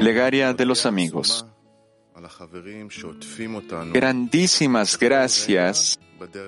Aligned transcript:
Plegaria 0.00 0.52
de 0.54 0.64
los 0.64 0.86
amigos. 0.86 1.46
Grandísimas 3.92 4.98
gracias 4.98 6.00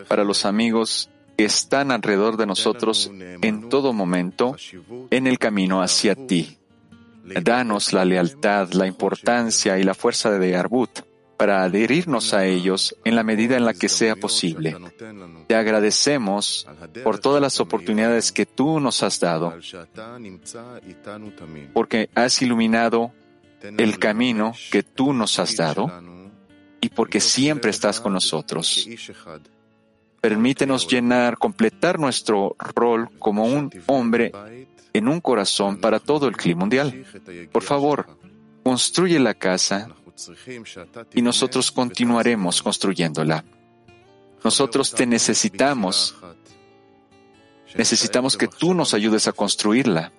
para 0.09 0.25
los 0.25 0.45
amigos 0.45 1.09
que 1.37 1.45
están 1.45 1.93
alrededor 1.93 2.37
de 2.37 2.47
nosotros 2.47 3.13
en 3.13 3.69
todo 3.69 3.93
momento 3.93 4.57
en 5.11 5.29
el 5.29 5.39
camino 5.39 5.81
hacia 5.81 6.17
ti. 6.17 6.59
Danos 7.25 7.93
la 7.93 8.05
lealtad, 8.05 8.73
la 8.73 8.89
importancia 8.89 9.79
y 9.79 9.85
la 9.85 9.95
fuerza 9.95 10.31
de 10.31 10.57
Arbut 10.57 11.03
para 11.39 11.63
adherirnos 11.63 12.35
a 12.35 12.45
ellos 12.47 12.97
en 13.05 13.15
la 13.15 13.23
medida 13.23 13.57
en 13.57 13.65
la 13.65 13.73
que 13.73 13.89
sea 13.89 14.17
posible. 14.17 14.77
Te 15.47 15.55
agradecemos 15.55 16.67
por 17.05 17.21
todas 17.21 17.41
las 17.41 17.61
oportunidades 17.61 18.33
que 18.33 18.45
tú 18.45 18.81
nos 18.81 19.05
has 19.05 19.21
dado, 19.21 19.55
porque 21.73 22.11
has 22.17 22.43
iluminado 22.43 23.13
el 23.63 23.99
camino 24.01 24.53
que 24.73 24.83
tú 24.83 25.13
nos 25.13 25.39
has 25.39 25.57
dado 25.57 25.91
y 26.81 26.89
porque 26.89 27.21
siempre 27.21 27.71
estás 27.71 28.01
con 28.01 28.13
nosotros. 28.13 28.89
Permítenos 30.21 30.89
llenar, 30.89 31.39
completar 31.39 32.01
nuestro 32.01 32.57
rol 32.59 33.11
como 33.21 33.45
un 33.45 33.71
hombre 33.87 34.33
en 34.93 35.07
un 35.07 35.21
corazón 35.21 35.77
para 35.77 36.01
todo 36.01 36.27
el 36.27 36.37
clima 36.37 36.61
mundial. 36.61 37.05
Por 37.53 37.63
favor, 37.63 38.09
construye 38.65 39.21
la 39.21 39.35
casa 39.35 39.89
y 41.15 41.23
nosotros 41.23 41.71
continuaremos 41.71 42.63
construyéndola. 42.63 43.45
Nosotros 44.45 44.93
te 44.93 45.07
necesitamos. 45.07 46.17
Necesitamos 47.77 48.37
que 48.37 48.49
tú 48.49 48.75
nos 48.75 48.95
ayudes 48.95 49.29
a 49.29 49.33
construirla. 49.33 50.13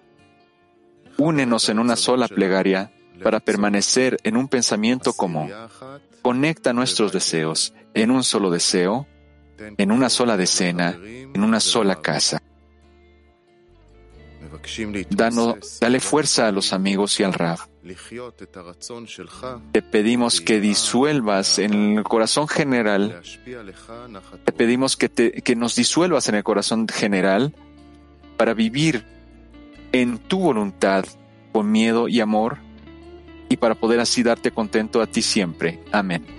Únenos 1.18 1.70
en 1.70 1.80
una 1.80 1.96
sola 1.96 2.28
plegaria 2.28 2.92
para 3.24 3.40
permanecer 3.40 4.18
en 4.24 4.38
un 4.38 4.48
pensamiento 4.48 5.14
común. 5.14 5.52
Conecta 6.22 6.74
nuestros 6.74 7.12
deseos 7.12 7.74
en 7.94 8.12
un 8.12 8.24
solo 8.24 8.50
deseo, 8.50 9.08
en 9.58 9.92
una 9.92 10.10
sola 10.10 10.38
decena, 10.38 10.98
en 11.04 11.44
una 11.44 11.60
sola 11.60 12.02
casa. 12.02 12.42
Dale 15.80 16.00
fuerza 16.00 16.48
a 16.48 16.52
los 16.52 16.74
amigos 16.74 17.20
y 17.20 17.24
al 17.24 17.34
Rab. 17.34 17.60
Te 19.72 19.82
pedimos 19.82 20.42
que 20.42 20.60
disuelvas 20.60 21.60
en 21.60 21.98
el 21.98 22.04
corazón 22.04 22.48
general, 22.48 23.22
te 24.46 24.52
pedimos 24.52 24.98
que, 24.98 25.10
que 25.10 25.56
nos 25.56 25.76
disuelvas 25.76 26.30
en 26.30 26.36
el 26.36 26.44
corazón 26.44 26.88
general 26.88 27.54
para 28.38 28.54
vivir 28.54 29.06
en 29.92 30.18
tu 30.18 30.40
voluntad 30.40 31.06
con 31.52 31.72
miedo 31.72 32.08
y 32.08 32.20
amor 32.20 32.60
y 33.50 33.58
para 33.58 33.76
poder 33.76 34.00
así 34.00 34.24
darte 34.24 34.52
contento 34.52 35.02
a 35.02 35.08
ti 35.08 35.22
siempre. 35.22 35.80
Amén. 35.92 36.39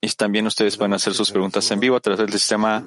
Y 0.00 0.08
también 0.10 0.46
ustedes 0.46 0.76
van 0.76 0.92
a 0.92 0.96
hacer 0.96 1.14
sus 1.14 1.30
preguntas 1.30 1.70
en 1.70 1.80
vivo 1.80 1.96
a 1.96 2.00
través 2.00 2.18
del 2.18 2.32
sistema 2.32 2.86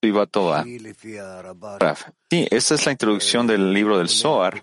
Vivatoa. 0.00 0.64
Sí, 0.64 2.46
esta 2.50 2.74
es 2.74 2.86
la 2.86 2.92
introducción 2.92 3.46
del 3.46 3.72
libro 3.72 3.98
del 3.98 4.08
Zohar. 4.08 4.62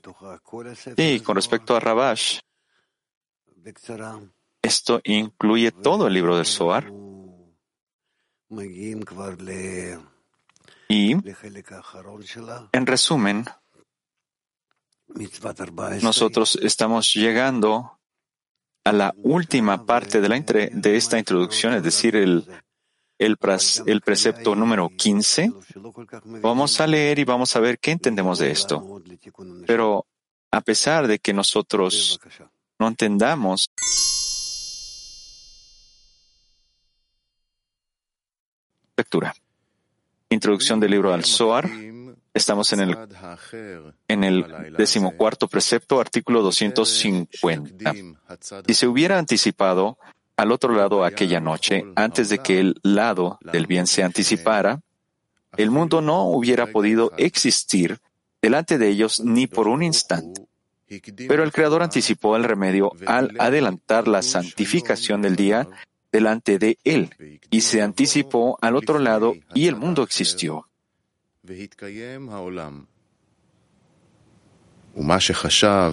Sí, 0.96 1.20
con 1.20 1.36
respecto 1.36 1.76
a 1.76 1.80
Rabash, 1.80 2.40
esto 4.62 5.02
incluye 5.04 5.72
todo 5.72 6.08
el 6.08 6.14
libro 6.14 6.38
del 6.38 6.46
Zohar. 6.46 6.92
Y, 10.88 11.12
en 12.72 12.86
resumen, 12.86 13.46
nosotros 16.02 16.60
estamos 16.62 17.14
llegando 17.14 18.00
a 18.86 18.94
la 18.94 19.14
última 19.24 19.86
parte 19.86 20.22
de, 20.22 20.96
esta 20.96 21.18
introducción, 21.18 21.74
es 21.74 21.84
decir, 21.84 22.16
el, 22.16 22.46
el, 23.18 23.38
el 23.88 24.02
precepto 24.02 24.56
número 24.56 24.90
15. 24.90 25.52
Vamos 26.42 26.80
a 26.80 26.88
leer 26.88 27.18
y 27.18 27.24
vamos 27.24 27.56
a 27.56 27.60
ver 27.60 27.80
qué 27.80 27.92
entendemos 27.92 28.38
de 28.38 28.52
esto. 28.52 29.02
Pero 29.66 30.06
a 30.52 30.62
pesar 30.62 31.08
de 31.08 31.18
que 31.18 31.34
nosotros 31.34 32.20
no 32.78 32.88
entendamos 32.88 33.72
lectura. 38.96 39.34
Introducción 40.30 40.80
del 40.80 40.92
libro 40.92 41.12
al 41.12 41.26
Zohar. 41.26 41.68
Estamos 42.36 42.74
en 42.74 42.82
el, 42.82 42.98
en 44.10 44.24
el 44.26 44.74
decimocuarto 44.78 45.48
precepto, 45.48 46.02
artículo 46.02 46.42
250. 46.42 47.94
Si 48.68 48.74
se 48.74 48.88
hubiera 48.88 49.18
anticipado 49.18 49.98
al 50.36 50.52
otro 50.52 50.74
lado 50.74 51.06
aquella 51.06 51.40
noche, 51.40 51.86
antes 51.96 52.28
de 52.28 52.40
que 52.40 52.60
el 52.60 52.76
lado 52.84 53.40
del 53.42 53.68
bien 53.68 53.88
se 53.88 54.04
anticipara, 54.04 54.82
el 55.56 55.72
mundo 55.72 56.02
no 56.02 56.26
hubiera 56.26 56.68
podido 56.68 57.14
existir 57.16 58.00
delante 58.42 58.78
de 58.78 58.90
ellos 58.90 59.22
ni 59.22 59.48
por 59.48 59.70
un 59.70 59.82
instante. 59.82 60.46
Pero 61.30 61.42
el 61.42 61.54
Creador 61.54 61.84
anticipó 61.84 62.36
el 62.36 62.44
remedio 62.44 62.92
al 63.08 63.34
adelantar 63.40 64.10
la 64.10 64.22
santificación 64.22 65.22
del 65.22 65.38
día 65.38 65.70
delante 66.12 66.60
de 66.60 66.78
él, 66.84 67.40
y 67.50 67.62
se 67.62 67.82
anticipó 67.82 68.58
al 68.62 68.76
otro 68.76 69.00
lado 69.00 69.36
y 69.54 69.68
el 69.68 69.78
mundo 69.78 70.04
existió. 70.04 70.68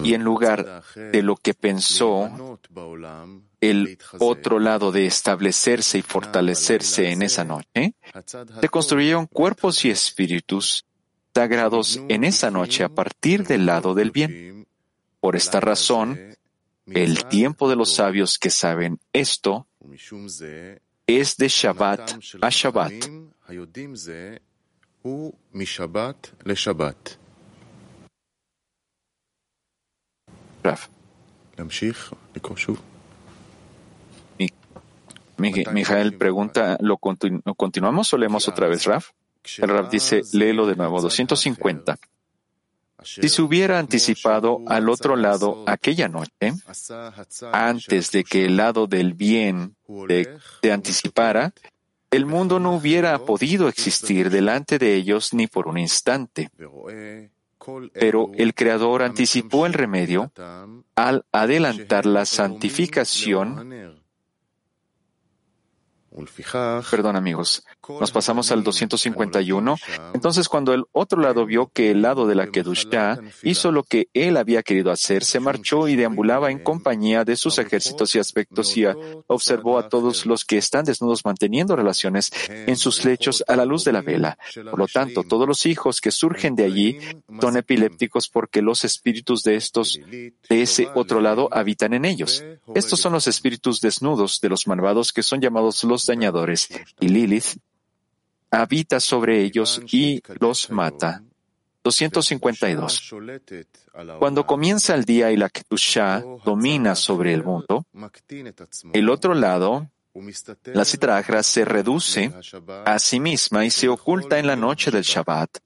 Y 0.03 0.13
en 0.13 0.23
lugar 0.23 0.83
de 0.95 1.21
lo 1.21 1.35
que 1.35 1.53
pensó 1.53 2.59
el 3.59 3.97
otro 4.19 4.59
lado 4.59 4.91
de 4.91 5.05
establecerse 5.05 5.97
y 5.97 6.01
fortalecerse 6.01 7.11
en 7.11 7.21
esa 7.21 7.43
noche, 7.43 7.95
se 8.61 8.69
construyeron 8.69 9.27
cuerpos 9.27 9.83
y 9.85 9.89
espíritus 9.89 10.85
sagrados 11.33 11.99
en 12.07 12.23
esa 12.23 12.49
noche 12.51 12.83
a 12.83 12.89
partir 12.89 13.45
del 13.45 13.65
lado 13.65 13.93
del 13.93 14.11
bien. 14.11 14.67
Por 15.19 15.35
esta 15.35 15.59
razón, 15.59 16.37
el 16.85 17.25
tiempo 17.25 17.69
de 17.69 17.75
los 17.75 17.93
sabios 17.93 18.37
que 18.37 18.49
saben 18.49 18.99
esto 19.11 19.67
es 21.07 21.37
de 21.37 21.47
Shabbat 21.47 22.11
a 22.41 22.49
Shabbat. 22.49 22.93
Mijael 35.37 36.17
pregunta, 36.17 36.77
¿lo, 36.79 36.97
continuamos 36.97 38.13
o 38.13 38.17
leemos 38.17 38.47
otra 38.47 38.67
vez, 38.67 38.85
Raf? 38.85 39.09
El 39.57 39.69
Raf 39.69 39.91
dice, 39.91 40.21
léelo 40.31 40.65
de 40.65 40.75
nuevo, 40.75 41.01
250. 41.01 41.97
Si 43.03 43.27
se 43.27 43.41
hubiera 43.41 43.79
anticipado 43.79 44.61
al 44.67 44.87
otro 44.87 45.17
lado 45.17 45.65
aquella 45.67 46.07
noche, 46.07 46.53
antes 47.51 48.11
de 48.11 48.23
que 48.23 48.45
el 48.45 48.55
lado 48.55 48.87
del 48.87 49.13
bien 49.13 49.75
se 50.61 50.71
anticipara, 50.71 51.53
el 52.13 52.25
mundo 52.25 52.59
no 52.59 52.73
hubiera 52.73 53.17
podido 53.19 53.67
existir 53.67 54.29
delante 54.29 54.77
de 54.77 54.93
ellos 54.95 55.33
ni 55.33 55.47
por 55.47 55.67
un 55.67 55.77
instante. 55.77 56.51
Pero 57.93 58.31
el 58.35 58.53
Creador 58.53 59.03
anticipó 59.03 59.65
el 59.65 59.73
remedio 59.73 60.31
al 60.95 61.25
adelantar 61.31 62.05
la 62.05 62.25
santificación 62.25 64.03
Perdón 66.91 67.15
amigos, 67.15 67.65
nos 67.87 68.11
pasamos 68.11 68.51
al 68.51 68.63
251. 68.63 69.75
Entonces 70.13 70.49
cuando 70.49 70.73
el 70.73 70.85
otro 70.91 71.21
lado 71.21 71.45
vio 71.45 71.67
que 71.67 71.91
el 71.91 72.01
lado 72.01 72.27
de 72.27 72.35
la 72.35 72.47
Kedushá 72.47 73.19
hizo 73.43 73.71
lo 73.71 73.83
que 73.83 74.07
él 74.13 74.37
había 74.37 74.63
querido 74.63 74.91
hacer, 74.91 75.23
se 75.23 75.39
marchó 75.39 75.87
y 75.87 75.95
deambulaba 75.95 76.51
en 76.51 76.59
compañía 76.59 77.23
de 77.23 77.35
sus 77.35 77.57
ejércitos 77.59 78.15
y 78.15 78.19
aspectos 78.19 78.75
y 78.77 78.85
observó 79.27 79.77
a 79.79 79.89
todos 79.89 80.25
los 80.25 80.45
que 80.45 80.57
están 80.57 80.85
desnudos 80.85 81.25
manteniendo 81.25 81.75
relaciones 81.75 82.31
en 82.49 82.75
sus 82.77 83.05
lechos 83.05 83.43
a 83.47 83.55
la 83.55 83.65
luz 83.65 83.83
de 83.83 83.93
la 83.93 84.01
vela. 84.01 84.37
Por 84.53 84.79
lo 84.79 84.87
tanto, 84.87 85.23
todos 85.23 85.47
los 85.47 85.65
hijos 85.65 86.01
que 86.01 86.11
surgen 86.11 86.55
de 86.55 86.65
allí 86.65 86.99
son 87.39 87.57
epilépticos 87.57 88.29
porque 88.29 88.61
los 88.61 88.83
espíritus 88.85 89.43
de 89.43 89.55
estos, 89.55 89.99
de 90.09 90.61
ese 90.61 90.89
otro 90.95 91.21
lado, 91.21 91.49
habitan 91.51 91.93
en 91.93 92.05
ellos. 92.05 92.43
Estos 92.75 92.99
son 92.99 93.13
los 93.13 93.27
espíritus 93.27 93.81
desnudos 93.81 94.39
de 94.41 94.49
los 94.49 94.67
malvados 94.67 95.11
que 95.11 95.23
son 95.23 95.41
llamados 95.41 95.83
los 95.83 96.05
dañadores, 96.05 96.69
y 96.99 97.09
Lilith 97.09 97.57
habita 98.53 98.99
sobre 98.99 99.41
ellos 99.41 99.81
y 99.91 100.21
los 100.39 100.69
mata. 100.69 101.23
252. 101.83 103.13
Cuando 104.19 104.45
comienza 104.45 104.95
el 104.95 105.03
día 105.03 105.31
y 105.31 105.37
la 105.37 105.49
Ketushá 105.49 106.23
domina 106.45 106.95
sobre 106.95 107.33
el 107.33 107.43
mundo, 107.43 107.85
el 108.93 109.09
otro 109.09 109.33
lado, 109.33 109.89
la 110.65 110.85
Citragra 110.85 111.43
se 111.43 111.65
reduce 111.65 112.31
a 112.85 112.99
sí 112.99 113.19
misma 113.19 113.65
y 113.65 113.71
se 113.71 113.89
oculta 113.89 114.39
en 114.39 114.47
la 114.47 114.55
noche 114.55 114.91
del 114.91 115.03
Shabbat, 115.03 115.57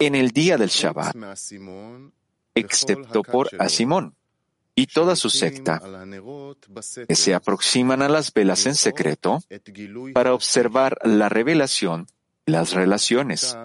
en 0.00 0.16
el 0.16 0.32
día 0.32 0.56
del 0.56 0.70
Shabbat, 0.70 1.14
excepto 2.56 3.22
por 3.22 3.50
Asimón 3.60 4.16
y 4.74 4.86
toda 4.86 5.16
su 5.16 5.30
secta, 5.30 5.80
que 7.08 7.14
se 7.14 7.34
aproximan 7.34 8.02
a 8.02 8.08
las 8.08 8.32
velas 8.32 8.66
en 8.66 8.74
secreto 8.74 9.40
para 10.12 10.34
observar 10.34 10.98
la 11.04 11.28
revelación 11.28 12.06
y 12.46 12.52
las 12.52 12.72
relaciones. 12.72 13.56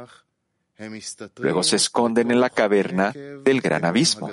Luego 1.38 1.64
se 1.64 1.76
esconden 1.76 2.32
en 2.32 2.40
la 2.40 2.50
caverna 2.50 3.12
del 3.12 3.62
gran 3.62 3.86
abismo. 3.86 4.30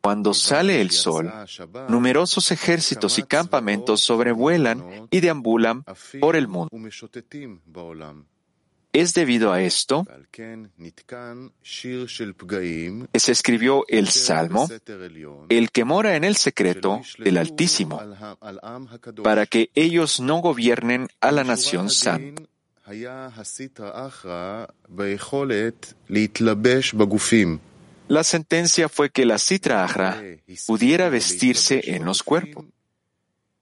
Cuando 0.00 0.32
sale 0.32 0.80
el 0.80 0.92
sol, 0.92 1.30
numerosos 1.88 2.50
ejércitos 2.50 3.18
y 3.18 3.22
campamentos 3.24 4.00
sobrevuelan 4.00 5.08
y 5.10 5.20
deambulan 5.20 5.84
por 6.20 6.36
el 6.36 6.48
mundo. 6.48 6.70
Es 8.92 9.14
debido 9.14 9.52
a 9.52 9.62
esto 9.62 10.06
que 10.32 10.68
se 13.14 13.32
escribió 13.32 13.84
el 13.88 14.08
Salmo, 14.08 14.68
el 15.48 15.70
que 15.70 15.84
mora 15.84 16.16
en 16.16 16.24
el 16.24 16.36
secreto 16.36 17.00
del 17.18 17.38
Altísimo, 17.38 18.00
para 19.22 19.46
que 19.46 19.70
ellos 19.74 20.20
no 20.20 20.38
gobiernen 20.38 21.08
a 21.20 21.30
la 21.30 21.44
nación 21.44 21.90
santa. 21.90 22.42
La 28.08 28.24
sentencia 28.24 28.88
fue 28.88 29.10
que 29.10 29.24
la 29.24 29.38
Sitra 29.38 29.84
Ahra 29.84 30.20
pudiera 30.66 31.08
vestirse 31.08 31.94
en 31.94 32.04
los 32.04 32.24
cuerpos. 32.24 32.64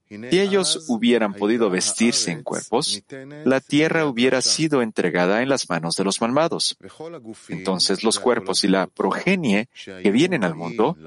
Si 0.09 0.39
ellos 0.39 0.85
hubieran 0.87 1.35
podido 1.35 1.69
vestirse 1.69 2.31
en 2.31 2.41
cuerpos, 2.41 3.03
la 3.45 3.59
tierra 3.59 4.07
hubiera 4.07 4.41
sido 4.41 4.81
entregada 4.81 5.43
en 5.43 5.49
las 5.49 5.69
manos 5.69 5.95
de 5.95 6.03
los 6.03 6.19
malvados. 6.19 6.77
Entonces 7.47 8.03
los 8.03 8.19
cuerpos 8.19 8.63
y 8.63 8.69
la 8.69 8.87
progenie 8.87 9.69
que 9.85 10.11
vienen 10.11 10.43
al 10.43 10.55
mundo, 10.55 10.97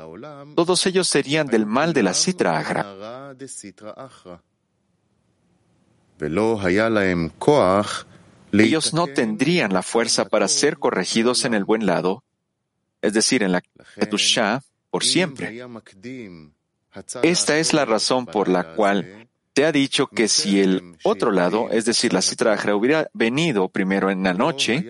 todos 0.54 0.86
ellos 0.86 1.08
serían 1.08 1.48
del 1.48 1.66
mal 1.66 1.92
de 1.92 2.02
la 2.04 2.14
Sitra 2.14 2.58
Agra. 2.58 3.34
Ellos 8.52 8.94
no 8.94 9.08
tendrían 9.08 9.72
la 9.72 9.82
fuerza 9.82 10.26
para 10.26 10.46
ser 10.46 10.78
corregidos 10.78 11.44
en 11.44 11.54
el 11.54 11.64
buen 11.64 11.86
lado, 11.86 12.22
es 13.00 13.14
decir, 13.14 13.42
en 13.42 13.50
la 13.50 13.62
Ketushá, 13.96 14.62
por 14.90 15.02
siempre. 15.02 15.64
Esta 17.22 17.58
es 17.58 17.72
la 17.72 17.84
razón 17.84 18.26
por 18.26 18.48
la 18.48 18.74
cual 18.74 19.28
te 19.52 19.64
ha 19.64 19.72
dicho 19.72 20.06
que 20.06 20.28
si 20.28 20.60
el 20.60 20.96
otro 21.04 21.30
lado, 21.30 21.68
es 21.70 21.84
decir, 21.84 22.12
la 22.12 22.22
citraja, 22.22 22.74
hubiera 22.74 23.08
venido 23.12 23.68
primero 23.68 24.10
en 24.10 24.22
la 24.22 24.34
noche, 24.34 24.84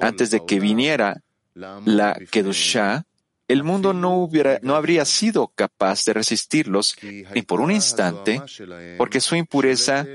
antes 0.00 0.30
de 0.30 0.44
que 0.44 0.60
viniera 0.60 1.22
la 1.54 2.18
Kedushá, 2.30 3.06
el 3.46 3.62
mundo 3.62 3.92
no, 3.92 4.16
hubiera, 4.16 4.58
no 4.62 4.74
habría 4.74 5.04
sido 5.04 5.48
capaz 5.48 6.04
de 6.04 6.14
resistirlos 6.14 6.96
ni 7.34 7.42
por 7.42 7.60
un 7.60 7.70
instante, 7.70 8.40
porque 8.96 9.20
su 9.20 9.36
impureza 9.36 10.06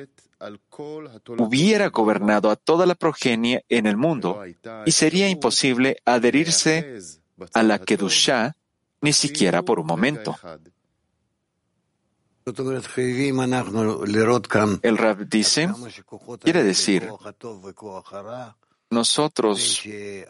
hubiera 1.38 1.90
gobernado 1.90 2.50
a 2.50 2.56
toda 2.56 2.86
la 2.86 2.96
progenie 2.96 3.66
en 3.70 3.86
el 3.86 3.98
mundo 3.98 4.42
y 4.86 4.92
sería 4.92 5.30
imposible 5.30 5.98
adherirse 6.06 7.00
a 7.54 7.64
la 7.64 7.80
Kedushá 7.80 8.56
ni 9.02 9.14
siquiera 9.14 9.62
por 9.62 9.80
un 9.80 9.88
momento. 9.88 10.36
El 14.82 14.98
Rab 14.98 15.28
dice, 15.28 15.70
quiere 16.42 16.64
decir, 16.64 17.10
nosotros 18.90 19.84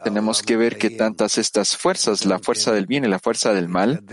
tenemos 0.04 0.42
que 0.42 0.58
ver 0.58 0.78
que 0.78 0.90
tantas 0.90 1.38
estas 1.38 1.78
fuerzas, 1.78 2.26
la 2.26 2.40
fuerza 2.40 2.74
del 2.74 2.88
bien 2.88 3.06
y 3.06 3.08
la 3.08 3.20
fuerza 3.20 3.54
del 3.54 3.70
mal, 3.70 4.04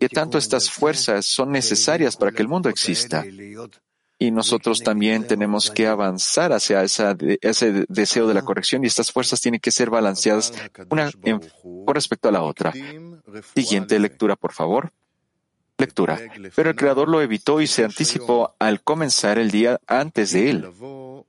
que 0.00 0.08
tanto 0.08 0.38
estas 0.38 0.70
fuerzas 0.70 1.26
son 1.26 1.52
necesarias 1.52 2.16
para 2.16 2.32
que 2.32 2.42
el 2.42 2.48
mundo 2.48 2.68
exista. 2.68 3.24
Y 4.18 4.30
nosotros 4.30 4.82
también 4.82 5.26
tenemos 5.26 5.70
que 5.70 5.86
avanzar 5.86 6.52
hacia 6.52 6.82
ese 6.82 7.86
deseo 7.88 8.26
de 8.26 8.34
la 8.34 8.42
corrección 8.42 8.84
y 8.84 8.86
estas 8.86 9.10
fuerzas 9.10 9.40
tienen 9.40 9.60
que 9.60 9.70
ser 9.70 9.88
balanceadas 9.88 10.52
una 10.90 11.10
con 11.12 11.94
respecto 11.94 12.28
a 12.28 12.32
la 12.32 12.42
otra. 12.42 12.72
Siguiente 13.54 13.98
lectura, 13.98 14.36
por 14.36 14.52
favor 14.52 14.92
lectura. 15.80 16.18
Pero 16.54 16.70
el 16.70 16.76
Creador 16.76 17.08
lo 17.08 17.20
evitó 17.20 17.60
y 17.60 17.66
se 17.66 17.84
anticipó 17.84 18.54
al 18.58 18.82
comenzar 18.82 19.38
el 19.38 19.50
día 19.50 19.80
antes 19.86 20.32
de 20.32 20.50
él, 20.50 20.70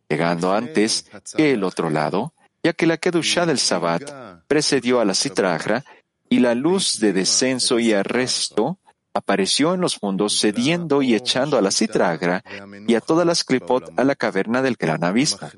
llegando 0.10 0.54
antes 0.54 1.10
que 1.36 1.52
el 1.52 1.64
otro 1.64 1.90
lado, 1.90 2.34
ya 2.64 2.74
que 2.74 2.86
la 2.86 2.98
Kedushá 2.98 3.46
del 3.46 3.58
Sabbat 3.58 4.44
precedió 4.48 5.00
a 5.00 5.06
la 5.06 5.16
Citragra 5.16 5.84
y 6.30 6.40
la 6.40 6.56
luz 6.56 7.00
de 7.00 7.14
descenso 7.14 7.80
y 7.80 7.94
arresto 7.94 8.78
apareció 9.14 9.74
en 9.74 9.82
los 9.82 10.02
mundos 10.02 10.40
cediendo 10.40 11.02
y 11.02 11.16
echando 11.16 11.58
a 11.58 11.62
la 11.62 11.72
Citragra 11.72 12.44
y 12.88 12.96
a 12.96 13.02
todas 13.02 13.26
las 13.26 13.44
Klipot 13.44 13.92
a 13.98 14.04
la 14.04 14.16
caverna 14.16 14.62
del 14.62 14.76
gran 14.76 15.04
abismo. 15.04 15.50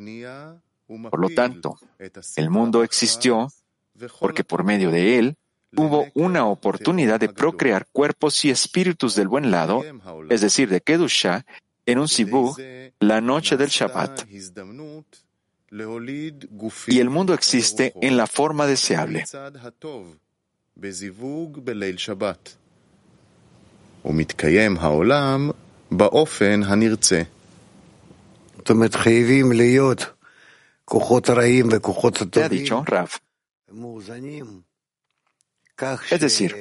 Por 0.88 1.20
lo 1.20 1.30
tanto, 1.30 1.78
el 2.36 2.50
mundo 2.50 2.84
existió 2.84 3.50
porque 4.20 4.44
por 4.44 4.64
medio 4.64 4.92
de 4.92 5.20
él 5.20 5.38
hubo 5.76 6.08
una 6.14 6.46
oportunidad 6.46 7.20
de 7.20 7.30
procrear 7.30 7.88
cuerpos 7.92 8.44
y 8.46 8.50
espíritus 8.50 9.16
del 9.16 9.28
buen 9.28 9.52
lado, 9.52 9.84
es 10.30 10.42
decir, 10.42 10.70
de 10.70 10.82
Kedusha, 10.82 11.46
en 11.86 12.00
un 12.00 12.08
Sibú, 12.08 12.56
la 13.00 13.22
noche 13.22 13.58
del 13.58 13.70
Shabbat. 13.70 14.26
Y 16.88 17.00
el 17.00 17.10
mundo 17.10 17.34
existe 17.34 17.94
en 18.02 18.18
la 18.18 18.28
forma 18.28 18.68
deseable. 18.68 19.26
Te 32.30 32.44
ha 32.44 32.50
dicho 32.50 32.84
Raf. 32.86 33.20
Es 36.10 36.20
decir, 36.20 36.56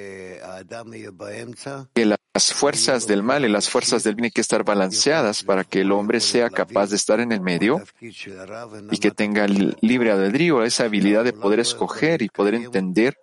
que 1.95 2.07
las 2.07 2.53
fuerzas 2.53 3.07
del 3.07 3.23
mal 3.23 3.45
y 3.45 3.49
las 3.49 3.69
fuerzas 3.69 4.03
del 4.03 4.15
bien 4.15 4.27
hay 4.27 4.31
que 4.31 4.41
estar 4.41 4.65
balanceadas 4.65 5.43
para 5.43 5.65
que 5.65 5.83
el 5.83 5.93
hombre 5.93 6.21
sea 6.21 6.49
capaz 6.49 6.91
de 6.91 6.97
estar 6.97 7.21
en 7.21 7.31
el 7.31 7.41
medio 7.41 7.83
y 8.01 8.99
que 8.99 9.11
tenga 9.11 9.47
libre 9.47 10.13
albedrío, 10.13 10.65
esa 10.65 10.85
habilidad 10.85 11.25
de 11.25 11.35
poder 11.35 11.61
escoger 11.61 12.23
y 12.23 12.29
poder 12.29 12.55
entender 12.55 13.17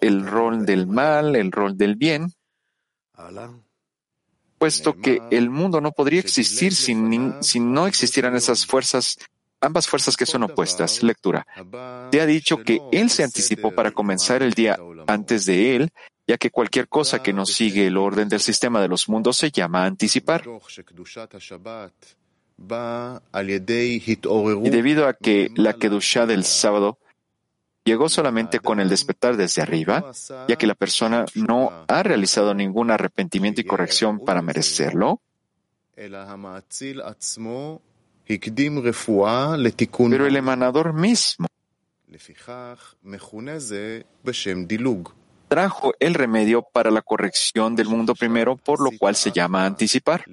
el 0.00 0.26
rol 0.26 0.66
del 0.66 0.86
mal, 0.86 1.36
el 1.36 1.52
rol 1.52 1.76
del 1.76 1.94
bien, 1.94 2.32
puesto 4.58 4.94
que 4.94 5.22
el 5.30 5.50
mundo 5.50 5.80
no 5.80 5.92
podría 5.92 6.20
existir 6.20 6.74
si 6.74 6.94
no 6.94 7.86
existieran 7.86 8.34
esas 8.34 8.66
fuerzas 8.66 9.18
ambas 9.60 9.86
fuerzas 9.86 10.16
que 10.16 10.26
son 10.26 10.42
opuestas. 10.44 11.02
Lectura. 11.02 11.46
Te 12.10 12.20
ha 12.20 12.26
dicho 12.26 12.58
que 12.58 12.80
Él 12.92 13.10
se 13.10 13.24
anticipó 13.24 13.72
para 13.72 13.90
comenzar 13.92 14.42
el 14.42 14.52
día 14.52 14.78
antes 15.06 15.46
de 15.46 15.76
Él, 15.76 15.90
ya 16.26 16.38
que 16.38 16.50
cualquier 16.50 16.88
cosa 16.88 17.22
que 17.22 17.32
no 17.32 17.46
sigue 17.46 17.86
el 17.86 17.96
orden 17.96 18.28
del 18.28 18.40
sistema 18.40 18.80
de 18.80 18.88
los 18.88 19.08
mundos 19.08 19.36
se 19.36 19.50
llama 19.50 19.84
anticipar. 19.84 20.44
Y 24.64 24.70
debido 24.70 25.08
a 25.08 25.14
que 25.14 25.50
la 25.56 25.72
Kedushá 25.72 26.26
del 26.26 26.44
sábado 26.44 26.98
llegó 27.84 28.08
solamente 28.08 28.60
con 28.60 28.80
el 28.80 28.88
despertar 28.88 29.36
desde 29.36 29.62
arriba, 29.62 30.12
ya 30.46 30.56
que 30.56 30.66
la 30.66 30.74
persona 30.74 31.24
no 31.34 31.84
ha 31.88 32.02
realizado 32.02 32.54
ningún 32.54 32.90
arrepentimiento 32.90 33.60
y 33.60 33.64
corrección 33.64 34.20
para 34.20 34.42
merecerlo, 34.42 35.20
pero 40.10 40.26
el 40.26 40.36
emanador 40.36 40.92
mismo 40.92 41.46
trajo 45.50 45.92
el 45.98 46.14
remedio 46.14 46.62
para 46.62 46.92
la 46.92 47.02
corrección 47.02 47.74
del 47.74 47.88
mundo 47.88 48.14
primero, 48.14 48.56
por 48.56 48.80
lo 48.80 48.96
cual 48.96 49.16
se 49.16 49.32
llama 49.32 49.66
anticipar. 49.66 50.24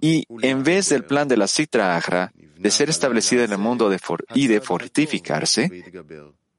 Y 0.00 0.24
en 0.40 0.64
vez 0.64 0.88
del 0.88 1.04
plan 1.04 1.28
de 1.28 1.36
la 1.36 1.46
Sitra 1.46 1.94
Agra 1.94 2.32
de 2.34 2.70
ser 2.70 2.88
establecida 2.88 3.44
en 3.44 3.52
el 3.52 3.58
mundo 3.58 3.94
y 4.34 4.46
de 4.46 4.60
fortificarse, 4.62 5.70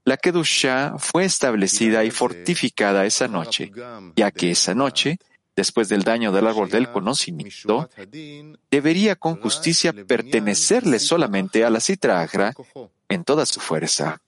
la 0.04 0.18
Kedusha 0.18 1.00
fue 1.00 1.26
establecida 1.26 2.04
y 2.04 2.12
fortificada 2.12 3.08
esa 3.08 3.28
noche, 3.28 3.72
ya 4.16 4.30
que 4.30 4.52
esa 4.52 4.76
noche 4.76 5.18
después 5.56 5.90
del 5.90 6.04
daño 6.04 6.32
del 6.32 6.48
árbol 6.48 6.70
del 6.70 6.92
conocimiento, 6.92 7.90
debería 8.70 9.16
con 9.16 9.40
justicia 9.40 9.94
pertenecerle 9.94 11.00
solamente 11.00 11.64
a 11.64 11.70
la 11.70 11.80
Citra 11.80 12.28
en 13.10 13.24
toda 13.24 13.46
su 13.46 13.60
fuerza. 13.60 14.22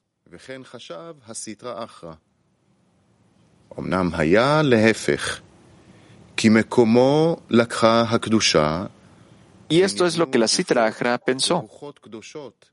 Y 9.69 9.81
esto 9.81 10.05
es 10.05 10.17
lo 10.17 10.31
que 10.31 10.37
la 10.37 10.47
Sitra 10.47 10.85
Achra 10.85 11.17
pensó. 11.17 11.67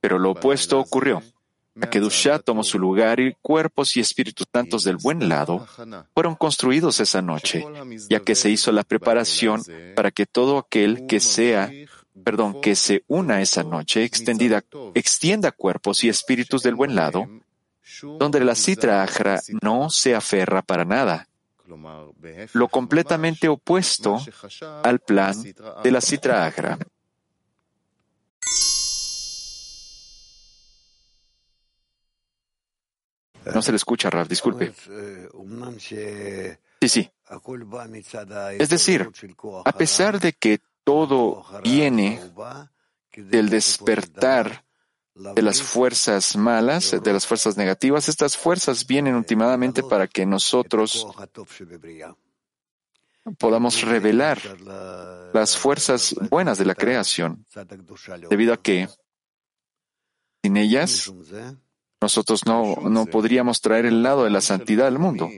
Pero 0.00 0.18
lo 0.18 0.30
opuesto 0.30 0.78
ocurrió. 0.78 1.23
La 1.74 1.90
Kedusha 1.90 2.38
tomó 2.38 2.62
su 2.62 2.78
lugar 2.78 3.18
y 3.18 3.34
cuerpos 3.42 3.96
y 3.96 4.00
espíritus 4.00 4.46
santos 4.52 4.84
del 4.84 4.96
buen 4.96 5.28
lado 5.28 5.66
fueron 6.14 6.36
construidos 6.36 7.00
esa 7.00 7.20
noche, 7.20 7.64
ya 8.08 8.20
que 8.20 8.36
se 8.36 8.50
hizo 8.50 8.70
la 8.70 8.84
preparación 8.84 9.62
para 9.96 10.12
que 10.12 10.24
todo 10.24 10.58
aquel 10.58 11.06
que 11.06 11.18
sea, 11.18 11.72
perdón, 12.22 12.60
que 12.60 12.76
se 12.76 13.02
una 13.08 13.42
esa 13.42 13.64
noche 13.64 14.04
extendida, 14.04 14.62
extienda 14.94 15.50
cuerpos 15.50 16.04
y 16.04 16.08
espíritus 16.08 16.62
del 16.62 16.76
buen 16.76 16.94
lado, 16.94 17.28
donde 18.18 18.40
la 18.40 18.54
Sitra 18.54 19.02
Achra 19.02 19.40
no 19.60 19.90
se 19.90 20.14
aferra 20.14 20.62
para 20.62 20.84
nada, 20.84 21.28
lo 22.52 22.68
completamente 22.68 23.48
opuesto 23.48 24.20
al 24.82 25.00
plan 25.00 25.34
de 25.82 25.90
la 25.90 26.00
Sitra 26.00 26.46
Agra. 26.46 26.78
No 33.52 33.62
se 33.62 33.72
le 33.72 33.76
escucha, 33.76 34.10
Rav, 34.10 34.28
disculpe. 34.28 34.72
Sí, 36.80 36.88
sí. 36.88 37.10
Es 38.58 38.68
decir, 38.68 39.10
a 39.64 39.72
pesar 39.72 40.20
de 40.20 40.32
que 40.32 40.60
todo 40.84 41.44
viene 41.62 42.20
del 43.16 43.48
despertar 43.48 44.64
de 45.14 45.42
las 45.42 45.62
fuerzas 45.62 46.36
malas, 46.36 46.90
de 47.02 47.12
las 47.12 47.26
fuerzas 47.26 47.56
negativas, 47.56 48.08
estas 48.08 48.36
fuerzas 48.36 48.86
vienen 48.86 49.14
últimamente 49.14 49.82
para 49.82 50.06
que 50.08 50.26
nosotros 50.26 51.06
podamos 53.38 53.82
revelar 53.82 54.38
las 55.32 55.56
fuerzas 55.56 56.14
buenas 56.30 56.58
de 56.58 56.64
la 56.64 56.74
creación, 56.74 57.46
debido 58.28 58.52
a 58.52 58.60
que 58.60 58.88
sin 60.42 60.56
ellas 60.56 61.12
nosotros 62.04 62.44
no, 62.44 62.76
no 62.82 63.06
podríamos 63.06 63.62
traer 63.62 63.87
el 63.87 64.02
lado 64.02 64.25
de 64.25 64.30
la 64.30 64.42
santidad 64.42 64.87
al 64.87 64.99
mundo. 64.99 65.30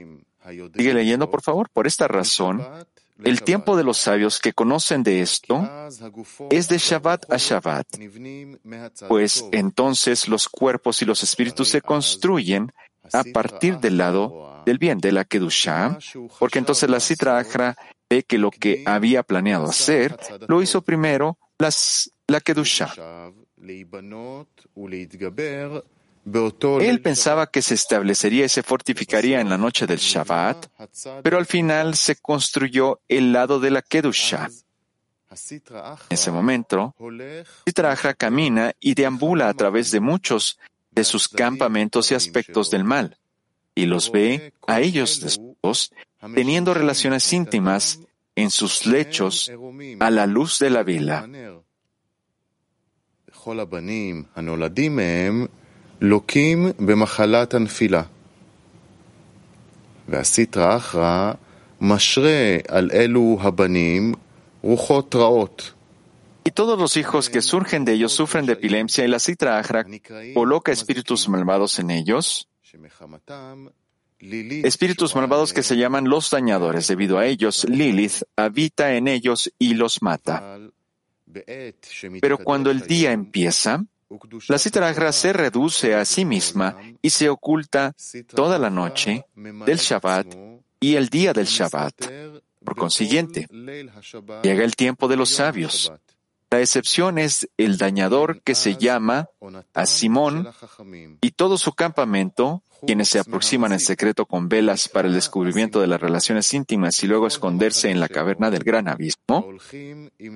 Sigue 0.75 0.93
leyendo, 0.93 1.31
por 1.31 1.41
favor. 1.41 1.69
Por 1.69 1.87
esta 1.87 2.09
razón, 2.09 2.61
el 3.23 3.41
tiempo 3.41 3.77
de 3.77 3.85
los 3.85 3.97
sabios 3.97 4.39
que 4.39 4.51
conocen 4.51 5.01
de 5.01 5.21
esto 5.21 5.67
es 6.49 6.67
de 6.67 6.77
Shabbat 6.77 7.31
a 7.31 7.37
Shabbat, 7.37 7.87
pues 9.07 9.45
entonces 9.53 10.27
los 10.27 10.49
cuerpos 10.49 11.01
y 11.01 11.05
los 11.05 11.23
espíritus 11.23 11.69
se 11.69 11.81
construyen 11.81 12.73
a 13.13 13.23
partir 13.23 13.79
del 13.79 13.97
lado 13.97 14.61
del 14.65 14.77
bien, 14.77 14.97
de 14.99 15.13
la 15.13 15.23
Kedusha, 15.23 15.97
porque 16.37 16.59
entonces 16.59 16.89
la 16.89 16.99
Sitra 16.99 17.37
Achra 17.37 17.77
ve 18.09 18.23
que 18.23 18.37
lo 18.37 18.51
que 18.51 18.83
había 18.85 19.23
planeado 19.23 19.67
hacer 19.67 20.17
lo 20.47 20.61
hizo 20.61 20.81
primero 20.81 21.37
las, 21.57 22.11
la 22.27 22.41
Kedusha. 22.41 22.93
Él 26.81 27.01
pensaba 27.01 27.47
que 27.47 27.61
se 27.61 27.75
establecería 27.75 28.45
y 28.45 28.49
se 28.49 28.63
fortificaría 28.63 29.39
en 29.39 29.49
la 29.49 29.57
noche 29.57 29.87
del 29.87 29.99
Shabbat, 29.99 30.67
pero 31.23 31.37
al 31.37 31.45
final 31.45 31.95
se 31.95 32.17
construyó 32.17 32.99
el 33.07 33.31
lado 33.31 33.59
de 33.59 33.71
la 33.71 33.81
Kedusha. 33.81 34.49
En 35.29 35.97
ese 36.09 36.31
momento, 36.31 36.95
Sitraja 37.65 38.13
camina 38.13 38.73
y 38.79 38.93
deambula 38.93 39.49
a 39.49 39.53
través 39.53 39.91
de 39.91 39.99
muchos 39.99 40.59
de 40.91 41.03
sus 41.03 41.27
campamentos 41.27 42.11
y 42.11 42.15
aspectos 42.15 42.71
del 42.71 42.83
mal, 42.83 43.17
y 43.75 43.85
los 43.85 44.11
ve 44.11 44.53
a 44.65 44.81
ellos 44.81 45.21
después 45.21 45.91
teniendo 46.33 46.73
relaciones 46.73 47.31
íntimas 47.31 47.99
en 48.35 48.49
sus 48.51 48.85
lechos 48.85 49.51
a 49.99 50.09
la 50.09 50.25
luz 50.25 50.59
de 50.59 50.69
la 50.69 50.83
vela. 50.83 51.29
לוקים 56.00 56.66
במחלת 56.78 57.54
הנפילה. 57.54 58.02
והסטרא 60.08 60.76
אחרא 60.76 61.32
משרה 61.80 62.56
על 62.68 62.90
אלו 62.94 63.38
הבנים 63.40 64.14
רוחות 64.62 65.14
רעות. 65.14 65.72
Y 66.44 66.50
todos 66.50 66.76
los 66.78 66.96
hijos 66.96 67.30
que 67.30 67.40
surgen 67.40 67.84
de 67.84 67.92
ellos 67.92 68.12
sufren 68.12 68.46
de 68.46 68.54
epilepsia 68.54 69.04
y 69.04 69.08
la 69.08 69.20
citra 69.20 69.58
Achra 69.58 69.84
coloca 70.34 70.72
espíritus 70.72 71.28
malvados 71.28 71.78
en 71.78 71.90
ellos. 71.92 72.48
Espíritus 74.18 75.14
malvados 75.14 75.52
que 75.52 75.62
se 75.62 75.76
llaman 75.76 76.08
los 76.08 76.30
dañadores. 76.30 76.88
Debido 76.88 77.18
a 77.18 77.26
ellos, 77.26 77.64
Lilith 77.68 78.22
habita 78.36 78.94
en 78.94 79.06
ellos 79.06 79.52
y 79.58 79.74
los 79.74 80.02
mata. 80.02 80.58
Pero 82.20 82.38
cuando 82.38 82.70
el 82.72 82.80
día 82.82 83.12
empieza, 83.12 83.84
la 84.47 84.57
Sitra 84.57 85.11
se 85.11 85.33
reduce 85.33 85.95
a 85.95 86.05
sí 86.05 86.25
misma 86.25 86.77
y 87.01 87.09
se 87.09 87.29
oculta 87.29 87.93
toda 88.33 88.57
la 88.57 88.69
noche 88.69 89.25
del 89.35 89.77
Shabbat 89.77 90.27
y 90.79 90.95
el 90.95 91.09
día 91.09 91.33
del 91.33 91.45
Shabbat. 91.45 91.95
Por 92.63 92.75
consiguiente, 92.75 93.47
llega 94.43 94.63
el 94.63 94.75
tiempo 94.75 95.07
de 95.07 95.17
los 95.17 95.29
sabios. 95.29 95.91
La 96.49 96.61
excepción 96.61 97.17
es 97.17 97.49
el 97.57 97.77
dañador 97.77 98.41
que 98.41 98.55
se 98.55 98.77
llama 98.77 99.27
a 99.73 99.85
Simón 99.85 100.49
y 101.21 101.31
todo 101.31 101.57
su 101.57 101.73
campamento, 101.73 102.63
quienes 102.85 103.09
se 103.09 103.19
aproximan 103.19 103.73
en 103.73 103.81
secreto 103.81 104.25
con 104.25 104.47
velas 104.47 104.87
para 104.87 105.09
el 105.09 105.13
descubrimiento 105.13 105.81
de 105.81 105.87
las 105.87 105.99
relaciones 105.99 106.53
íntimas 106.53 107.03
y 107.03 107.07
luego 107.07 107.27
esconderse 107.27 107.89
en 107.89 107.99
la 107.99 108.07
caverna 108.07 108.49
del 108.49 108.63
gran 108.63 108.87
abismo. 108.87 109.49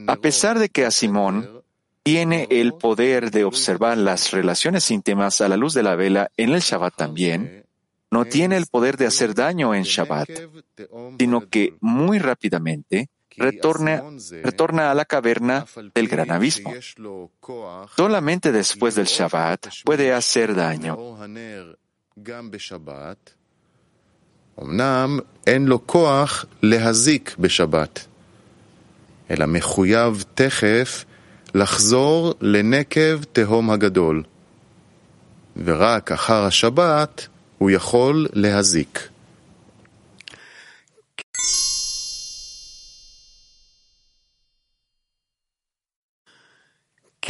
A 0.08 0.16
pesar 0.18 0.60
de 0.60 0.68
que 0.68 0.86
a 0.86 0.92
Simón 0.92 1.61
tiene 2.04 2.48
el 2.50 2.74
poder 2.74 3.32
de 3.32 3.44
observar 3.44 3.98
las 3.98 4.32
relaciones 4.32 4.90
íntimas 4.92 5.42
a 5.42 5.48
la 5.48 5.58
luz 5.58 5.74
de 5.74 5.84
la 5.84 5.96
vela 5.96 6.32
en 6.38 6.50
el 6.50 6.62
Shabbat 6.62 6.96
también, 6.96 7.66
no 8.10 8.26
tiene 8.26 8.58
el 8.58 8.66
poder 8.66 8.98
de 8.98 9.06
hacer 9.06 9.34
daño 9.34 9.74
en 9.74 9.84
Shabbat, 9.84 10.30
sino 11.18 11.48
que 11.48 11.76
muy 11.80 12.20
rápidamente 12.20 13.10
retorna, 13.38 14.04
retorna 14.44 14.92
a 14.92 14.96
la 14.96 15.06
caverna 15.06 15.66
del 15.94 16.08
gran 16.08 16.32
abismo. 16.32 16.74
Solamente 17.96 18.52
después 18.52 18.96
del 18.96 19.06
Shabbat 19.06 19.68
puede 19.86 20.14
hacer 20.14 20.56
daño. 20.56 20.98
לחזור 31.56 32.34
לנקב 32.42 33.24
תהום 33.34 33.70
הגדול, 33.70 34.24
ורק 35.64 36.12
אחר 36.12 36.46
השבת 36.46 37.28
הוא 37.58 37.72
יכול 37.72 38.28
להזיק. 38.34 39.11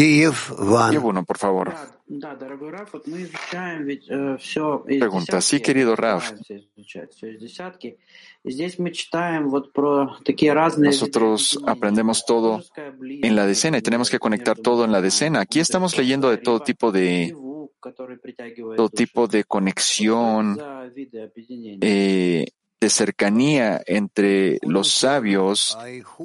Kiev, 0.02 0.34
uno, 1.04 1.24
por 1.24 1.38
favor. 1.38 1.76
Pregunta, 4.88 5.42
sí, 5.42 5.60
querido 5.62 5.96
Raf. 5.96 6.32
Nosotros 10.80 11.60
aprendemos 11.68 12.26
todo 12.26 12.64
en 12.98 13.36
la 13.36 13.46
decena 13.46 13.78
y 13.78 13.82
tenemos 13.84 14.10
que 14.10 14.18
conectar 14.18 14.58
todo 14.58 14.86
en 14.86 14.92
la 14.92 15.02
decena. 15.02 15.42
Aquí 15.42 15.60
estamos 15.60 15.96
leyendo 15.96 16.32
de 16.32 16.38
todo 16.40 16.62
tipo 16.62 16.92
de 16.92 17.36
todo 18.76 18.90
tipo 18.90 19.28
de 19.28 19.44
conexión, 19.44 20.58
eh, 21.82 22.48
de 22.82 22.90
cercanía 22.90 23.80
entre 23.86 24.58
los 24.64 24.92
sabios, 24.92 25.78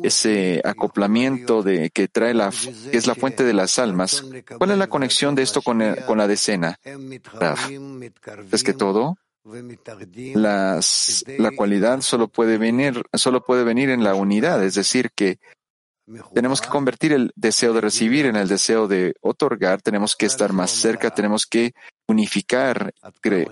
ese 0.02 0.62
acoplamiento 0.64 1.62
de 1.62 1.90
que 1.90 2.08
trae 2.08 2.32
la, 2.32 2.50
que 2.90 2.96
es 2.96 3.06
la 3.06 3.14
fuente 3.14 3.44
de 3.44 3.52
las 3.52 3.78
almas. 3.78 4.25
¿Cuál 4.56 4.70
es 4.70 4.78
la 4.78 4.86
conexión 4.88 5.34
de 5.34 5.42
esto 5.42 5.60
con, 5.60 5.82
con 6.06 6.16
la 6.16 6.26
decena? 6.26 6.80
Es 8.50 8.64
que 8.64 8.72
todo, 8.72 9.18
la 10.34 10.80
cualidad 11.54 12.00
solo 12.00 12.28
puede 12.28 12.56
venir, 12.56 13.02
solo 13.12 13.44
puede 13.44 13.62
venir 13.62 13.90
en 13.90 14.02
la 14.02 14.14
unidad, 14.14 14.64
es 14.64 14.76
decir, 14.76 15.10
que 15.14 15.38
tenemos 16.32 16.60
que 16.60 16.68
convertir 16.68 17.12
el 17.12 17.32
deseo 17.34 17.72
de 17.72 17.80
recibir 17.80 18.26
en 18.26 18.36
el 18.36 18.48
deseo 18.48 18.86
de 18.86 19.14
otorgar, 19.20 19.82
tenemos 19.82 20.14
que 20.14 20.26
estar 20.26 20.52
más 20.52 20.70
cerca, 20.70 21.10
tenemos 21.10 21.46
que 21.46 21.75
unificar 22.06 22.94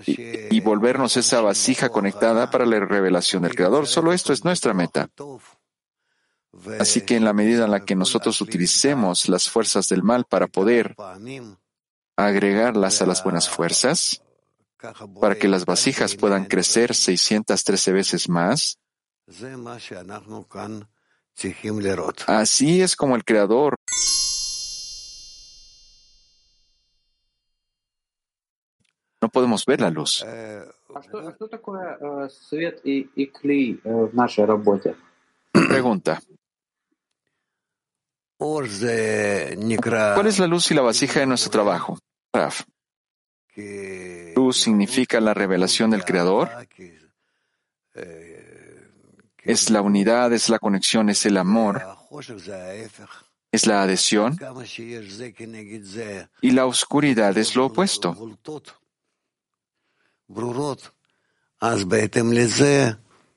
y 0.05 0.61
volvernos 0.61 1.17
esa 1.17 1.41
vasija 1.41 1.89
conectada 1.89 2.49
para 2.49 2.65
la 2.65 2.79
revelación 2.79 3.43
del 3.43 3.55
Creador. 3.55 3.87
Solo 3.87 4.13
esto 4.13 4.31
es 4.31 4.45
nuestra 4.45 4.73
meta. 4.73 5.09
Así 6.79 7.01
que 7.01 7.17
en 7.17 7.25
la 7.25 7.33
medida 7.33 7.65
en 7.65 7.71
la 7.71 7.83
que 7.83 7.95
nosotros 7.95 8.39
utilicemos 8.39 9.27
las 9.27 9.49
fuerzas 9.49 9.89
del 9.89 10.03
mal 10.03 10.23
para 10.23 10.47
poder 10.47 10.95
agregarlas 12.15 13.01
a 13.01 13.05
las 13.05 13.23
buenas 13.23 13.49
fuerzas 13.49 14.21
para 15.19 15.35
que 15.35 15.49
las 15.49 15.65
vasijas 15.65 16.15
puedan 16.15 16.45
crecer 16.45 16.95
613 16.95 17.91
veces 17.91 18.29
más. 18.29 18.79
Así 22.27 22.81
es 22.81 22.95
como 22.95 23.15
el 23.15 23.23
Creador 23.23 23.75
no 29.25 29.29
podemos 29.29 29.65
ver 29.65 29.81
la 29.81 29.89
luz. 29.89 30.23
Pregunta. 35.51 36.21
¿Cuál 40.15 40.27
es 40.27 40.37
la 40.37 40.45
luz 40.45 40.69
y 40.69 40.75
la 40.75 40.83
vasija 40.83 41.21
de 41.21 41.25
nuestro 41.25 41.49
trabajo? 41.49 41.97
Raf. 42.31 42.65
Luz 44.35 44.57
significa 44.57 45.19
la 45.19 45.33
revelación 45.33 45.89
del 45.89 46.05
Creador. 46.05 46.49
Es 49.45 49.69
la 49.69 49.81
unidad, 49.81 50.33
es 50.33 50.49
la 50.49 50.59
conexión, 50.59 51.09
es 51.09 51.25
el 51.25 51.37
amor, 51.37 51.81
es 53.51 53.67
la 53.67 53.83
adhesión. 53.83 54.37
Y 56.41 56.51
la 56.51 56.65
oscuridad 56.65 57.37
es 57.37 57.55
lo 57.55 57.67
opuesto. 57.67 58.37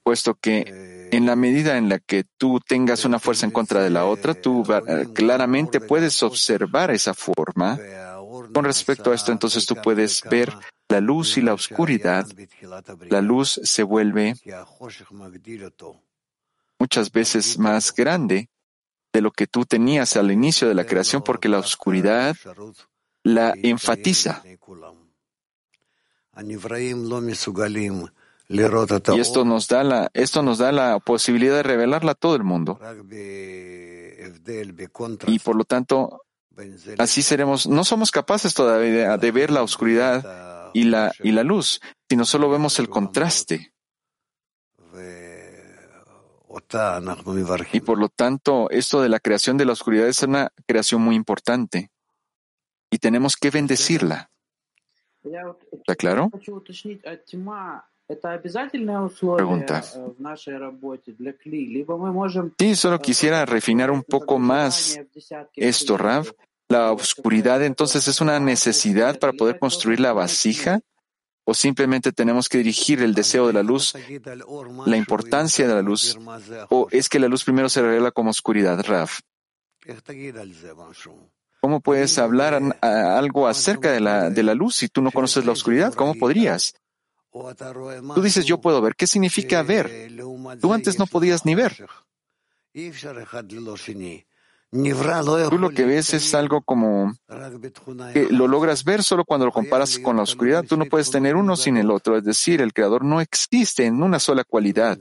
Puesto 0.02 0.34
que 0.34 1.08
en 1.12 1.26
la 1.26 1.36
medida 1.36 1.76
en 1.76 1.88
la 1.88 1.98
que 1.98 2.24
tú 2.36 2.60
tengas 2.60 3.04
una 3.04 3.18
fuerza 3.18 3.46
en 3.46 3.52
contra 3.52 3.82
de 3.82 3.90
la 3.90 4.06
otra, 4.06 4.34
tú 4.34 4.64
claramente 5.14 5.80
puedes 5.80 6.22
observar 6.22 6.90
esa 6.90 7.14
forma. 7.14 7.78
Con 8.54 8.64
respecto 8.64 9.12
a 9.12 9.14
esto, 9.14 9.30
entonces 9.32 9.66
tú 9.66 9.76
puedes 9.76 10.22
ver 10.30 10.52
la 10.88 11.00
luz 11.00 11.36
y 11.36 11.42
la 11.42 11.54
oscuridad. 11.54 12.26
La 13.10 13.20
luz 13.20 13.60
se 13.62 13.82
vuelve 13.82 14.34
muchas 16.78 17.12
veces 17.12 17.58
más 17.58 17.94
grande 17.94 18.48
de 19.12 19.20
lo 19.20 19.30
que 19.30 19.46
tú 19.46 19.64
tenías 19.64 20.16
al 20.16 20.30
inicio 20.30 20.68
de 20.68 20.74
la 20.74 20.84
creación 20.84 21.22
porque 21.22 21.48
la 21.48 21.58
oscuridad 21.58 22.36
la 23.22 23.54
enfatiza. 23.62 24.42
Y 29.16 29.20
esto 29.20 29.44
nos 29.44 29.68
da 29.68 29.84
la, 29.84 30.10
esto 30.14 30.42
nos 30.42 30.58
da 30.58 30.72
la 30.72 30.98
posibilidad 31.00 31.56
de 31.56 31.62
revelarla 31.62 32.12
a 32.12 32.14
todo 32.14 32.36
el 32.36 32.44
mundo. 32.44 32.78
Y 35.26 35.38
por 35.40 35.56
lo 35.56 35.64
tanto, 35.64 36.22
así 36.96 37.22
seremos, 37.22 37.66
no 37.66 37.84
somos 37.84 38.10
capaces 38.10 38.54
todavía 38.54 39.18
de, 39.18 39.30
ver 39.30 39.50
la 39.50 39.62
oscuridad 39.62 40.56
y 40.72 40.84
la, 40.84 41.12
y 41.22 41.32
la 41.32 41.42
luz, 41.42 41.80
sino 42.08 42.24
solo 42.24 42.50
vemos 42.50 42.78
el 42.78 42.88
contraste. 42.88 43.72
Y 47.72 47.80
por 47.80 47.98
lo 47.98 48.08
tanto, 48.08 48.70
esto 48.70 49.02
de 49.02 49.08
la 49.08 49.20
creación 49.20 49.56
de 49.56 49.64
la 49.64 49.72
oscuridad 49.72 50.08
es 50.08 50.22
una 50.22 50.50
creación 50.66 51.02
muy 51.02 51.14
importante. 51.14 51.90
Y 52.90 52.98
tenemos 52.98 53.36
que 53.36 53.50
bendecirla. 53.50 54.30
¿Está 55.72 55.94
claro? 55.94 56.30
Pregunta. 59.36 59.82
Sí, 62.58 62.74
solo 62.74 62.98
quisiera 62.98 63.44
refinar 63.44 63.90
un 63.90 64.02
poco 64.02 64.38
más 64.38 64.98
esto, 65.54 65.98
Rav. 65.98 66.32
¿La 66.68 66.92
oscuridad 66.92 67.62
entonces 67.62 68.08
es 68.08 68.20
una 68.20 68.38
necesidad 68.40 69.18
para 69.18 69.32
poder 69.32 69.58
construir 69.58 70.00
la 70.00 70.12
vasija? 70.12 70.80
¿O 71.44 71.54
simplemente 71.54 72.12
tenemos 72.12 72.46
que 72.46 72.58
dirigir 72.58 73.02
el 73.02 73.14
deseo 73.14 73.46
de 73.46 73.54
la 73.54 73.62
luz, 73.62 73.94
la 74.84 74.96
importancia 74.98 75.66
de 75.66 75.74
la 75.74 75.80
luz? 75.80 76.18
¿O 76.68 76.88
es 76.90 77.08
que 77.08 77.18
la 77.18 77.28
luz 77.28 77.42
primero 77.42 77.70
se 77.70 77.80
revela 77.80 78.10
como 78.10 78.30
oscuridad, 78.30 78.84
Rav? 78.84 79.08
¿Cómo 81.60 81.80
puedes 81.80 82.18
hablar 82.18 82.60
algo 82.82 83.48
acerca 83.48 83.92
de 83.92 84.42
la 84.42 84.54
luz 84.54 84.76
si 84.76 84.88
tú 84.88 85.00
no 85.00 85.10
conoces 85.10 85.46
la 85.46 85.52
oscuridad? 85.52 85.94
¿Cómo 85.94 86.14
podrías? 86.14 86.74
Tú 87.32 88.22
dices, 88.22 88.44
yo 88.44 88.60
puedo 88.60 88.82
ver. 88.82 88.94
¿Qué 88.94 89.06
significa 89.06 89.62
ver? 89.62 90.10
Tú 90.60 90.74
antes 90.74 90.98
no 90.98 91.06
podías 91.06 91.46
ni 91.46 91.54
ver. 91.54 91.86
Tú 94.70 95.58
lo 95.58 95.70
que 95.70 95.84
ves 95.86 96.12
es 96.12 96.34
algo 96.34 96.60
como 96.60 97.14
que 98.12 98.28
lo 98.30 98.46
logras 98.48 98.84
ver 98.84 99.02
solo 99.02 99.24
cuando 99.24 99.46
lo 99.46 99.52
comparas 99.52 99.98
con 99.98 100.16
la 100.16 100.22
oscuridad. 100.22 100.64
Tú 100.64 100.76
no 100.76 100.84
puedes 100.84 101.10
tener 101.10 101.36
uno 101.36 101.56
sin 101.56 101.78
el 101.78 101.90
otro. 101.90 102.18
Es 102.18 102.24
decir, 102.24 102.60
el 102.60 102.74
creador 102.74 103.04
no 103.04 103.20
existe 103.20 103.86
en 103.86 104.02
una 104.02 104.18
sola 104.18 104.44
cualidad. 104.44 104.98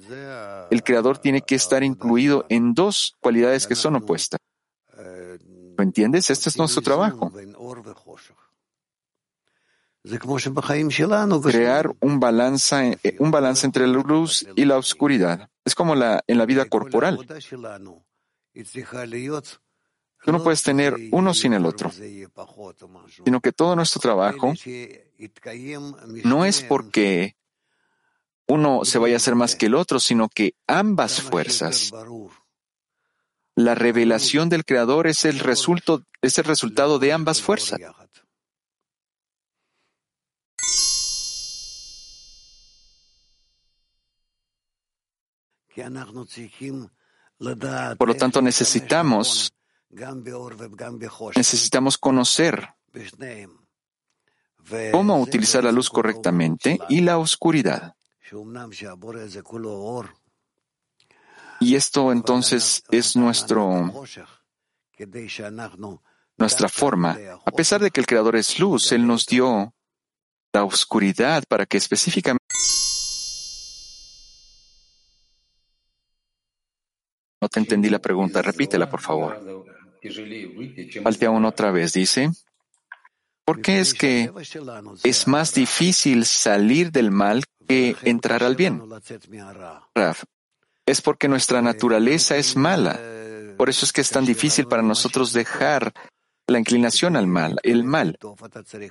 El 0.69 0.83
creador 0.83 1.17
tiene 1.17 1.41
que 1.41 1.55
estar 1.55 1.83
incluido 1.83 2.45
en 2.47 2.73
dos 2.73 3.15
cualidades 3.19 3.67
que 3.67 3.75
son 3.75 3.95
opuestas. 3.95 4.39
¿Lo 5.77 5.83
entiendes? 5.83 6.29
Este 6.29 6.49
es 6.49 6.57
nuestro 6.57 6.81
trabajo. 6.81 7.31
Crear 11.41 11.93
un 11.99 12.19
balance, 12.19 12.97
eh, 13.03 13.15
un 13.19 13.31
balance 13.31 13.65
entre 13.65 13.85
la 13.85 14.01
luz 14.01 14.47
y 14.55 14.63
la 14.63 14.77
oscuridad. 14.77 15.49
Es 15.65 15.75
como 15.75 15.95
la, 15.95 16.23
en 16.27 16.37
la 16.37 16.45
vida 16.45 16.65
corporal. 16.65 17.19
Tú 20.23 20.31
no 20.31 20.43
puedes 20.43 20.63
tener 20.63 20.95
uno 21.11 21.33
sin 21.33 21.53
el 21.53 21.65
otro, 21.65 21.91
sino 21.91 23.41
que 23.41 23.51
todo 23.51 23.75
nuestro 23.75 24.01
trabajo 24.01 24.53
no 26.23 26.45
es 26.45 26.63
porque 26.63 27.35
uno 28.47 28.85
se 28.85 28.97
vaya 28.97 29.15
a 29.15 29.17
hacer 29.17 29.35
más 29.35 29.55
que 29.55 29.67
el 29.67 29.75
otro, 29.75 29.99
sino 29.99 30.29
que 30.29 30.55
ambas 30.67 31.21
fuerzas 31.21 31.91
la 33.57 33.73
revelación 33.73 34.49
del 34.49 34.65
Creador 34.65 35.07
es 35.07 35.25
el, 35.25 35.39
resultado, 35.39 36.03
es 36.21 36.37
el 36.37 36.43
resultado 36.43 36.99
de 36.99 37.11
ambas 37.11 37.41
fuerzas. 37.41 37.79
Por 47.39 48.07
lo 48.07 48.15
tanto, 48.15 48.41
necesitamos, 48.41 49.53
necesitamos 51.35 51.97
conocer 51.97 52.69
cómo 54.91 55.21
utilizar 55.21 55.63
la 55.63 55.71
luz 55.71 55.89
correctamente 55.89 56.79
y 56.89 57.01
la 57.01 57.17
oscuridad. 57.17 57.95
Y 61.59 61.75
esto 61.75 62.11
entonces 62.11 62.83
es 62.89 63.15
nuestro, 63.15 63.93
nuestra 66.37 66.69
forma. 66.69 67.17
A 67.45 67.51
pesar 67.51 67.81
de 67.81 67.91
que 67.91 67.99
el 67.99 68.07
Creador 68.07 68.35
es 68.35 68.59
luz, 68.59 68.91
Él 68.91 69.07
nos 69.07 69.25
dio 69.25 69.73
la 70.53 70.63
oscuridad 70.63 71.43
para 71.47 71.65
que 71.65 71.77
específicamente 71.77 72.46
No 77.47 77.49
te 77.49 77.61
entendí 77.61 77.89
la 77.89 77.99
pregunta. 77.99 78.41
Repítela, 78.41 78.89
por 78.89 78.99
favor. 78.99 79.39
Falte 81.01 81.25
aún 81.25 81.45
otra 81.45 81.71
vez. 81.71 81.93
Dice, 81.93 82.29
¿por 83.45 83.61
qué 83.61 83.79
es 83.79 83.93
que 83.93 84.29
es 85.05 85.27
más 85.29 85.53
difícil 85.53 86.25
salir 86.25 86.91
del 86.91 87.09
mal 87.09 87.45
que 87.65 87.95
entrar 88.03 88.43
al 88.43 88.57
bien? 88.57 88.83
Raf, 89.95 90.25
es 90.85 91.01
porque 91.01 91.29
nuestra 91.29 91.61
naturaleza 91.61 92.35
es 92.35 92.57
mala. 92.57 92.99
Por 93.55 93.69
eso 93.69 93.85
es 93.85 93.93
que 93.93 94.01
es 94.01 94.09
tan 94.09 94.25
difícil 94.25 94.67
para 94.67 94.83
nosotros 94.83 95.31
dejar 95.31 95.93
la 96.47 96.59
inclinación 96.59 97.15
al 97.15 97.27
mal, 97.27 97.61
el 97.63 97.85
mal. 97.85 98.19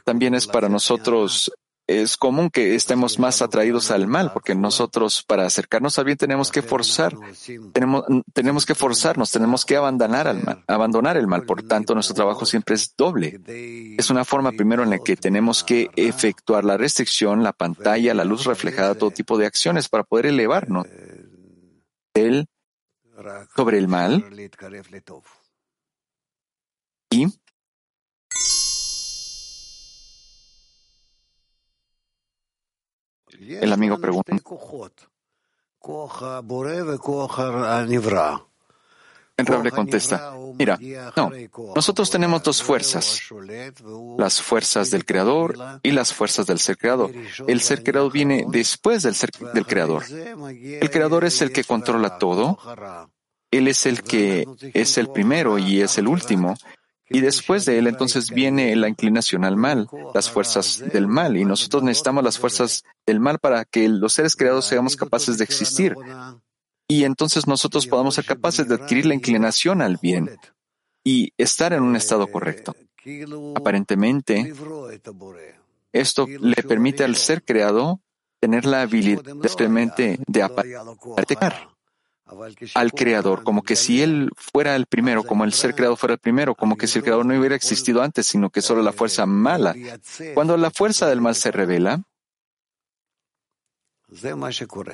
También 0.03 0.35
es 0.35 0.47
para 0.47 0.71
nosotros, 0.71 1.53
es 1.87 2.17
común 2.17 2.51
que 2.51 2.75
estemos 2.75 3.19
más 3.19 3.43
atraídos 3.43 3.91
al 3.91 4.07
mal, 4.07 4.33
porque 4.33 4.55
nosotros 4.55 5.23
para 5.23 5.47
acercarnos 5.47 5.99
al 5.99 6.05
bien 6.05 6.19
tenemos 6.19 6.51
que 6.51 6.63
forzar, 6.63 7.17
tenemos, 7.73 8.05
tenemos 8.33 8.67
que 8.67 8.75
forzarnos, 8.75 9.31
tenemos 9.31 9.65
que 9.65 9.77
abandonar 9.77 10.27
al 10.27 10.43
mal, 10.43 10.65
abandonar 10.67 11.17
el 11.17 11.27
mal. 11.27 11.45
Por 11.45 11.63
tanto, 11.63 11.95
nuestro 11.95 12.15
trabajo 12.15 12.45
siempre 12.45 12.75
es 12.75 12.95
doble. 12.97 13.41
Es 13.99 14.11
una 14.11 14.25
forma 14.25 14.53
primero 14.53 14.83
en 14.83 14.91
la 14.91 14.99
que 14.99 15.17
tenemos 15.17 15.63
que 15.63 15.91
efectuar 15.97 16.65
la 16.65 16.77
restricción, 16.77 17.43
la 17.43 17.53
pantalla, 17.53 18.15
la 18.15 18.25
luz 18.25 18.45
reflejada, 18.45 18.97
todo 18.97 19.11
tipo 19.11 19.39
de 19.39 19.47
acciones 19.47 19.89
para 19.89 20.05
poder 20.05 20.27
elevarnos 20.27 20.87
él 22.15 22.49
sobre 23.55 23.79
el 23.79 23.89
mal 23.89 24.25
y 27.11 27.27
el 33.41 33.73
amigo 33.73 33.99
pregunta. 33.99 34.33
El 39.39 39.45
Rab 39.45 39.63
le 39.63 39.71
contesta, 39.71 40.35
mira, 40.59 40.79
no, 41.15 41.31
nosotros 41.75 42.09
tenemos 42.09 42.43
dos 42.43 42.63
fuerzas, 42.63 43.21
las 44.17 44.41
fuerzas 44.41 44.91
del 44.91 45.05
Creador 45.05 45.55
y 45.83 45.91
las 45.91 46.15
fuerzas 46.15 46.47
del 46.47 46.59
ser 46.59 46.79
creador. 46.79 47.13
El 47.47 47.61
ser 47.61 47.83
creado 47.83 48.11
viene 48.11 48.47
después 48.49 49.03
del 49.03 49.15
ser 49.15 49.31
del 49.53 49.67
Creador. 49.67 50.05
El 50.11 50.91
Creador 50.91 51.27
es 51.27 51.43
el 51.43 51.53
que 51.53 51.65
controla 51.65 52.17
todo, 52.17 52.59
Él 53.51 53.69
es 53.69 53.85
el 53.85 54.03
que 54.03 54.47
es 54.73 54.97
el 54.97 55.11
primero 55.11 55.59
y 55.59 55.83
es 55.83 55.99
el 55.99 56.09
último, 56.09 56.55
y 57.09 57.21
después 57.21 57.65
de 57.65 57.79
Él 57.79 57.87
entonces 57.87 58.31
viene 58.31 58.75
la 58.77 58.89
inclinación 58.89 59.45
al 59.45 59.57
mal, 59.57 59.89
las 60.15 60.31
fuerzas 60.31 60.83
del 60.93 61.07
mal, 61.07 61.37
y 61.37 61.45
nosotros 61.45 61.83
necesitamos 61.83 62.25
las 62.25 62.39
fuerzas 62.39 62.85
del 63.07 63.21
mal 63.21 63.39
para 63.39 63.65
que 63.65 63.89
los 63.89 64.13
seres 64.13 64.37
creados 64.37 64.65
seamos 64.65 64.97
capaces 64.97 65.39
de 65.39 65.45
existir 65.45 65.95
y 66.89 67.05
entonces 67.05 67.47
nosotros 67.47 67.87
podamos 67.87 68.15
ser 68.15 68.25
capaces 68.25 68.69
de 68.69 68.75
adquirir 68.77 69.07
la 69.07 69.15
inclinación 69.15 69.83
al 69.83 69.99
bien 70.01 70.31
y 71.05 71.33
estar 71.37 71.73
en 71.73 71.83
un 71.83 71.97
estado 71.97 72.27
correcto. 72.29 72.75
Aparentemente, 73.55 74.53
esto 75.93 76.27
le 76.27 76.63
permite 76.63 77.05
al 77.05 77.17
ser 77.17 77.45
creado 77.45 78.01
tener 78.41 78.67
la 78.67 78.83
habilidad 78.83 79.23
de 80.27 80.43
atacar 80.43 81.76
al 82.75 82.93
creador, 82.93 83.45
como 83.45 83.63
que 83.63 83.77
si 83.77 84.03
él 84.03 84.31
fuera 84.37 84.75
el 84.75 84.87
primero, 84.87 85.23
como 85.23 85.45
el 85.45 85.53
ser 85.53 85.75
creado 85.75 85.97
fuera 85.97 86.15
el 86.15 86.21
primero, 86.21 86.55
como 86.55 86.77
que 86.77 86.87
si 86.87 86.99
el 86.99 87.05
creador 87.05 87.25
no 87.25 87.39
hubiera 87.39 87.55
existido 87.55 88.03
antes, 88.03 88.27
sino 88.27 88.51
que 88.51 88.63
solo 88.63 88.83
la 88.83 88.93
fuerza 88.93 89.27
mala. 89.27 89.75
Cuando 90.35 90.57
la 90.57 90.71
fuerza 90.71 91.09
del 91.09 91.21
mal 91.21 91.37
se 91.37 91.53
revela, 91.53 92.03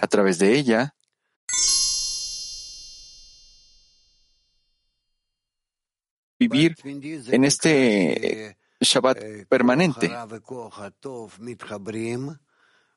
a 0.01 0.07
través 0.09 0.39
de 0.39 0.53
ella, 0.59 0.95
vivir 6.39 6.77
en 6.85 7.45
este 7.45 8.59
Shabbat 8.81 9.47
permanente. 9.49 10.11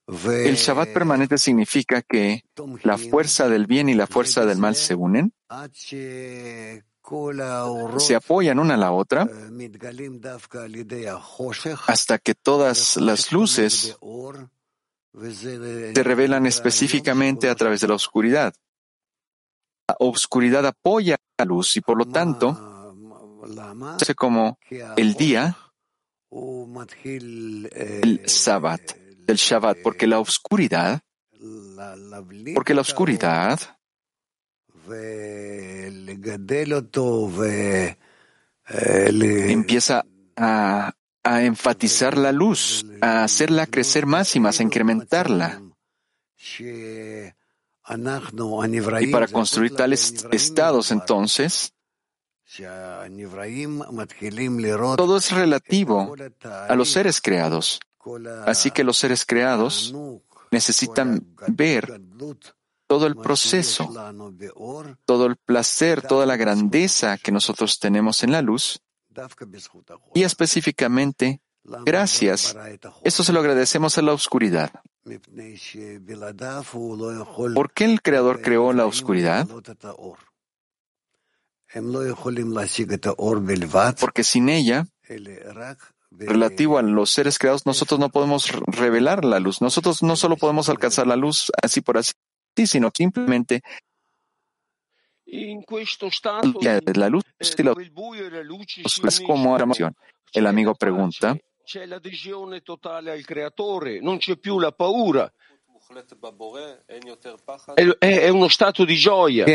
El 0.07 0.55
Shabbat 0.55 0.93
permanente 0.93 1.37
significa 1.37 2.03
que 2.03 2.43
la 2.83 2.97
fuerza 2.97 3.49
del 3.49 3.65
bien 3.65 3.89
y 3.89 3.95
la 3.95 4.05
fuerza 4.05 4.45
del 4.45 4.59
mal 4.59 4.75
se 4.75 4.93
unen, 4.93 5.33
se 7.97 8.15
apoyan 8.15 8.59
una 8.59 8.75
a 8.75 8.77
la 8.77 8.91
otra 8.91 9.27
hasta 11.87 12.17
que 12.19 12.35
todas 12.35 12.97
las 12.97 13.31
luces 13.31 13.97
se 15.21 16.03
revelan 16.03 16.45
específicamente 16.45 17.49
a 17.49 17.55
través 17.55 17.81
de 17.81 17.87
la 17.87 17.95
oscuridad. 17.95 18.53
La 19.87 19.95
oscuridad 19.99 20.65
apoya 20.67 21.17
la 21.37 21.45
luz 21.45 21.77
y 21.77 21.81
por 21.81 21.97
lo 21.97 22.05
tanto 22.05 22.93
hace 23.99 24.13
como 24.13 24.59
el 24.97 25.15
día, 25.15 25.57
el 26.31 28.21
Sabbat, 28.25 29.04
del 29.25 29.37
Shabbat, 29.37 29.79
porque 29.83 30.07
la 30.07 30.19
oscuridad, 30.19 31.01
porque 32.53 32.73
la 32.73 32.81
oscuridad 32.81 33.59
empieza 39.51 40.05
a, 40.35 40.93
a 41.23 41.43
enfatizar 41.43 42.17
la 42.17 42.31
luz, 42.31 42.85
a 43.01 43.23
hacerla 43.23 43.65
crecer 43.65 44.05
más 44.05 44.35
y 44.35 44.39
más, 44.39 44.59
a 44.59 44.63
incrementarla. 44.63 45.61
Y 49.01 49.11
para 49.11 49.27
construir 49.27 49.75
tales 49.75 50.25
estados, 50.31 50.91
entonces, 50.91 51.73
todo 54.95 55.17
es 55.17 55.31
relativo 55.31 56.15
a 56.43 56.75
los 56.75 56.91
seres 56.91 57.21
creados. 57.21 57.79
Así 58.45 58.71
que 58.71 58.83
los 58.83 58.97
seres 58.97 59.25
creados 59.25 59.93
necesitan 60.51 61.25
ver 61.47 62.01
todo 62.87 63.07
el 63.07 63.15
proceso, 63.15 63.91
todo 65.05 65.25
el 65.25 65.37
placer, 65.37 66.01
toda 66.01 66.25
la 66.25 66.37
grandeza 66.37 67.17
que 67.17 67.31
nosotros 67.31 67.79
tenemos 67.79 68.23
en 68.23 68.31
la 68.31 68.41
luz 68.41 68.81
y 70.13 70.23
específicamente 70.23 71.41
gracias. 71.63 72.55
Esto 73.03 73.23
se 73.23 73.33
lo 73.33 73.39
agradecemos 73.39 73.97
a 73.97 74.01
la 74.01 74.13
oscuridad. 74.13 74.71
¿Por 77.53 77.71
qué 77.73 77.85
el 77.85 78.01
Creador 78.01 78.41
creó 78.41 78.73
la 78.73 78.85
oscuridad? 78.85 79.47
Porque 83.99 84.23
sin 84.23 84.49
ella, 84.49 84.87
relativo 86.17 86.77
a 86.77 86.81
los 86.81 87.11
seres 87.11 87.37
creados, 87.37 87.65
nosotros 87.65 87.99
no 87.99 88.09
podemos 88.09 88.51
revelar 88.67 89.25
la 89.25 89.39
luz. 89.39 89.61
Nosotros 89.61 90.03
no 90.03 90.15
solo 90.15 90.37
podemos 90.37 90.69
alcanzar 90.69 91.07
la 91.07 91.15
luz 91.15 91.51
así 91.61 91.81
por 91.81 91.97
así, 91.97 92.13
sino 92.65 92.91
simplemente 92.93 93.61
la 95.25 97.09
luz 97.09 97.23
y 97.57 97.63
la 97.63 97.73
luz 97.73 97.83
como 99.25 99.57
emoción. 99.57 99.95
El 100.33 100.47
amigo 100.47 100.75
pregunta. 100.75 101.37
È 107.99 108.29
uno 108.29 108.47
stato 108.47 108.85
di 108.85 108.95
gioia. 108.95 109.45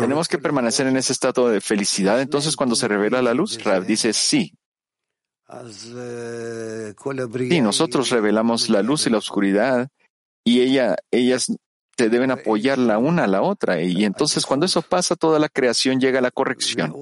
Tenemos 0.00 0.28
que 0.28 0.38
permanecer 0.38 0.86
en 0.86 0.96
ese 0.96 1.12
estado 1.12 1.48
de 1.48 1.60
felicidad. 1.60 2.20
Entonces, 2.20 2.56
cuando 2.56 2.74
se 2.74 2.88
revela 2.88 3.22
la 3.22 3.34
luz, 3.34 3.62
Rab 3.62 3.86
dice 3.86 4.12
sí. 4.12 4.52
Sí, 7.54 7.60
nosotros 7.60 8.10
revelamos 8.10 8.68
la 8.68 8.82
luz 8.82 9.06
y 9.06 9.10
la 9.10 9.18
oscuridad 9.18 9.88
y 10.44 10.60
ella, 10.60 10.96
ellas 11.10 11.52
se 11.96 12.08
deben 12.08 12.30
apoyar 12.30 12.78
la 12.78 12.98
una 12.98 13.24
a 13.24 13.26
la 13.26 13.42
otra. 13.42 13.80
Y 13.80 14.04
entonces, 14.04 14.46
cuando 14.46 14.66
eso 14.66 14.82
pasa, 14.82 15.16
toda 15.16 15.38
la 15.38 15.48
creación 15.48 16.00
llega 16.00 16.18
a 16.18 16.22
la 16.22 16.30
corrección. 16.30 16.94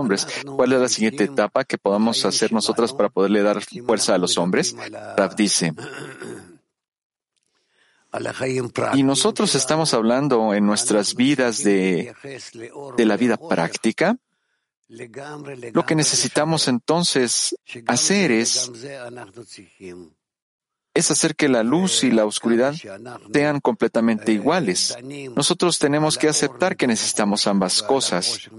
Hombres. 0.00 0.26
¿Cuál 0.44 0.72
es 0.72 0.80
la 0.80 0.88
siguiente 0.88 1.24
etapa 1.24 1.64
que 1.64 1.78
podamos 1.78 2.24
hacer 2.24 2.52
nosotras 2.52 2.92
para 2.92 3.08
poderle 3.08 3.42
dar 3.42 3.62
fuerza 3.86 4.14
a 4.14 4.18
los 4.18 4.36
hombres? 4.38 4.74
Rav 5.16 5.36
dice, 5.36 5.72
y 8.94 9.02
nosotros 9.02 9.54
estamos 9.54 9.94
hablando 9.94 10.54
en 10.54 10.66
nuestras 10.66 11.14
vidas 11.14 11.62
de, 11.62 12.12
de 12.96 13.06
la 13.06 13.16
vida 13.16 13.36
práctica. 13.36 14.16
Lo 14.88 15.86
que 15.86 15.94
necesitamos 15.94 16.66
entonces 16.66 17.54
hacer 17.86 18.32
es 18.32 18.70
es 20.94 21.10
hacer 21.10 21.36
que 21.36 21.48
la 21.48 21.62
luz 21.62 22.02
y 22.04 22.10
la 22.10 22.24
oscuridad 22.24 22.74
sean 23.32 23.60
completamente 23.60 24.32
iguales. 24.32 24.96
Nosotros 25.36 25.78
tenemos 25.78 26.18
que 26.18 26.28
aceptar 26.28 26.76
que 26.76 26.86
necesitamos 26.86 27.46
ambas 27.46 27.82
cosas. 27.82 28.50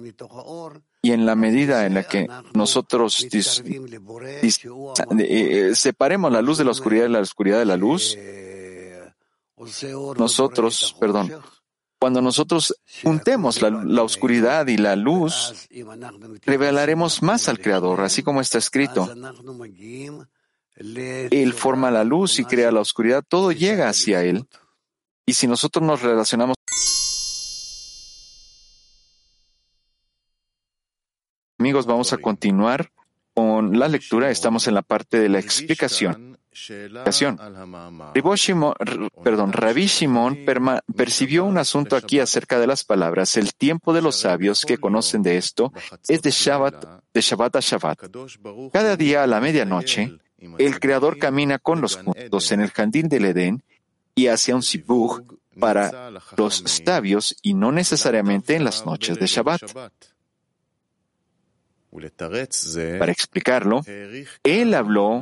Y 1.02 1.12
en 1.12 1.26
la 1.26 1.36
medida 1.36 1.86
en 1.86 1.96
la 1.96 2.04
que 2.04 2.28
nosotros 2.54 3.28
eh, 5.20 5.72
separemos 5.74 6.32
la 6.32 6.42
luz 6.42 6.58
de 6.58 6.66
la 6.66 6.72
oscuridad 6.72 7.06
y 7.06 7.10
la 7.10 7.20
oscuridad 7.20 7.60
de 7.60 7.66
la 7.66 7.78
luz, 7.78 8.18
nosotros, 10.18 10.96
perdón, 11.00 11.32
cuando 12.00 12.22
nosotros 12.22 12.76
juntemos 13.04 13.62
la, 13.62 14.02
oscuridad 14.02 14.66
y 14.68 14.78
la 14.78 14.96
luz, 14.96 15.68
revelaremos 16.44 17.22
más 17.22 17.48
al 17.48 17.60
Creador, 17.60 18.02
así 18.02 18.24
como 18.24 18.42
está 18.42 18.58
escrito. 18.58 19.08
Él 20.76 21.54
forma 21.54 21.92
la 21.92 22.04
luz 22.04 22.40
y 22.40 22.46
crea 22.46 22.72
la 22.72 22.82
oscuridad, 22.82 23.24
todo 23.28 23.52
llega 23.52 23.90
hacia 23.90 24.24
Él. 24.24 24.46
Y 25.26 25.34
si 25.34 25.48
nosotros 25.48 25.86
nos 25.86 26.02
relacionamos 26.02 26.56
Amigos, 31.62 31.86
vamos 31.86 32.12
a 32.12 32.18
continuar 32.18 32.92
con 33.36 33.78
la 33.78 33.88
lectura. 33.88 34.32
Estamos 34.32 34.68
en 34.68 34.74
la 34.74 34.82
parte 34.82 35.20
de 35.20 35.30
la 35.30 35.38
explicación. 35.38 36.40
perdón, 39.24 39.54
Rabbi 39.54 39.86
Shimon. 39.86 40.40
Percibió 40.96 41.46
un 41.46 41.60
asunto 41.60 41.96
aquí 41.96 42.20
acerca 42.20 42.60
de 42.60 42.66
las 42.66 42.84
palabras. 42.84 43.38
El 43.38 43.54
tiempo 43.54 43.94
de 43.94 44.02
los 44.02 44.16
sabios 44.16 44.66
que 44.66 44.80
conocen 44.80 45.22
de 45.22 45.38
esto 45.38 45.72
es 46.08 46.24
de 46.24 46.32
Shabbat, 46.32 47.04
de 47.14 47.22
Shabbat 47.22 47.56
a 47.56 47.60
Shabbat. 47.60 48.00
Cada 48.74 48.98
día 48.98 49.22
a 49.22 49.28
la 49.28 49.40
medianoche, 49.40 50.18
el 50.58 50.80
Creador 50.80 51.18
camina 51.18 51.60
con 51.60 51.82
los 51.82 51.98
juntos 51.98 52.52
en 52.52 52.62
el 52.62 52.72
jardín 52.72 53.08
del 53.08 53.26
Edén 53.26 53.64
y 54.16 54.28
hacia 54.28 54.56
un 54.56 54.64
sibuj 54.64 55.22
para 55.60 56.12
los 56.38 56.64
sabios 56.86 57.36
y 57.42 57.54
no 57.54 57.72
necesariamente 57.72 58.56
en 58.56 58.64
las 58.64 58.86
noches 58.86 59.20
de 59.20 59.28
Shabbat. 59.28 59.62
Para 63.00 63.12
explicarlo, 63.12 63.82
él 64.44 64.74
habló 64.74 65.22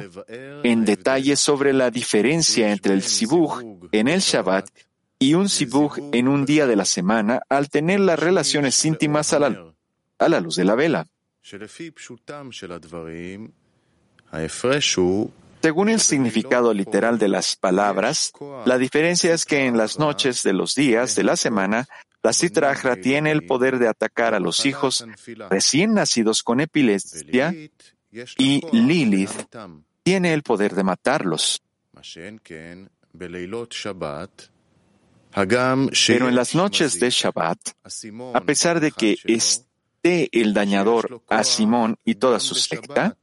en 0.64 0.86
detalle 0.86 1.36
sobre 1.36 1.74
la 1.74 1.90
diferencia 1.90 2.72
entre 2.72 2.94
el 2.94 3.02
sibuj 3.02 3.62
en 3.92 4.08
el 4.08 4.20
Shabbat 4.20 4.70
y 5.18 5.34
un 5.34 5.50
sibuj 5.50 5.98
en 6.14 6.28
un 6.28 6.46
día 6.46 6.68
de 6.68 6.76
la 6.76 6.86
semana 6.86 7.42
al 7.50 7.70
tener 7.70 8.00
las 8.00 8.20
relaciones 8.20 8.86
íntimas 8.86 9.34
a 9.34 9.40
la, 9.40 9.74
a 10.20 10.30
la 10.30 10.40
luz 10.40 10.56
de 10.56 10.66
la 10.66 10.76
vela. 10.76 11.08
Según 15.62 15.90
el 15.90 16.00
significado 16.00 16.74
literal 16.74 17.20
de 17.20 17.28
las 17.28 17.56
palabras, 17.56 18.32
la 18.66 18.78
diferencia 18.78 19.34
es 19.34 19.46
que 19.46 19.66
en 19.66 19.78
las 19.78 20.00
noches 20.00 20.44
de 20.44 20.54
los 20.54 20.76
días 20.76 21.16
de 21.16 21.24
la 21.24 21.36
semana, 21.36 21.88
la 22.24 22.34
citrajra 22.34 22.96
tiene 22.98 23.32
el 23.32 23.46
poder 23.46 23.80
de 23.80 23.88
atacar 23.88 24.34
a 24.34 24.40
los 24.40 24.66
hijos 24.66 25.06
recién 25.50 25.94
nacidos 25.94 26.44
con 26.44 26.60
epilepsia 26.60 27.54
y 28.38 28.62
Lilith 28.72 29.48
tiene 30.04 30.34
el 30.34 30.44
poder 30.44 30.76
de 30.76 30.84
matarlos. 30.84 31.62
Pero 36.08 36.30
en 36.30 36.36
las 36.36 36.56
noches 36.56 37.00
de 37.00 37.10
Shabbat, 37.10 37.60
a 38.34 38.42
pesar 38.42 38.80
de 38.80 38.92
que 38.92 39.18
esté 39.26 40.30
el 40.32 40.54
dañador 40.54 41.22
a 41.28 41.44
Simón 41.44 41.98
y 42.04 42.16
toda 42.16 42.40
su 42.40 42.56
secta, 42.56 43.18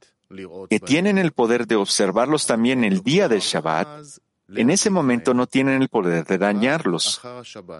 que 0.69 0.79
tienen 0.79 1.17
el 1.17 1.31
poder 1.31 1.67
de 1.67 1.75
observarlos 1.75 2.45
también 2.45 2.83
el 2.83 3.01
día 3.01 3.27
del 3.27 3.39
Shabbat, 3.39 3.87
en 4.49 4.69
ese 4.69 4.89
momento 4.89 5.33
no 5.33 5.47
tienen 5.47 5.81
el 5.81 5.89
poder 5.89 6.25
de 6.25 6.37
dañarlos, 6.37 7.21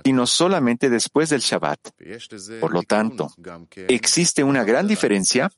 sino 0.03 0.27
solamente 0.27 0.89
después 0.89 1.29
del 1.29 1.41
Shabbat. 1.41 1.79
Por 2.59 2.73
lo 2.73 2.83
tanto, 2.83 3.31
existe 3.87 4.43
una 4.43 4.63
gran 4.63 4.87
diferencia 4.87 5.49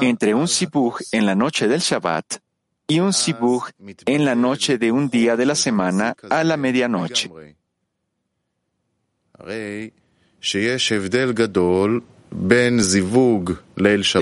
entre 0.00 0.34
un 0.34 0.48
sibuj 0.48 1.00
en 1.12 1.26
la 1.26 1.34
noche 1.34 1.68
del 1.68 1.80
Shabbat 1.80 2.38
y 2.86 3.00
un 3.00 3.12
sibuj 3.12 3.70
en 4.06 4.24
la 4.24 4.34
noche 4.34 4.78
de 4.78 4.92
un 4.92 5.08
día 5.10 5.36
de 5.36 5.46
la 5.46 5.54
semana 5.54 6.16
a 6.30 6.44
la 6.44 6.56
medianoche. 6.56 7.30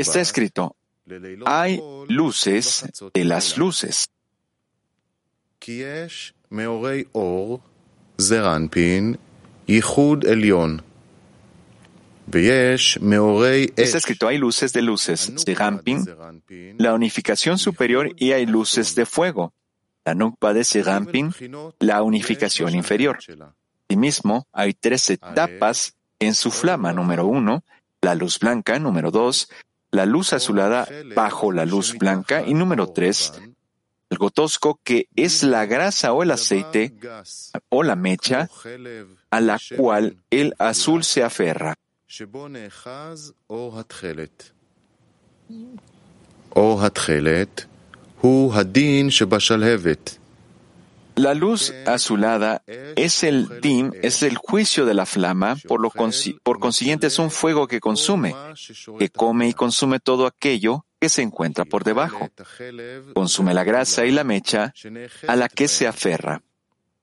Está 0.01 0.21
escrito, 0.21 0.77
hay 1.47 1.81
luces 2.09 2.85
de 3.13 3.25
las 3.25 3.57
luces. 3.59 4.09
Está 13.77 13.99
escrito, 13.99 14.29
hay 14.29 14.39
luces 14.39 14.73
de 14.73 14.83
luces, 14.83 15.33
Serampin, 15.37 16.07
la 16.79 16.95
unificación 16.95 17.59
superior 17.59 18.11
y 18.17 18.33
hay 18.33 18.47
luces 18.47 18.95
de 18.95 19.05
fuego, 19.05 19.53
la 20.05 20.15
Nukba 20.15 20.55
de 20.55 20.65
Serampin, 20.65 21.35
la 21.81 22.03
unificación 22.03 22.75
inferior. 22.75 23.19
Asimismo, 23.89 24.47
hay 24.53 24.73
tres 24.75 25.11
etapas 25.11 25.95
en 26.19 26.35
su 26.35 26.51
flama, 26.51 26.93
número 26.93 27.27
uno, 27.27 27.63
la 28.05 28.15
luz 28.15 28.39
blanca, 28.39 28.79
número 28.79 29.11
dos, 29.11 29.49
la 29.91 30.07
luz 30.07 30.33
azulada 30.33 30.87
bajo 31.15 31.53
la 31.53 31.65
luz 31.65 31.97
blanca 31.99 32.43
y 32.47 32.55
número 32.55 32.89
tres, 32.89 33.33
el 34.11 34.19
gotosco 34.19 34.79
que 34.85 35.09
es 35.17 35.43
la 35.43 35.67
grasa 35.67 36.13
o 36.13 36.23
el 36.23 36.31
aceite 36.31 36.95
o 37.71 37.83
la 37.83 37.97
mecha 37.97 38.49
a 39.31 39.41
la 39.41 39.59
cual 39.77 40.19
el 40.31 40.55
azul 40.59 41.03
se 41.03 41.23
aferra. 41.23 41.75
La 51.17 51.35
luz 51.35 51.73
azulada 51.87 52.63
es 52.67 53.23
el 53.23 53.61
dim, 53.61 53.93
es 54.03 54.23
el 54.23 54.37
juicio 54.37 54.85
de 54.85 54.95
la 54.95 55.07
flama, 55.07 55.57
por, 55.69 55.81
lo 55.81 55.91
consiguiente 55.91 57.07
es 57.07 57.19
un 57.19 57.31
fuego 57.31 57.69
que 57.69 57.81
consume, 57.81 58.35
que 58.99 59.11
come 59.11 59.49
y 59.49 59.53
consume 59.53 60.01
todo 60.01 60.27
aquello 60.27 60.85
que 61.01 61.09
se 61.09 61.23
encuentra 61.23 61.65
por 61.65 61.85
debajo. 61.85 62.31
Consume 63.15 63.55
la 63.55 63.65
grasa 63.65 64.07
y 64.07 64.11
la 64.11 64.25
mecha 64.25 64.73
a 65.29 65.37
la 65.37 65.49
que 65.49 65.69
se 65.69 65.87
aferra. 65.87 66.43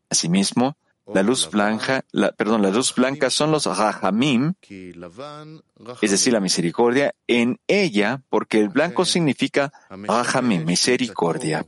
Asimismo, 0.09 0.75
la 1.13 1.23
luz 1.23 1.49
blanca, 1.49 2.05
la, 2.11 2.31
perdón, 2.31 2.61
la 2.61 2.69
luz 2.69 2.93
blanca 2.95 3.29
son 3.29 3.51
los 3.51 3.65
rahamim, 3.65 4.53
es 6.01 6.11
decir, 6.11 6.33
la 6.33 6.39
misericordia, 6.39 7.13
en 7.27 7.59
ella, 7.67 8.21
porque 8.29 8.59
el 8.59 8.69
blanco 8.69 9.05
significa 9.05 9.71
rahamim, 9.89 10.65
misericordia. 10.65 11.65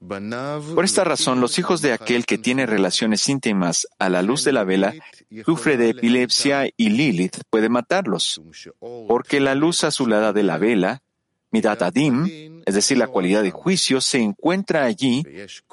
Por 0.00 0.84
esta 0.84 1.02
razón, 1.04 1.40
los 1.40 1.58
hijos 1.58 1.82
de 1.82 1.92
aquel 1.92 2.24
que 2.24 2.38
tiene 2.38 2.66
relaciones 2.66 3.28
íntimas 3.28 3.88
a 3.98 4.08
la 4.08 4.22
luz 4.22 4.44
de 4.44 4.52
la 4.52 4.64
vela 4.64 4.94
sufre 5.44 5.76
de 5.76 5.90
epilepsia 5.90 6.68
y 6.76 6.90
Lilith 6.90 7.38
puede 7.50 7.68
matarlos, 7.68 8.40
porque 9.08 9.40
la 9.40 9.54
luz 9.54 9.82
azulada 9.82 10.32
de 10.32 10.44
la 10.44 10.58
vela, 10.58 11.02
Midat 11.50 11.82
Adim, 11.82 12.62
es 12.64 12.74
decir, 12.74 12.98
la 12.98 13.08
cualidad 13.08 13.42
de 13.42 13.50
juicio, 13.50 14.00
se 14.00 14.20
encuentra 14.20 14.84
allí 14.84 15.24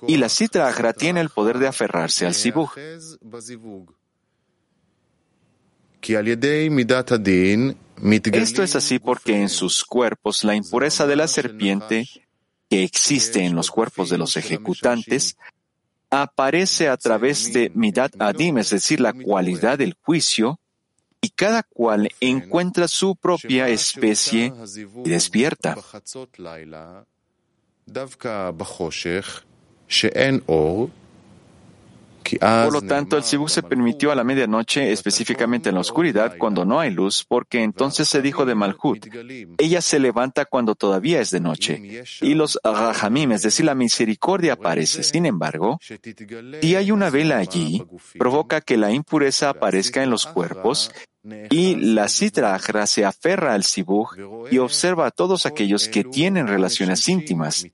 y 0.07 0.17
la 0.17 0.29
Sitra 0.29 0.69
Agra 0.69 0.93
tiene 0.93 1.21
el 1.21 1.29
poder 1.29 1.59
de 1.59 1.67
aferrarse 1.67 2.25
al 2.25 2.33
Sibuj. 2.33 2.75
Esto 8.31 8.63
es 8.63 8.75
así 8.75 8.99
porque 8.99 9.41
en 9.41 9.49
sus 9.49 9.83
cuerpos 9.83 10.43
la 10.43 10.55
impureza 10.55 11.05
de 11.07 11.15
la 11.15 11.27
serpiente 11.27 12.07
que 12.69 12.83
existe 12.83 13.43
en 13.43 13.55
los 13.55 13.71
cuerpos 13.71 14.09
de 14.09 14.17
los 14.17 14.37
ejecutantes 14.37 15.37
aparece 16.09 16.87
a 16.87 16.97
través 16.97 17.51
de 17.53 17.71
Midat 17.73 18.13
Adim, 18.19 18.57
es 18.57 18.69
decir, 18.69 18.99
la 18.99 19.13
cualidad 19.13 19.77
del 19.77 19.95
juicio, 20.01 20.59
y 21.21 21.29
cada 21.29 21.63
cual 21.63 22.09
encuentra 22.19 22.87
su 22.87 23.15
propia 23.15 23.67
especie 23.67 24.53
y 25.03 25.09
despierta. 25.09 25.75
Por 32.39 32.73
lo 32.73 32.81
tanto, 32.81 33.17
el 33.17 33.23
Sibuk 33.23 33.49
se 33.49 33.63
permitió 33.63 34.11
a 34.11 34.15
la 34.15 34.23
medianoche, 34.23 34.91
específicamente 34.91 35.69
en 35.69 35.75
la 35.75 35.81
oscuridad, 35.81 36.37
cuando 36.37 36.65
no 36.65 36.79
hay 36.79 36.91
luz, 36.91 37.25
porque 37.27 37.63
entonces 37.63 38.07
se 38.07 38.21
dijo 38.21 38.45
de 38.45 38.55
Malhut, 38.55 39.07
ella 39.57 39.81
se 39.81 39.99
levanta 39.99 40.45
cuando 40.45 40.75
todavía 40.75 41.21
es 41.21 41.31
de 41.31 41.39
noche, 41.39 42.03
y 42.21 42.33
los 42.33 42.59
Rahamim, 42.63 43.31
es 43.31 43.43
decir, 43.43 43.65
la 43.65 43.75
misericordia 43.75 44.53
aparece. 44.53 45.03
Sin 45.03 45.25
embargo, 45.25 45.79
si 46.61 46.75
hay 46.75 46.91
una 46.91 47.09
vela 47.09 47.37
allí, 47.37 47.83
provoca 48.17 48.61
que 48.61 48.77
la 48.77 48.91
impureza 48.91 49.49
aparezca 49.49 50.03
en 50.03 50.09
los 50.09 50.25
cuerpos, 50.25 50.91
y 51.49 51.75
la 51.75 52.07
Sitra 52.07 52.59
se 52.85 53.03
aferra 53.03 53.53
al 53.53 53.63
Sibuk 53.63 54.17
y 54.51 54.59
observa 54.59 55.07
a 55.07 55.11
todos 55.11 55.45
aquellos 55.45 55.87
que 55.87 56.03
tienen 56.03 56.47
relaciones 56.47 57.07
íntimas, 57.09 57.65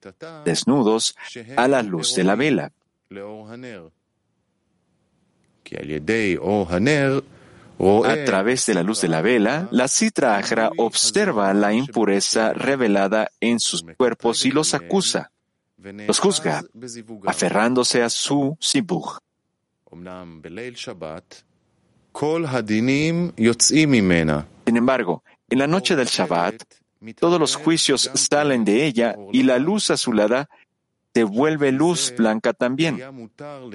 desnudos, 0.45 1.15
a 1.57 1.67
la 1.67 1.83
luz 1.83 2.15
de 2.15 2.23
la 2.23 2.35
vela. 2.35 2.71
A 7.81 8.25
través 8.25 8.65
de 8.67 8.73
la 8.75 8.83
luz 8.83 9.01
de 9.01 9.07
la 9.07 9.21
vela, 9.21 9.67
la 9.71 9.87
Sitra 9.87 10.37
Agra 10.37 10.71
observa 10.77 11.53
la 11.53 11.73
impureza 11.73 12.53
revelada 12.53 13.31
en 13.39 13.59
sus 13.59 13.83
cuerpos 13.97 14.45
y 14.45 14.51
los 14.51 14.73
acusa, 14.75 15.31
los 15.81 16.19
juzga, 16.19 16.63
aferrándose 17.25 18.03
a 18.03 18.09
su 18.09 18.55
sibuj. 18.59 19.17
Sin 24.65 24.77
embargo, 24.77 25.23
en 25.49 25.59
la 25.59 25.67
noche 25.67 25.95
del 25.95 26.07
Shabbat, 26.07 26.63
todos 27.17 27.39
los 27.39 27.55
juicios 27.55 28.11
salen 28.13 28.63
de 28.63 28.85
ella 28.85 29.15
y 29.31 29.41
la 29.41 29.57
luz 29.57 29.89
azulada 29.89 30.49
se 31.13 31.23
vuelve 31.23 31.71
luz 31.71 32.13
blanca 32.17 32.53
también, 32.53 33.01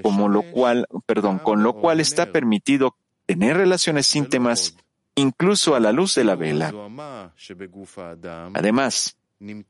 como 0.03 0.29
lo 0.29 0.43
cual, 0.43 0.87
perdón, 1.05 1.39
con 1.39 1.63
lo 1.63 1.75
cual 1.75 2.01
está 2.01 2.33
permitido 2.33 2.97
tener 3.27 3.57
relaciones 3.57 4.15
íntimas 4.15 4.77
incluso 5.17 5.75
a 5.75 5.81
la 5.81 5.93
luz 5.93 6.15
de 6.15 6.25
la 6.25 6.35
vela. 6.35 6.73
Además, 8.55 9.17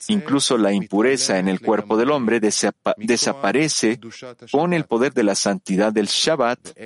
incluso 0.09 0.59
la 0.59 0.73
impureza 0.73 1.39
en 1.39 1.49
el 1.49 1.61
cuerpo 1.61 1.97
del 1.97 2.11
hombre 2.11 2.41
desaparece 2.41 3.99
con 4.53 4.73
el 4.73 4.85
poder 4.85 5.13
de 5.13 5.25
la 5.25 5.35
santidad 5.35 5.93
del 5.93 6.07
Shabbat 6.07 6.79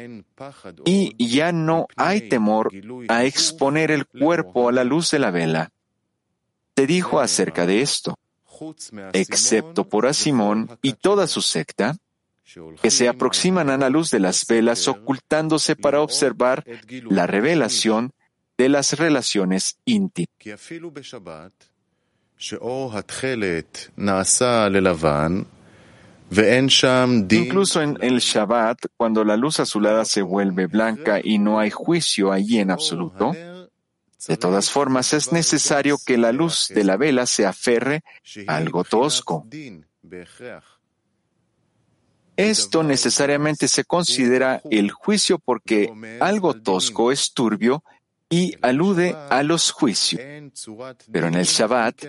y 0.84 1.28
ya 1.28 1.52
no 1.52 1.86
hay 1.96 2.28
temor 2.28 2.70
a 3.08 3.24
exponer 3.24 3.90
el 3.90 4.06
cuerpo 4.06 4.68
a 4.68 4.72
la 4.72 4.84
luz 4.84 5.10
de 5.10 5.18
la 5.18 5.30
vela. 5.30 5.70
Se 6.76 6.86
dijo 6.86 7.20
acerca 7.20 7.66
de 7.66 7.82
esto 7.82 8.16
excepto 9.12 9.88
por 9.88 10.07
a 10.07 10.12
Simón 10.12 10.79
y 10.83 10.94
toda 10.94 11.27
su 11.27 11.42
secta, 11.42 11.96
que 12.83 12.90
se 12.90 13.09
aproximan 13.09 13.70
a 13.70 13.77
la 13.77 13.88
luz 13.88 14.11
de 14.11 14.18
las 14.18 14.46
velas 14.46 14.88
ocultándose 14.88 15.77
para 15.77 16.01
observar 16.01 16.64
la 17.09 17.27
revelación 17.27 18.12
de 18.59 18.68
las 18.68 18.99
relaciones 18.99 19.79
íntimas. 19.85 20.31
Incluso 27.37 27.83
en 27.83 27.99
el 28.01 28.18
Shabbat, 28.18 28.79
cuando 28.96 29.25
la 29.25 29.37
luz 29.37 29.61
azulada 29.61 30.05
se 30.05 30.23
vuelve 30.23 30.66
blanca 30.66 31.20
y 31.23 31.38
no 31.38 31.59
hay 31.59 31.70
juicio 31.70 32.33
allí 32.33 32.59
en 32.59 32.70
absoluto, 32.70 33.33
de 34.26 34.37
todas 34.37 34.70
formas 34.70 35.12
es 35.12 35.33
necesario 35.33 35.98
que 36.04 36.18
la 36.18 36.33
luz 36.33 36.68
de 36.68 36.85
la 36.85 36.96
vela 36.96 37.26
se 37.26 37.46
aferre 37.46 38.02
a 38.46 38.56
algo 38.56 38.85
tosco. 38.85 39.46
Esto 42.37 42.83
necesariamente 42.83 43.68
se 43.68 43.85
considera 43.85 44.62
el 44.70 44.90
juicio 44.90 45.38
porque 45.38 45.92
algo 46.20 46.54
tosco 46.54 47.12
es 47.12 47.33
turbio 47.33 47.85
y 48.30 48.54
alude 48.62 49.14
a 49.28 49.42
los 49.42 49.72
juicios. 49.72 50.22
Pero 51.12 51.26
en 51.26 51.35
el 51.35 51.44
Shabbat, 51.44 52.04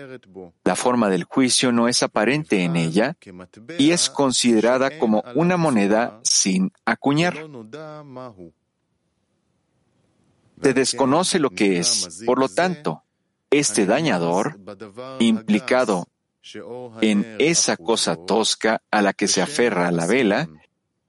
la 0.64 0.76
forma 0.76 1.10
del 1.10 1.24
juicio 1.24 1.72
no 1.72 1.88
es 1.88 2.02
aparente 2.02 2.62
en 2.62 2.76
ella 2.76 3.16
y 3.78 3.90
es 3.90 4.08
considerada 4.08 4.98
como 4.98 5.22
una 5.34 5.56
moneda 5.56 6.20
sin 6.22 6.72
acuñar 6.84 7.34
te 10.62 10.72
desconoce 10.72 11.38
lo 11.38 11.50
que 11.50 11.78
es. 11.78 12.22
Por 12.24 12.38
lo 12.38 12.48
tanto, 12.48 13.02
este 13.50 13.84
dañador, 13.84 14.58
implicado 15.18 16.08
en 17.00 17.36
esa 17.38 17.76
cosa 17.76 18.16
tosca 18.16 18.82
a 18.90 19.02
la 19.02 19.12
que 19.12 19.28
se 19.28 19.42
aferra 19.42 19.90
la 19.90 20.06
vela, 20.06 20.48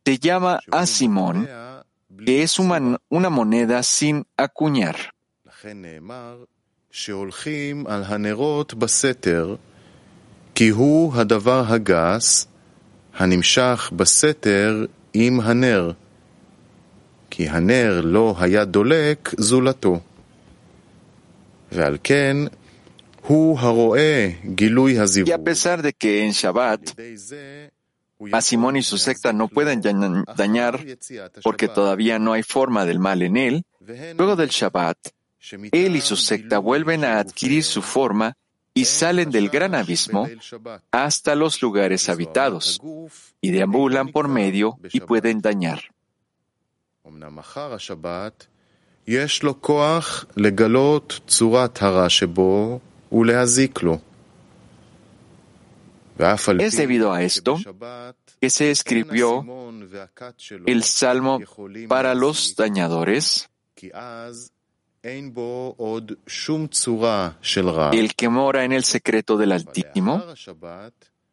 te 0.03 0.19
llama 0.19 0.59
a 0.71 0.85
Simón, 0.85 1.47
que 2.25 2.43
es 2.43 2.59
una, 2.59 2.99
moneda 3.09 3.83
sin 3.83 4.25
acuñar. 4.37 5.13
כי 17.32 17.48
הנר 17.48 18.00
לא 18.04 18.34
היה 18.38 18.64
דולק 18.64 19.34
זולתו. 19.38 20.00
ועל 21.72 21.98
כן 22.04 22.36
הוא 23.26 23.58
הרואה 23.60 24.30
גילוי 24.54 24.94
Y 24.96 25.00
a 25.00 25.02
הזיווג. 25.02 25.30
pesar 25.44 25.82
de 25.82 25.92
que 25.92 26.24
en 26.26 26.32
Shabbat, 26.32 26.80
על-ידי 26.98 27.16
זה 27.16 27.66
הוא 28.16 28.28
Asimón 28.32 28.76
y 28.76 28.82
su 28.82 28.98
secta 28.98 29.32
no 29.32 29.46
pueden 29.48 29.80
daña- 29.80 30.24
dañar 30.36 30.74
porque 31.42 31.68
todavía 31.68 32.18
no 32.18 32.32
hay 32.32 32.42
forma 32.42 32.84
del 32.84 32.98
mal 32.98 33.22
en 33.22 33.36
él, 33.36 33.62
luego 34.18 34.34
del 34.34 34.48
Shabbat, 34.48 34.98
él 35.72 35.94
y 35.96 36.00
su 36.00 36.16
secta 36.16 36.58
vuelven 36.58 37.04
a 37.04 37.20
adquirir 37.20 37.62
su 37.62 37.80
forma 37.82 38.28
y 38.74 38.84
salen 38.86 39.30
del 39.30 39.48
gran 39.50 39.74
abismo 39.74 40.28
hasta 40.90 41.34
los 41.36 41.62
lugares 41.62 42.08
habitados 42.08 42.80
y 43.40 43.50
deambulan 43.50 44.08
por 44.08 44.26
medio 44.28 44.78
y 44.92 45.00
pueden 45.00 45.40
dañar. 45.40 45.80
Es 56.59 56.77
debido 56.77 57.11
a 57.11 57.23
esto 57.23 57.57
que 58.39 58.49
se 58.49 58.71
escribió 58.71 59.45
el 60.65 60.83
Salmo 60.83 61.39
para 61.87 62.15
los 62.15 62.55
dañadores, 62.55 63.49
el 67.91 68.15
que 68.15 68.29
mora 68.29 68.63
en 68.63 68.71
el 68.71 68.83
secreto 68.83 69.37
del 69.37 69.51
Altísimo, 69.51 70.23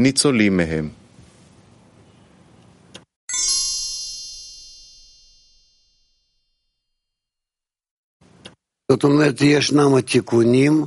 ניצולים 0.00 0.56
מהם. 0.56 0.90
זאת 8.90 9.04
אומרת, 9.04 9.40
ישנם 9.40 9.94
התיקונים 9.98 10.84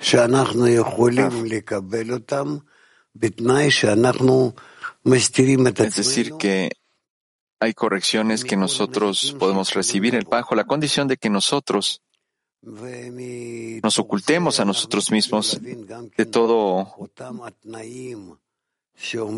שאנחנו 0.00 0.68
יכולים 0.68 1.44
לקבל 1.44 2.12
אותם 2.12 2.56
בתנאי 3.16 3.70
שאנחנו 3.70 4.52
מסתירים 5.06 5.66
את 5.66 5.80
Es 5.80 5.84
decir, 5.84 6.26
עצמנו 6.26 6.38
que 6.38 6.70
hay 7.60 7.72
correcciones 7.74 8.44
que 8.44 8.56
nosotros 8.56 9.34
podemos 9.38 9.74
recibir 9.74 10.24
bajo 10.24 10.54
la 10.54 10.64
condición 10.64 11.08
de 11.08 11.16
que 11.16 11.28
nosotros 11.28 12.00
nos 12.65 13.99
ocultemos 13.99 14.59
a 14.59 14.65
nosotros 14.65 15.11
mismos 15.11 15.59
de 15.61 16.25
todo, 16.25 17.09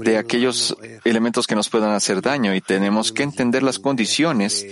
de 0.03 0.17
aquellos 0.17 0.77
elementos 1.03 1.47
que 1.47 1.55
nos 1.55 1.69
puedan 1.69 1.91
hacer 1.91 2.21
daño 2.21 2.53
y 2.53 2.61
tenemos 2.61 3.11
que 3.11 3.23
entender 3.23 3.63
las 3.63 3.79
condiciones 3.79 4.65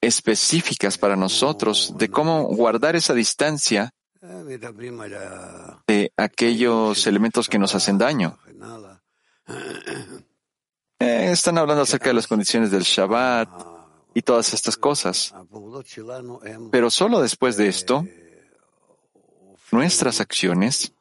específicas 0.00 0.98
para 0.98 1.16
nosotros 1.16 1.94
de 1.96 2.08
cómo 2.10 2.44
guardar 2.44 2.94
esa 2.94 3.14
distancia 3.14 3.94
de 5.86 6.12
aquellos 6.16 7.06
elementos 7.06 7.48
que 7.48 7.58
nos 7.58 7.74
hacen 7.74 7.96
daño. 7.98 8.38
Eh, 10.98 11.30
están 11.32 11.58
hablando 11.58 11.82
acerca 11.82 12.10
de 12.10 12.14
las 12.14 12.28
condiciones 12.28 12.70
del 12.70 12.82
Shabbat 12.82 13.71
y 14.14 14.22
todas 14.22 14.54
estas 14.54 14.76
cosas. 14.76 15.34
Pero 16.70 16.90
solo 16.90 17.20
después 17.20 17.56
de 17.56 17.68
esto, 17.68 18.06
nuestras 19.70 20.20
acciones 20.20 20.94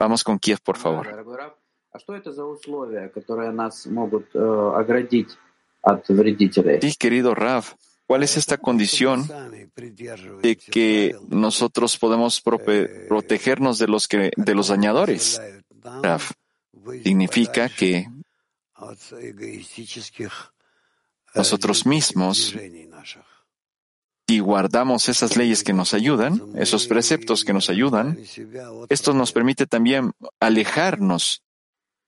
Vamos 0.00 0.24
con 0.24 0.38
Kiev, 0.38 0.60
por 0.64 0.78
favor. 0.78 1.06
Sí, 6.80 6.94
querido 6.98 7.34
Rav, 7.34 7.64
¿cuál 8.06 8.22
es 8.22 8.38
esta 8.38 8.56
condición 8.56 9.28
de 10.40 10.56
que 10.56 11.14
nosotros 11.28 11.98
podemos 11.98 12.40
protegernos 12.40 13.78
de 13.78 13.88
los, 13.88 14.08
de 14.08 14.54
los 14.54 14.68
dañadores? 14.68 15.38
Significa 17.02 17.68
que 17.68 18.06
nosotros 21.34 21.86
mismos, 21.86 22.54
si 24.26 24.38
guardamos 24.38 25.08
esas 25.08 25.36
leyes 25.36 25.62
que 25.62 25.72
nos 25.72 25.94
ayudan, 25.94 26.40
esos 26.56 26.86
preceptos 26.86 27.44
que 27.44 27.52
nos 27.52 27.68
ayudan, 27.68 28.18
esto 28.88 29.12
nos 29.12 29.32
permite 29.32 29.66
también 29.66 30.12
alejarnos 30.38 31.42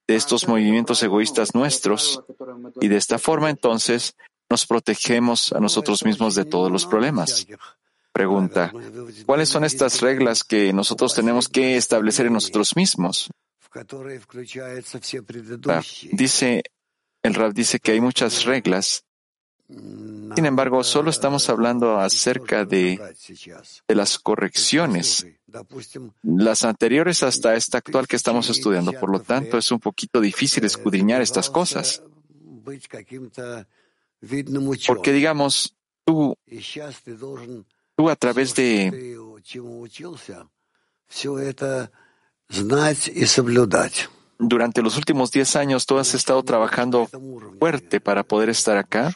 de 0.06 0.16
estos 0.16 0.48
movimientos 0.48 1.02
egoístas 1.02 1.54
nuestros 1.54 2.22
y 2.80 2.88
de 2.88 2.96
esta 2.96 3.18
forma 3.18 3.50
entonces 3.50 4.14
nos 4.48 4.66
protegemos 4.66 5.52
a 5.52 5.60
nosotros 5.60 6.04
mismos 6.04 6.34
de 6.34 6.44
todos 6.44 6.70
los 6.70 6.86
problemas. 6.86 7.46
Pregunta, 8.12 8.72
¿cuáles 9.24 9.48
son 9.48 9.64
estas 9.64 10.00
reglas 10.00 10.44
que 10.44 10.72
nosotros 10.72 11.14
tenemos 11.14 11.48
que 11.48 11.76
establecer 11.76 12.26
en 12.26 12.34
nosotros 12.34 12.76
mismos? 12.76 13.30
Dice, 16.12 16.62
el 17.22 17.34
Rab 17.34 17.52
dice 17.54 17.80
que 17.80 17.92
hay 17.92 18.00
muchas 18.00 18.44
reglas. 18.44 19.04
Sin 19.68 20.44
embargo, 20.44 20.84
solo 20.84 21.08
estamos 21.10 21.48
hablando 21.48 21.98
acerca 21.98 22.64
de, 22.66 23.00
de 23.88 23.94
las 23.94 24.18
correcciones, 24.18 25.26
las 26.22 26.64
anteriores 26.64 27.22
hasta 27.22 27.54
esta 27.54 27.78
actual 27.78 28.06
que 28.06 28.16
estamos 28.16 28.50
estudiando. 28.50 28.92
Por 28.92 29.10
lo 29.10 29.20
tanto, 29.20 29.56
es 29.56 29.70
un 29.70 29.80
poquito 29.80 30.20
difícil 30.20 30.64
escudriñar 30.64 31.22
estas 31.22 31.48
cosas. 31.48 32.02
Porque 34.86 35.12
digamos, 35.12 35.74
tú, 36.04 36.36
tú 37.96 38.10
a 38.10 38.16
través 38.16 38.54
de, 38.54 39.16
durante 44.42 44.82
los 44.82 44.96
últimos 44.96 45.30
10 45.30 45.56
años 45.56 45.86
tú 45.86 45.98
has 45.98 46.14
estado 46.14 46.42
trabajando 46.42 47.08
fuerte 47.58 48.00
para 48.00 48.22
poder 48.24 48.50
estar 48.50 48.76
acá. 48.76 49.12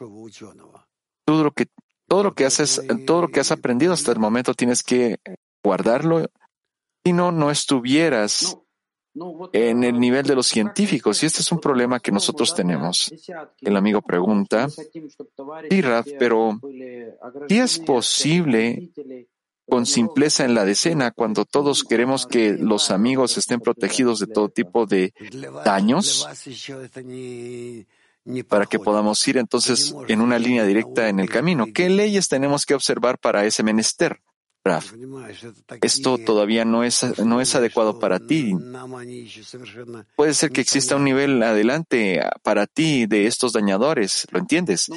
Todo 1.25 1.43
lo 1.45 1.51
que, 1.51 1.67
todo 2.07 2.23
lo 2.23 2.35
que 2.35 2.47
haces, 2.47 2.83
todo 3.07 3.23
lo 3.23 3.29
que 3.29 3.41
has 3.41 3.51
aprendido 3.51 3.93
hasta 3.93 4.13
el 4.13 4.19
momento 4.19 4.55
tienes 4.55 4.83
que 4.83 5.19
guardarlo. 5.63 6.27
Si 7.05 7.13
no, 7.13 7.33
no 7.33 7.51
estuvieras 7.51 8.57
en 9.53 9.85
el 9.85 9.99
nivel 9.99 10.25
de 10.27 10.35
los 10.35 10.47
científicos. 10.47 11.23
Y 11.23 11.27
este 11.27 11.41
es 11.41 11.51
un 11.51 11.59
problema 11.59 12.01
que 12.01 12.13
nosotros 12.13 12.55
tenemos. 12.55 13.13
El 13.61 13.77
amigo 13.77 14.03
pregunta, 14.03 14.69
sí, 14.69 15.81
Raf, 15.83 16.07
pero 16.19 16.61
¿sí 17.49 17.59
es 17.59 17.79
posible 17.81 18.91
con 19.69 19.87
simpleza 19.87 20.45
en 20.45 20.55
la 20.55 20.65
decena 20.65 21.11
cuando 21.11 21.45
todos 21.45 21.85
queremos 21.85 22.27
que 22.27 22.53
los 22.53 22.91
amigos 22.91 23.37
estén 23.37 23.61
protegidos 23.61 24.19
de 24.21 24.27
todo 24.27 24.49
tipo 24.49 24.87
de 24.87 25.13
daños 25.65 26.27
para 28.49 28.67
que 28.67 28.79
podamos 28.79 29.27
ir 29.29 29.39
entonces 29.39 29.95
en 30.09 30.21
una 30.21 30.39
línea 30.39 30.65
directa 30.65 31.09
en 31.09 31.21
el 31.21 31.29
camino. 31.29 31.67
¿Qué 31.73 31.89
leyes 31.89 32.29
tenemos 32.29 32.65
que 32.65 32.75
observar 32.75 33.19
para 33.19 33.45
ese 33.45 33.63
menester? 33.63 34.21
Raf, 34.65 34.95
esto 35.81 36.19
todavía 36.19 36.65
no 36.65 36.83
es, 36.83 37.19
no 37.21 37.41
es 37.41 37.55
adecuado 37.55 38.01
para 38.01 38.19
ti. 38.19 38.53
Puede 40.17 40.35
ser 40.35 40.51
que 40.51 40.61
exista 40.61 40.97
un 40.97 41.05
nivel 41.05 41.41
adelante 41.41 42.21
para 42.43 42.67
ti 42.67 43.07
de 43.07 43.29
estos 43.29 43.53
dañadores, 43.53 44.27
¿lo 44.33 44.41
entiendes? 44.41 44.91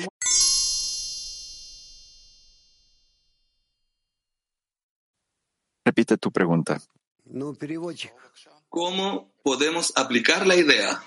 Repite 5.89 6.17
tu 6.17 6.29
pregunta. 6.29 6.79
¿Cómo 8.69 9.33
podemos 9.41 9.91
aplicar 9.95 10.45
la 10.45 10.55
idea 10.55 11.03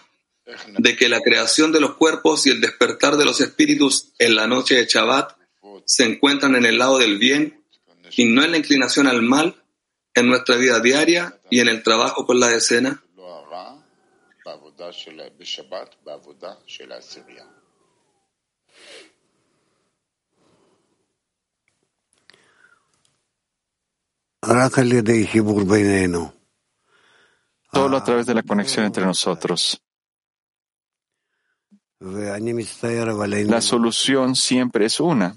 de 0.77 0.97
que 0.97 1.09
la 1.09 1.21
creación 1.21 1.71
de 1.71 1.79
los 1.79 1.95
cuerpos 1.95 2.49
y 2.49 2.51
el 2.51 2.61
despertar 2.61 3.17
de 3.17 3.25
los 3.25 3.41
espíritus 3.41 4.13
en 4.19 4.35
la 4.35 4.49
noche 4.49 4.75
de 4.75 4.87
Shabbat 4.87 5.37
se 5.85 6.03
encuentran 6.03 6.57
en 6.57 6.67
el 6.67 6.79
lado 6.79 6.99
del 6.99 7.17
bien 7.19 7.65
y 8.17 8.25
no 8.25 8.43
en 8.43 8.51
la 8.51 8.57
inclinación 8.57 9.07
al 9.07 9.23
mal 9.23 9.63
en 10.17 10.27
nuestra 10.27 10.57
vida 10.57 10.81
diaria 10.81 11.41
y 11.49 11.61
en 11.61 11.69
el 11.69 11.85
trabajo 11.85 12.27
con 12.27 12.41
la 12.41 12.49
decena? 12.49 13.05
Solo 27.73 27.97
a 27.97 28.03
través 28.03 28.27
de 28.27 28.35
la 28.35 28.43
conexión 28.43 28.85
entre 28.85 29.05
nosotros. 29.05 29.81
La 32.01 33.61
solución 33.61 34.35
siempre 34.35 34.87
es 34.87 34.99
una. 34.99 35.37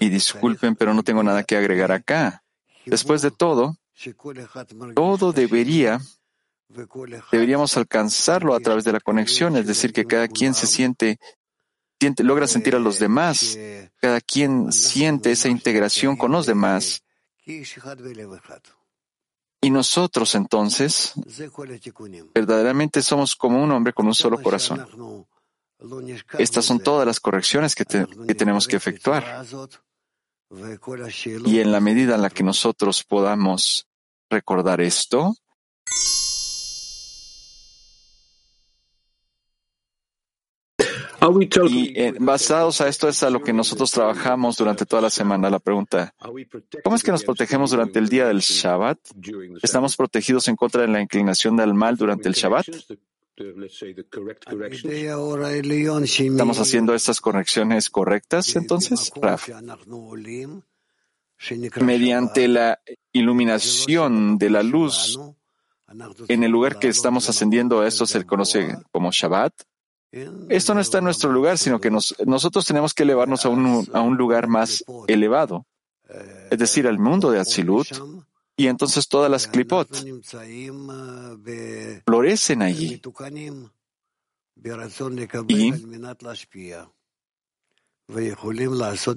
Y 0.00 0.08
disculpen, 0.08 0.74
pero 0.74 0.92
no 0.92 1.04
tengo 1.04 1.22
nada 1.22 1.44
que 1.44 1.56
agregar 1.56 1.92
acá. 1.92 2.42
Después 2.84 3.22
de 3.22 3.30
todo, 3.30 3.76
todo 4.96 5.32
debería, 5.32 6.00
deberíamos 7.30 7.76
alcanzarlo 7.76 8.52
a 8.52 8.58
través 8.58 8.82
de 8.82 8.92
la 8.92 9.00
conexión, 9.00 9.56
es 9.56 9.68
decir, 9.68 9.92
que 9.92 10.06
cada 10.06 10.26
quien 10.26 10.54
se 10.54 10.66
siente, 10.66 11.18
siente, 11.18 11.39
logra 12.22 12.46
sentir 12.46 12.74
a 12.74 12.78
los 12.78 12.98
demás, 12.98 13.58
cada 14.00 14.20
quien 14.20 14.72
siente 14.72 15.32
esa 15.32 15.48
integración 15.48 16.16
con 16.16 16.32
los 16.32 16.46
demás. 16.46 17.02
Y 19.62 19.70
nosotros 19.70 20.34
entonces 20.34 21.12
verdaderamente 22.34 23.02
somos 23.02 23.36
como 23.36 23.62
un 23.62 23.70
hombre 23.72 23.92
con 23.92 24.06
un 24.06 24.14
solo 24.14 24.40
corazón. 24.42 25.26
Estas 26.38 26.64
son 26.64 26.80
todas 26.80 27.06
las 27.06 27.20
correcciones 27.20 27.74
que, 27.74 27.84
que, 27.84 28.34
tenemos 28.34 28.66
que 28.66 28.76
efectuar. 28.76 29.44
Y 31.44 31.60
en 31.60 31.72
la 31.72 31.80
medida 31.80 32.14
en 32.14 32.22
la 32.22 32.30
que 32.30 32.42
nosotros 32.42 33.04
podamos 33.04 33.86
recordar 34.28 34.80
esto, 34.80 35.34
Y 41.68 41.98
eh, 42.00 42.14
basados 42.18 42.80
a 42.80 42.88
esto 42.88 43.08
es 43.08 43.22
a 43.22 43.30
lo 43.30 43.42
que 43.42 43.52
nosotros 43.52 43.90
trabajamos 43.90 44.56
durante 44.56 44.86
toda 44.86 45.02
la 45.02 45.10
semana. 45.10 45.50
La 45.50 45.58
pregunta, 45.58 46.14
¿cómo 46.82 46.96
es 46.96 47.02
que 47.02 47.10
nos 47.10 47.24
protegemos 47.24 47.70
durante 47.70 47.98
el 47.98 48.08
día 48.08 48.26
del 48.26 48.40
Shabbat? 48.40 48.98
¿Estamos 49.62 49.96
protegidos 49.96 50.48
en 50.48 50.56
contra 50.56 50.82
de 50.82 50.88
la 50.88 51.00
inclinación 51.00 51.56
del 51.56 51.74
mal 51.74 51.96
durante 51.96 52.28
el 52.28 52.34
Shabbat? 52.34 52.66
¿Estamos 56.02 56.58
haciendo 56.58 56.94
estas 56.94 57.20
correcciones 57.20 57.90
correctas 57.90 58.56
entonces, 58.56 59.12
Raf? 59.20 59.48
Mediante 61.80 62.48
la 62.48 62.80
iluminación 63.12 64.38
de 64.38 64.50
la 64.50 64.62
luz 64.62 65.18
en 66.28 66.44
el 66.44 66.50
lugar 66.50 66.78
que 66.78 66.88
estamos 66.88 67.28
ascendiendo, 67.28 67.84
esto 67.84 68.06
se 68.06 68.24
conoce 68.24 68.76
como 68.92 69.10
Shabbat. 69.10 69.52
Esto 70.12 70.74
no 70.74 70.80
está 70.80 70.98
en 70.98 71.04
nuestro 71.04 71.30
lugar, 71.30 71.58
sino 71.58 71.80
que 71.80 71.90
nosotros 71.90 72.66
tenemos 72.66 72.94
que 72.94 73.04
elevarnos 73.04 73.46
a 73.46 73.48
un, 73.48 74.16
lugar 74.16 74.48
más 74.48 74.84
elevado, 75.06 75.66
es 76.50 76.58
decir, 76.58 76.86
al 76.88 76.98
mundo 76.98 77.30
de 77.30 77.40
Atzilut, 77.40 77.86
y 78.56 78.66
entonces 78.66 79.08
todas 79.08 79.30
las 79.30 79.46
klipot 79.46 79.88
florecen 82.04 82.62
allí. 82.62 83.00
Y 85.48 85.82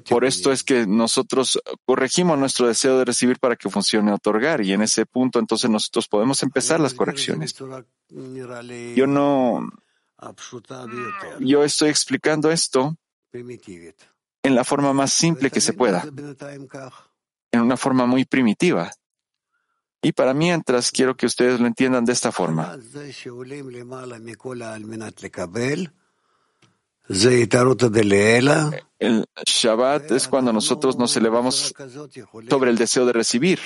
por 0.07 0.23
esto 0.23 0.51
es 0.51 0.63
que 0.63 0.85
nosotros 0.85 1.59
corregimos 1.85 2.37
nuestro 2.37 2.67
deseo 2.67 2.99
de 2.99 3.05
recibir 3.05 3.39
para 3.39 3.55
que 3.55 3.69
funcione 3.69 4.11
otorgar 4.13 4.61
y 4.61 4.71
en 4.71 4.83
ese 4.83 5.05
punto 5.05 5.39
entonces 5.39 5.69
nosotros 5.69 6.07
podemos 6.07 6.43
empezar 6.43 6.79
las 6.79 6.93
correcciones. 6.93 7.55
Yo 8.95 9.07
no, 9.07 9.67
yo 11.39 11.63
estoy 11.63 11.89
explicando 11.89 12.51
esto 12.51 12.95
en 13.31 14.55
la 14.55 14.63
forma 14.63 14.93
más 14.93 15.13
simple 15.13 15.49
que 15.49 15.61
se 15.61 15.73
pueda, 15.73 16.03
en 17.51 17.61
una 17.61 17.77
forma 17.77 18.05
muy 18.05 18.25
primitiva. 18.25 18.91
Y 20.01 20.11
para 20.11 20.33
mientras 20.33 20.91
quiero 20.91 21.15
que 21.15 21.25
ustedes 21.25 21.61
lo 21.61 21.67
entiendan 21.67 22.03
de 22.03 22.11
esta 22.11 22.31
forma. 22.31 22.77
El 28.99 29.25
Shabbat 29.45 30.11
es 30.11 30.27
cuando 30.27 30.53
nosotros 30.53 30.97
nos 30.97 31.15
elevamos 31.17 31.73
sobre 32.49 32.69
el 32.69 32.77
deseo 32.77 33.05
de 33.05 33.13
recibir. 33.13 33.59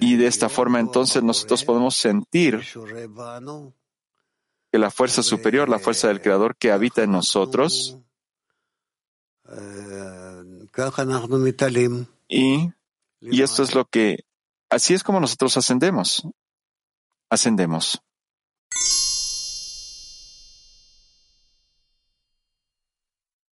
Y 0.00 0.16
de 0.16 0.26
esta 0.26 0.48
forma 0.48 0.80
entonces 0.80 1.22
nosotros 1.22 1.64
podemos 1.64 1.96
sentir 1.96 2.62
que 4.72 4.78
la 4.78 4.90
fuerza 4.90 5.22
superior, 5.22 5.68
la 5.68 5.78
fuerza 5.78 6.08
del 6.08 6.22
Creador 6.22 6.56
que 6.56 6.72
habita 6.72 7.02
en 7.02 7.12
nosotros, 7.12 7.98
y, 12.26 12.70
y 13.20 13.42
esto 13.42 13.62
es 13.64 13.74
lo 13.74 13.84
que, 13.84 14.24
así 14.70 14.94
es 14.94 15.04
como 15.04 15.20
nosotros 15.20 15.58
ascendemos, 15.58 16.26
ascendemos. 17.28 18.02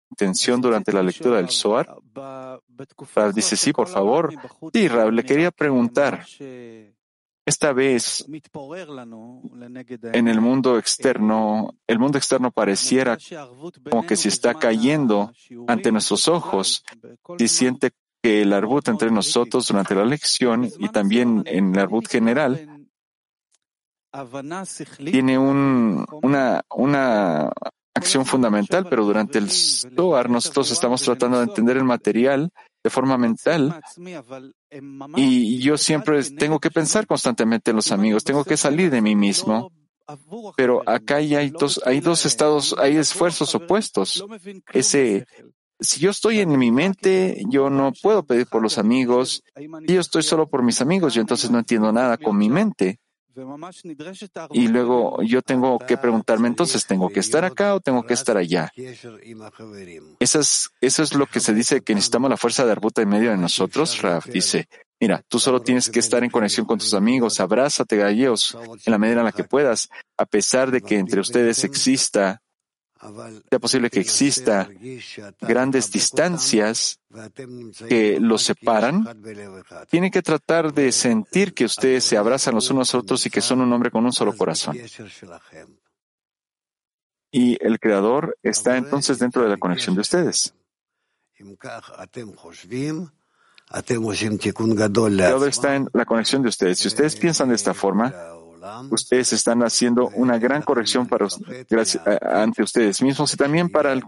Intención 0.09 0.63
durante 0.63 0.91
la 0.91 1.03
lectura 1.03 1.37
del 1.37 1.51
Zohar. 1.51 1.97
dice, 3.35 3.57
sí, 3.59 3.75
por 3.75 3.89
favor. 3.89 4.33
Sí, 4.73 4.89
Rab, 4.89 5.13
le 5.13 5.25
quería 5.25 5.51
preguntar. 5.51 6.27
Esta 7.47 7.73
vez, 7.73 8.27
en 10.13 10.29
el 10.29 10.41
mundo 10.41 10.79
externo, 10.79 11.75
el 11.87 11.99
mundo 11.99 12.19
externo 12.19 12.51
pareciera 12.51 13.19
como 13.91 14.07
que 14.07 14.17
se 14.17 14.29
está 14.29 14.55
cayendo 14.55 15.33
ante 15.67 15.91
nuestros 15.91 16.29
ojos. 16.29 16.85
Si 17.39 17.49
siente 17.49 17.93
que 18.23 18.43
el 18.43 18.53
arbut 18.53 18.89
entre 18.89 19.11
nosotros 19.11 19.67
durante 19.67 19.95
la 19.95 20.05
lección 20.05 20.71
y 20.79 20.89
también 20.91 21.43
en 21.47 21.75
el 21.75 21.81
arbut 21.81 22.07
general 22.07 22.87
tiene 25.11 25.39
un, 25.39 26.05
una, 26.23 26.63
una 26.75 27.51
acción 27.95 28.27
fundamental, 28.27 28.87
pero 28.89 29.05
durante 29.05 29.39
el 29.39 29.51
Zohar 29.51 30.29
nosotros 30.29 30.71
estamos 30.71 31.03
tratando 31.03 31.39
de 31.39 31.45
entender 31.45 31.77
el 31.77 31.85
material 31.85 32.51
de 32.83 32.91
forma 32.91 33.19
mental. 33.19 33.81
Y 35.17 35.59
yo 35.59 35.77
siempre 35.77 36.23
tengo 36.25 36.59
que 36.59 36.71
pensar 36.71 37.07
constantemente 37.07 37.71
en 37.71 37.77
los 37.77 37.93
amigos, 37.93 38.25
tengo 38.25 38.45
que 38.45 38.57
salir 38.57 38.91
de 38.91 39.03
mí 39.03 39.17
mismo. 39.17 39.73
Pero 40.57 40.83
acá 40.89 41.17
hay 41.17 41.51
dos, 41.51 41.81
hay 41.85 42.01
dos 42.01 42.27
estados, 42.27 42.75
hay 42.79 42.97
esfuerzos 42.97 43.55
opuestos. 43.55 44.25
Ese 44.73 45.27
si 45.81 46.01
yo 46.01 46.11
estoy 46.11 46.41
en 46.41 46.59
mi 46.59 46.71
mente, 46.71 47.43
yo 47.49 47.71
no 47.71 47.93
puedo 48.03 48.23
pedir 48.25 48.47
por 48.47 48.63
los 48.63 48.79
amigos. 48.79 49.43
Si 49.87 49.95
yo 49.95 50.01
estoy 50.01 50.23
solo 50.23 50.49
por 50.49 50.63
mis 50.63 50.81
amigos, 50.81 51.15
yo 51.15 51.21
entonces 51.21 51.51
no 51.51 51.59
entiendo 51.59 51.93
nada 51.93 52.19
con 52.19 52.37
mi 52.37 52.51
mente. 52.51 53.01
Y 54.53 54.69
luego 54.69 55.23
yo 55.23 55.43
tengo 55.43 55.79
que 55.79 55.97
preguntarme, 55.97 56.49
entonces, 56.49 56.87
¿tengo 56.87 57.09
que 57.09 57.21
estar 57.21 57.45
acá 57.45 57.75
o 57.75 57.81
tengo 57.81 58.03
que 58.03 58.15
estar 58.15 58.37
allá? 58.37 58.73
Eso 60.19 60.41
es, 60.41 60.71
eso 60.81 61.03
es 61.03 61.15
lo 61.15 61.27
que 61.27 61.41
se 61.41 61.55
dice 61.55 61.81
que 61.83 61.95
necesitamos 61.95 62.31
la 62.31 62.37
fuerza 62.37 62.65
de 62.65 62.73
Arbuta 62.73 63.03
en 63.03 63.09
medio 63.09 63.31
de 63.31 63.37
nosotros. 63.37 64.01
Raf 64.03 64.27
dice, 64.27 64.69
mira, 65.01 65.23
tú 65.29 65.39
solo 65.39 65.61
tienes 65.61 65.89
que 65.89 66.01
estar 66.01 66.23
en 66.25 66.31
conexión 66.31 66.67
con 66.67 66.79
tus 66.79 66.95
amigos, 66.95 67.41
abrázate 67.41 68.03
a 68.03 68.11
ellos 68.11 68.57
en 68.85 68.91
la 68.91 68.99
medida 68.99 69.21
en 69.21 69.27
la 69.27 69.33
que 69.33 69.45
puedas, 69.45 69.89
a 70.17 70.27
pesar 70.27 70.71
de 70.71 70.81
que 70.81 70.99
entre 70.99 71.21
ustedes 71.21 71.65
exista 71.65 72.43
sea 73.49 73.59
posible 73.59 73.89
que 73.89 74.01
exista 74.01 74.69
grandes 75.41 75.91
distancias 75.91 77.01
que 77.89 78.21
los 78.21 78.43
separan, 78.43 79.07
tienen 79.89 80.11
que 80.11 80.23
tratar 80.23 80.73
de 80.75 80.93
sentir 80.93 81.55
que 81.55 81.65
ustedes 81.65 82.05
se 82.05 82.17
abrazan 82.17 82.55
los 82.55 82.71
unos 82.71 82.95
a 82.95 82.99
otros 82.99 83.25
y 83.25 83.31
que 83.31 83.41
son 83.41 83.63
un 83.63 83.73
hombre 83.73 83.91
con 83.91 84.05
un 84.05 84.13
solo 84.13 84.37
corazón. 84.37 84.77
Y 87.33 87.57
el 87.65 87.79
Creador 87.79 88.37
está 88.43 88.77
entonces 88.77 89.19
dentro 89.19 89.43
de 89.43 89.49
la 89.49 89.57
conexión 89.57 89.95
de 89.95 90.03
ustedes. 90.03 90.55
El 95.25 95.29
Creador 95.29 95.49
está 95.49 95.77
en 95.77 95.89
la 95.93 96.05
conexión 96.05 96.43
de 96.43 96.49
ustedes. 96.49 96.81
Si 96.81 96.89
ustedes 96.89 97.17
piensan 97.17 97.49
de 97.49 97.55
esta 97.55 97.73
forma, 97.73 98.13
ustedes 98.91 99.33
están 99.33 99.63
haciendo 99.63 100.09
una 100.15 100.39
gran 100.39 100.63
corrección 100.63 101.07
para, 101.07 101.27
ante 102.23 102.63
ustedes 102.63 103.03
mismos 103.03 103.33
y 103.35 103.37
también 103.37 103.69
para 103.69 103.93
el 103.93 104.03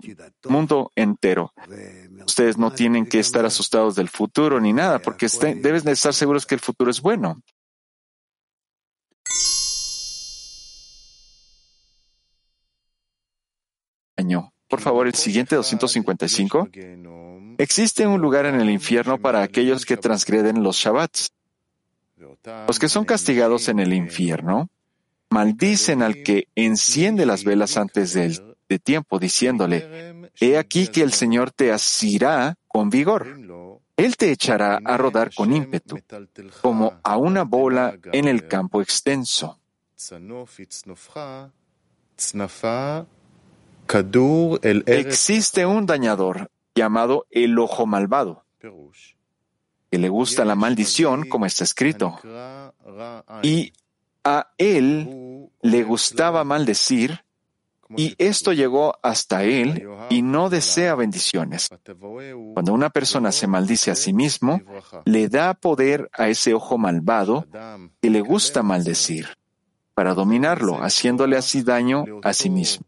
mundo 0.48 0.90
entero. 0.94 1.52
Ustedes 2.26 2.58
no 2.58 2.70
tienen 2.72 3.06
que 3.06 3.18
estar 3.18 3.44
asustados 3.44 3.94
del 3.94 4.08
futuro 4.08 4.60
ni 4.60 4.72
nada, 4.72 4.98
porque 4.98 5.26
deben 5.56 5.84
de 5.84 5.92
estar 5.92 6.14
seguros 6.14 6.46
que 6.46 6.54
el 6.54 6.60
futuro 6.60 6.90
es 6.90 7.00
bueno. 7.00 7.40
Por 14.72 14.80
favor, 14.80 15.06
el 15.06 15.14
siguiente 15.14 15.54
255. 15.54 16.70
Existe 17.58 18.06
un 18.06 18.22
lugar 18.22 18.46
en 18.46 18.54
el 18.54 18.70
infierno 18.70 19.18
para 19.18 19.42
aquellos 19.42 19.84
que 19.84 19.98
transgreden 19.98 20.62
los 20.62 20.76
Shabbats. 20.76 21.28
Los 22.66 22.78
que 22.78 22.88
son 22.88 23.04
castigados 23.04 23.68
en 23.68 23.80
el 23.80 23.92
infierno 23.92 24.68
maldicen 25.30 26.02
al 26.02 26.22
que 26.22 26.48
enciende 26.54 27.26
las 27.26 27.44
velas 27.44 27.76
antes 27.76 28.12
de 28.14 28.78
tiempo, 28.78 29.18
diciéndole, 29.18 30.30
He 30.40 30.56
aquí 30.58 30.88
que 30.88 31.02
el 31.02 31.12
Señor 31.12 31.50
te 31.50 31.72
asirá 31.72 32.56
con 32.68 32.90
vigor. 32.90 33.38
Él 33.96 34.16
te 34.16 34.30
echará 34.30 34.80
a 34.84 34.96
rodar 34.96 35.34
con 35.34 35.52
ímpetu, 35.52 35.98
como 36.60 36.98
a 37.02 37.16
una 37.16 37.44
bola 37.44 37.98
en 38.12 38.26
el 38.26 38.48
campo 38.48 38.80
extenso. 38.80 39.58
Existe 44.86 45.66
un 45.66 45.86
dañador 45.86 46.50
llamado 46.74 47.26
el 47.30 47.58
ojo 47.58 47.86
malvado 47.86 48.44
que 49.92 49.98
le 49.98 50.08
gusta 50.08 50.46
la 50.46 50.54
maldición, 50.54 51.28
como 51.28 51.44
está 51.44 51.64
escrito. 51.64 52.18
Y 53.42 53.74
a 54.24 54.48
él 54.56 55.50
le 55.60 55.82
gustaba 55.84 56.44
maldecir, 56.44 57.22
y 57.94 58.14
esto 58.16 58.54
llegó 58.54 58.94
hasta 59.02 59.44
él 59.44 59.86
y 60.08 60.22
no 60.22 60.48
desea 60.48 60.94
bendiciones. 60.94 61.68
Cuando 62.54 62.72
una 62.72 62.88
persona 62.88 63.32
se 63.32 63.46
maldice 63.46 63.90
a 63.90 63.94
sí 63.94 64.14
mismo, 64.14 64.62
le 65.04 65.28
da 65.28 65.52
poder 65.52 66.08
a 66.14 66.30
ese 66.30 66.54
ojo 66.54 66.78
malvado 66.78 67.46
que 68.00 68.08
le 68.08 68.22
gusta 68.22 68.62
maldecir, 68.62 69.36
para 69.92 70.14
dominarlo, 70.14 70.82
haciéndole 70.82 71.36
así 71.36 71.62
daño 71.62 72.06
a 72.22 72.32
sí 72.32 72.48
mismo. 72.48 72.86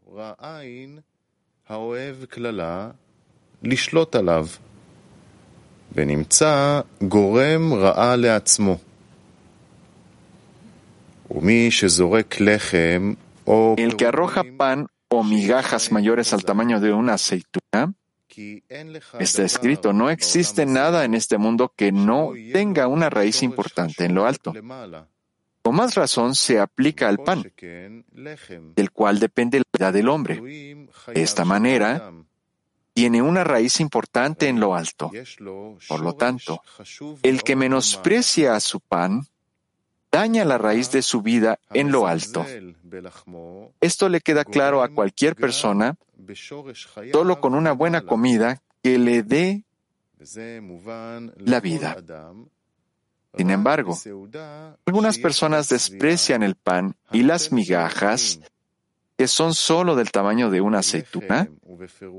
El 13.77 13.95
que 13.95 14.05
arroja 14.05 14.43
pan 14.57 14.87
o 15.09 15.23
migajas 15.23 15.91
mayores 15.91 16.33
al 16.33 16.43
tamaño 16.43 16.79
de 16.79 16.91
una 16.91 17.13
aceituna, 17.13 17.93
está 19.19 19.43
escrito, 19.43 19.93
no 19.93 20.09
existe 20.09 20.65
nada 20.65 21.05
en 21.05 21.13
este 21.13 21.37
mundo 21.37 21.73
que 21.75 21.91
no 21.91 22.33
tenga 22.51 22.87
una 22.87 23.09
raíz 23.09 23.43
importante 23.43 24.05
en 24.05 24.15
lo 24.15 24.25
alto. 24.25 24.53
Con 25.61 25.75
más 25.75 25.95
razón 25.95 26.35
se 26.35 26.59
aplica 26.59 27.07
al 27.07 27.19
pan, 27.19 27.51
del 28.11 28.91
cual 28.91 29.19
depende 29.19 29.59
la 29.59 29.65
vida 29.73 29.91
del 29.91 30.09
hombre. 30.09 30.35
De 31.13 31.21
esta 31.21 31.45
manera, 31.45 32.11
tiene 32.95 33.21
una 33.21 33.43
raíz 33.43 33.81
importante 33.81 34.47
en 34.47 34.61
lo 34.61 34.73
alto. 34.73 35.11
Por 35.89 35.99
lo 35.99 36.13
tanto, 36.13 36.61
el 37.23 37.43
que 37.43 37.57
menosprecia 37.57 38.55
a 38.55 38.61
su 38.61 38.79
pan 38.79 39.27
daña 40.09 40.45
la 40.45 40.57
raíz 40.57 40.91
de 40.93 41.01
su 41.01 41.21
vida 41.21 41.59
en 41.71 41.91
lo 41.91 42.07
alto. 42.07 42.45
Esto 43.81 44.07
le 44.07 44.21
queda 44.21 44.45
claro 44.45 44.81
a 44.81 44.87
cualquier 44.87 45.35
persona 45.35 45.97
solo 47.11 47.41
con 47.41 47.53
una 47.53 47.73
buena 47.73 48.01
comida 48.01 48.61
que 48.81 48.97
le 48.97 49.23
dé 49.23 49.65
la 51.39 51.59
vida. 51.59 51.97
Sin 53.35 53.49
embargo, 53.49 53.99
algunas 54.85 55.17
personas 55.19 55.67
desprecian 55.67 56.43
el 56.43 56.55
pan 56.55 56.95
y 57.11 57.23
las 57.23 57.51
migajas 57.51 58.39
que 59.17 59.27
son 59.27 59.53
solo 59.53 59.95
del 59.95 60.11
tamaño 60.11 60.49
de 60.49 60.61
una 60.61 60.79
aceituna, 60.79 61.49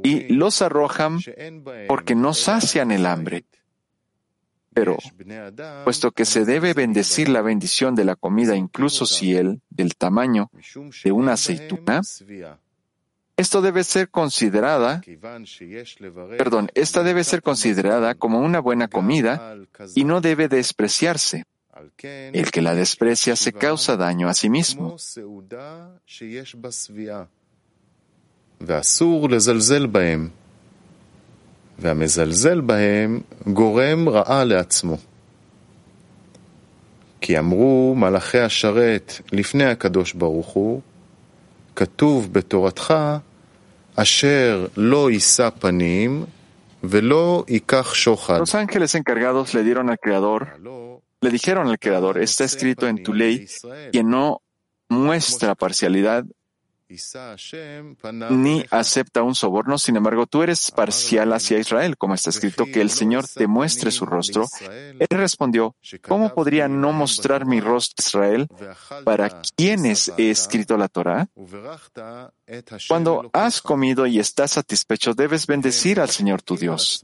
y 0.03 0.33
los 0.33 0.63
arrojan 0.63 1.19
porque 1.89 2.15
no 2.15 2.35
sacian 2.35 2.91
el 2.91 3.07
hambre. 3.07 3.45
Pero, 4.73 4.99
puesto 5.85 6.13
que 6.13 6.27
se 6.27 6.45
debe 6.45 6.75
bendecir 6.75 7.31
la 7.31 7.41
bendición 7.41 7.95
de 7.95 8.05
la 8.05 8.15
comida 8.15 8.57
incluso 8.57 9.07
si 9.07 9.35
el 9.35 9.63
del 9.71 9.97
tamaño 9.97 10.51
de 11.03 11.13
una 11.13 11.33
aceituna, 11.33 12.03
esto 13.39 13.63
debe 13.63 13.85
ser 13.85 14.11
considerada, 14.11 15.03
perdón, 16.39 16.71
esta 16.75 17.03
debe 17.03 17.25
ser 17.25 17.43
considerada 17.43 18.15
como 18.15 18.41
una 18.41 18.61
buena 18.61 18.89
comida 18.89 19.57
y 19.95 20.05
no 20.05 20.21
debe 20.21 20.49
despreciarse. 20.49 21.45
El 22.34 22.52
que 22.52 22.62
la 22.62 22.76
desprecia 22.76 23.36
se 23.36 23.54
causa 23.54 23.98
daño 23.98 24.28
a 24.28 24.34
sí 24.34 24.50
mismo. 24.50 24.96
והמזלזל 31.80 32.62
בהם 32.62 33.22
גורם 33.48 34.10
רעה 34.10 34.44
לעצמו. 34.44 34.98
כי 37.22 37.40
אמרו 37.40 37.96
מלאכי 37.98 38.40
השרת 38.40 39.14
לפני 39.32 39.66
הקדוש 39.66 40.14
ברוך 40.14 40.48
הוא, 40.48 40.82
כתוב 41.76 42.34
בתורתך, 42.34 42.94
אשר 43.96 44.68
לא 44.78 45.12
יישא 45.12 45.50
פנים 45.60 46.26
ולא 46.84 47.44
ייקח 47.48 47.94
שוחד. 47.94 48.40
Los 48.42 48.56
ángeles 48.56 48.96
encargados 48.96 49.54
le 49.54 49.64
dieron 49.64 49.90
al 49.90 49.98
Creador 49.98 50.48
le 51.27 51.33
dijeron 51.33 51.67
al 51.67 51.81
Creador, 51.81 52.19
está 52.19 52.45
escrito 52.45 52.87
en 52.87 53.03
tu 53.03 53.13
ley, 53.13 53.49
que 53.91 54.05
no 54.05 54.43
muestra 54.89 55.57
parcialidad 55.57 56.25
ni 58.31 58.65
acepta 58.71 59.25
un 59.25 59.35
soborno, 59.35 59.77
sin 59.77 59.97
embargo 59.97 60.29
tú 60.29 60.45
eres 60.45 60.71
parcial 60.71 61.33
hacia 61.33 61.59
Israel, 61.59 61.97
como 61.97 62.15
está 62.15 62.31
escrito 62.31 62.65
que 62.67 62.81
el 62.81 62.91
Señor 62.91 63.27
te 63.27 63.49
muestre 63.49 63.91
su 63.91 64.07
rostro. 64.07 64.47
Él 64.71 65.09
respondió, 65.11 65.75
¿cómo 66.07 66.33
podría 66.33 66.69
no 66.69 66.93
mostrar 66.93 67.45
mi 67.45 67.61
rostro 67.61 68.07
Israel 68.07 68.47
para 69.03 69.43
quienes 69.57 70.13
he 70.17 70.31
escrito 70.31 70.77
la 70.77 70.87
Torah? 70.87 71.29
Cuando 72.87 73.31
has 73.33 73.61
comido 73.61 74.07
y 74.07 74.21
estás 74.21 74.53
satisfecho, 74.53 75.13
debes 75.13 75.49
bendecir 75.49 75.99
al 75.99 76.11
Señor 76.11 76.43
tu 76.43 76.57
Dios 76.57 77.03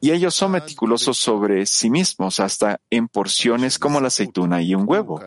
y 0.00 0.10
ellos 0.12 0.34
son 0.34 0.52
meticulosos 0.52 1.18
sobre 1.18 1.66
sí 1.66 1.90
mismos 1.90 2.40
hasta 2.40 2.80
en 2.90 3.08
porciones 3.08 3.78
como 3.78 4.00
la 4.00 4.08
aceituna 4.08 4.62
y 4.62 4.74
un 4.74 4.84
huevo. 4.86 5.20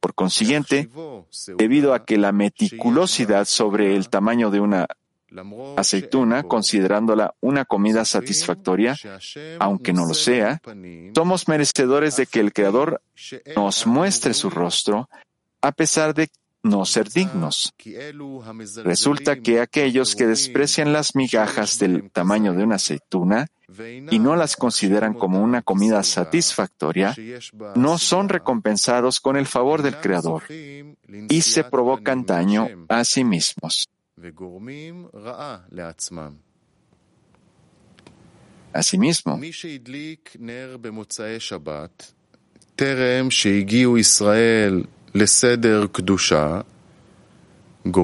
Por 0.00 0.14
consiguiente, 0.14 0.90
debido 1.56 1.94
a 1.94 2.04
que 2.04 2.18
la 2.18 2.32
meticulosidad 2.32 3.46
sobre 3.46 3.96
el 3.96 4.10
tamaño 4.10 4.50
de 4.50 4.60
una 4.60 4.86
aceituna, 5.76 6.42
considerándola 6.42 7.34
una 7.40 7.64
comida 7.64 8.04
satisfactoria, 8.04 8.96
aunque 9.58 9.92
no 9.92 10.06
lo 10.06 10.14
sea, 10.14 10.60
somos 11.14 11.48
merecedores 11.48 12.16
de 12.16 12.26
que 12.26 12.40
el 12.40 12.52
Creador 12.52 13.00
nos 13.56 13.86
muestre 13.86 14.34
su 14.34 14.50
rostro, 14.50 15.08
a 15.62 15.72
pesar 15.72 16.14
de 16.14 16.28
no 16.64 16.84
ser 16.86 17.10
dignos. 17.10 17.74
Resulta 18.82 19.36
que 19.36 19.60
aquellos 19.60 20.16
que 20.16 20.26
desprecian 20.26 20.92
las 20.92 21.14
migajas 21.14 21.78
del 21.78 22.10
tamaño 22.10 22.54
de 22.54 22.64
una 22.64 22.76
aceituna 22.76 23.46
y 24.10 24.18
no 24.18 24.34
las 24.34 24.56
consideran 24.56 25.14
como 25.14 25.40
una 25.40 25.62
comida 25.62 26.02
satisfactoria, 26.02 27.14
no 27.76 27.98
son 27.98 28.28
recompensados 28.28 29.20
con 29.20 29.36
el 29.36 29.46
favor 29.46 29.82
del 29.82 30.00
Creador 30.00 30.42
y 30.48 31.40
se 31.42 31.64
provocan 31.64 32.24
daño 32.24 32.66
a 32.88 33.04
sí 33.04 33.24
mismos. 33.24 33.88
Asimismo, 38.72 39.38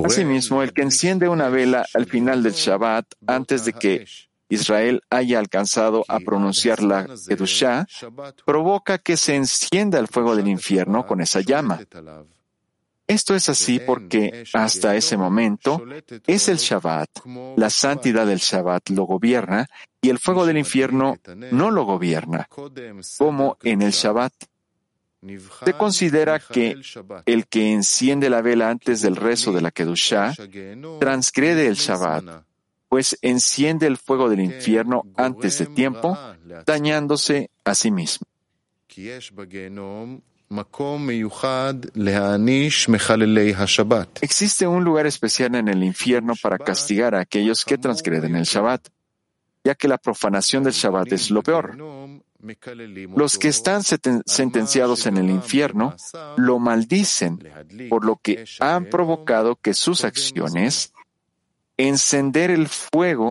Asimismo, 0.05 0.63
el 0.63 0.73
que 0.73 0.83
enciende 0.83 1.29
una 1.29 1.49
vela 1.49 1.85
al 1.95 2.07
final 2.07 2.43
del 2.43 2.53
Shabbat 2.53 3.07
antes 3.27 3.65
de 3.65 3.73
que 3.73 4.07
Israel 4.49 5.03
haya 5.11 5.39
alcanzado 5.39 6.05
a 6.07 6.21
pronunciar 6.21 6.83
la 6.83 7.07
Kedushá, 7.27 7.87
provoca 8.45 8.99
que 8.99 9.17
se 9.17 9.35
encienda 9.35 9.99
el 9.99 10.09
fuego 10.09 10.37
del 10.37 10.49
infierno 10.49 11.07
con 11.07 11.21
esa 11.21 11.41
llama. 11.41 11.81
Esto 13.07 13.35
es 13.35 13.49
así 13.49 13.81
porque 13.81 14.45
hasta 14.53 14.95
ese 14.95 15.17
momento 15.17 15.85
es 16.27 16.49
el 16.49 16.59
Shabbat, 16.59 17.11
la 17.57 17.71
santidad 17.71 18.25
del 18.25 18.39
Shabbat 18.39 18.91
lo 18.91 19.03
gobierna 19.03 19.67
y 20.01 20.11
el 20.11 20.19
fuego 20.21 20.47
del 20.47 20.59
infierno 20.59 21.17
no 21.51 21.73
lo 21.73 21.85
gobierna, 21.85 22.49
como 23.19 23.57
en 23.63 23.83
el 23.83 23.91
Shabbat. 23.91 24.33
Se 25.65 25.75
considera 25.75 26.39
que 26.39 26.81
el 27.27 27.47
que 27.47 27.73
enciende 27.73 28.31
la 28.31 28.41
vela 28.41 28.71
antes 28.71 29.03
del 29.03 29.17
rezo 29.17 29.53
de 29.53 29.61
la 29.61 29.71
Kedushá 29.71 30.35
transgrede 30.99 31.67
el 31.67 31.75
Shabbat, 31.75 32.45
pues 32.89 33.19
enciende 33.21 33.87
el 33.87 33.99
fuego 33.99 34.31
del 34.31 34.41
infierno 34.41 35.05
antes 35.17 35.59
de 35.59 35.67
tiempo, 35.67 36.19
dañándose 36.65 37.51
a 37.65 37.75
sí 37.75 37.91
mismo. 37.91 38.27
Existe 44.21 44.67
un 44.67 44.85
lugar 44.85 45.07
especial 45.07 45.55
en 45.55 45.69
el 45.69 45.85
infierno 45.85 46.35
para 46.43 46.59
castigar 46.59 47.15
a 47.15 47.21
aquellos 47.21 47.65
que 47.65 47.79
transgreden 47.79 48.35
el 48.35 48.45
Shabbat, 48.45 48.89
ya 49.63 49.75
que 49.75 49.87
la 49.87 49.99
profanación 49.99 50.65
del 50.65 50.73
Shabbat 50.73 51.13
es 51.13 51.31
lo 51.31 51.43
peor. 51.43 51.77
Los 53.17 53.39
que 53.39 53.49
están 53.49 53.83
sentenciados 53.83 55.07
en 55.07 55.19
el 55.19 55.31
infierno 55.31 55.95
lo 56.37 56.59
maldicen, 56.59 57.39
por 57.89 58.05
lo 58.05 58.17
que 58.17 58.45
han 58.61 58.87
provocado 58.87 59.57
que 59.57 59.75
sus 59.75 60.05
acciones 60.05 60.93
encender 61.77 62.51
el 62.51 62.69
fuego 62.69 63.31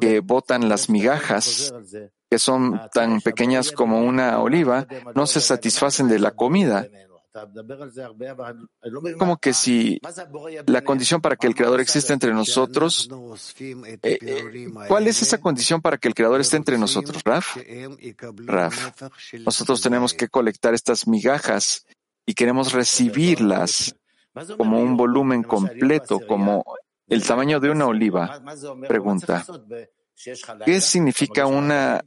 que 0.00 0.20
botan 0.20 0.68
las 0.68 0.88
migajas, 0.88 1.74
que 2.30 2.38
son 2.38 2.80
tan 2.92 3.20
pequeñas 3.20 3.72
como 3.72 4.00
una 4.00 4.38
oliva, 4.40 4.86
no 5.14 5.26
se 5.26 5.40
satisfacen 5.40 6.08
de 6.08 6.18
la 6.18 6.30
comida. 6.30 6.86
Como 9.18 9.38
que 9.38 9.52
si 9.54 10.00
la 10.66 10.82
condición 10.82 11.20
para 11.20 11.36
que 11.36 11.46
el 11.46 11.54
Creador 11.54 11.80
exista 11.80 12.12
entre 12.12 12.32
nosotros, 12.32 13.08
eh, 13.58 13.98
eh, 14.02 14.70
¿cuál 14.86 15.06
es 15.06 15.22
esa 15.22 15.38
condición 15.38 15.80
para 15.80 15.96
que 15.96 16.08
el 16.08 16.14
Creador 16.14 16.40
esté 16.40 16.58
entre 16.58 16.76
nosotros, 16.76 17.22
Raf? 17.24 17.56
Raf, 18.46 19.02
nosotros 19.44 19.80
tenemos 19.80 20.12
que 20.12 20.28
colectar 20.28 20.74
estas 20.74 21.06
migajas 21.06 21.86
y 22.26 22.34
queremos 22.34 22.72
recibirlas 22.72 23.94
como 24.58 24.80
un 24.80 24.96
volumen 24.96 25.42
completo, 25.42 26.20
como 26.26 26.64
el 27.08 27.24
tamaño 27.24 27.60
de 27.60 27.70
una 27.70 27.86
oliva. 27.86 28.42
Pregunta, 28.86 29.44
¿qué 30.64 30.80
significa 30.80 31.46
una, 31.46 32.04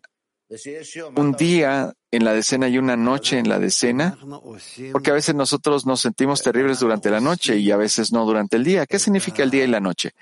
un 1.15 1.31
día 1.33 1.93
en 2.15 2.23
la 2.23 2.33
decena 2.33 2.67
y 2.67 2.77
una 2.77 2.95
noche 2.95 3.37
en 3.37 3.49
la 3.49 3.59
decena? 3.59 4.17
Porque 4.91 5.11
a 5.11 5.13
veces 5.13 5.35
nosotros 5.35 5.85
nos 5.85 6.01
sentimos 6.01 6.41
terribles 6.41 6.79
durante 6.79 7.09
la 7.09 7.19
noche 7.19 7.57
y 7.57 7.71
a 7.71 7.77
veces 7.77 8.11
no 8.11 8.25
durante 8.25 8.55
el 8.57 8.63
día. 8.63 8.85
¿Qué 8.85 8.99
significa 8.99 9.43
el 9.43 9.51
día 9.51 9.63
y 9.63 9.67
la 9.67 9.79
noche? 9.79 10.13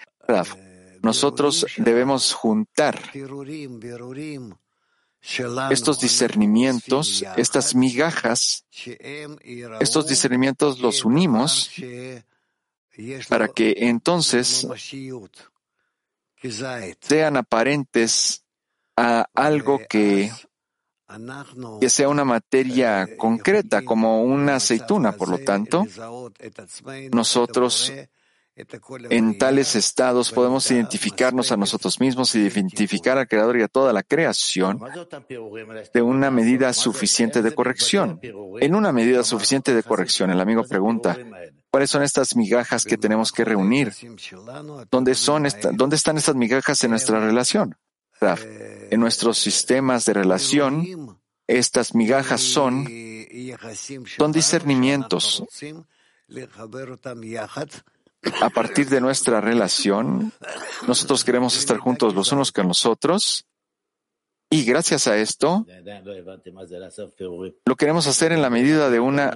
Nosotros 1.01 1.65
debemos 1.77 2.33
juntar 2.33 2.99
estos 5.69 5.99
discernimientos, 5.99 7.23
estas 7.37 7.75
migajas, 7.75 8.65
estos 9.79 10.07
discernimientos 10.07 10.79
los 10.79 11.05
unimos 11.05 11.71
para 13.29 13.47
que 13.47 13.75
entonces 13.77 14.67
sean 17.01 17.37
aparentes 17.37 18.43
a 18.95 19.27
algo 19.33 19.81
que, 19.89 20.31
que 21.79 21.89
sea 21.89 22.09
una 22.09 22.25
materia 22.25 23.17
concreta, 23.17 23.83
como 23.83 24.23
una 24.23 24.55
aceituna. 24.55 25.13
Por 25.13 25.29
lo 25.29 25.39
tanto, 25.39 25.85
nosotros 27.11 27.91
en 29.09 29.37
tales 29.39 29.75
estados 29.75 30.31
podemos 30.31 30.69
identificarnos 30.69 31.51
a 31.51 31.57
nosotros 31.57 31.99
mismos, 31.99 32.35
identificar 32.35 33.17
al 33.17 33.27
Creador 33.27 33.57
y 33.57 33.63
a 33.63 33.67
toda 33.67 33.91
la 33.93 34.03
creación 34.03 34.79
de 35.93 36.01
una 36.01 36.29
medida 36.29 36.71
suficiente 36.73 37.41
de 37.41 37.55
corrección. 37.55 38.19
En 38.61 38.75
una 38.75 38.91
medida 38.91 39.23
suficiente 39.23 39.73
de 39.73 39.81
corrección, 39.81 40.29
el 40.29 40.39
amigo 40.39 40.63
pregunta, 40.63 41.17
¿cuáles 41.71 41.89
son 41.89 42.03
estas 42.03 42.35
migajas 42.35 42.85
que 42.85 42.97
tenemos 42.97 43.31
que 43.31 43.43
reunir? 43.43 43.91
¿Dónde, 44.91 45.15
son 45.15 45.47
¿dónde 45.71 45.95
están 45.95 46.17
estas 46.17 46.35
migajas 46.35 46.83
en 46.83 46.91
nuestra 46.91 47.19
relación? 47.19 47.75
En 48.93 48.99
nuestros 48.99 49.39
sistemas 49.39 50.05
de 50.05 50.13
relación, 50.13 51.19
estas 51.47 51.95
migajas 51.95 52.41
son, 52.41 52.87
son 54.17 54.31
discernimientos 54.31 55.43
a 58.39 58.49
partir 58.51 58.89
de 58.89 59.01
nuestra 59.01 59.41
relación, 59.41 60.31
nosotros 60.87 61.23
queremos 61.23 61.57
estar 61.57 61.79
juntos 61.79 62.13
los 62.13 62.31
unos 62.33 62.51
con 62.51 62.67
los 62.67 62.85
otros 62.85 63.47
y 64.49 64.65
gracias 64.65 65.07
a 65.07 65.17
esto 65.17 65.65
lo 67.65 67.75
queremos 67.75 68.07
hacer 68.07 68.31
en 68.31 68.41
la 68.41 68.49
medida 68.49 68.89
de 68.89 68.99
una 68.99 69.33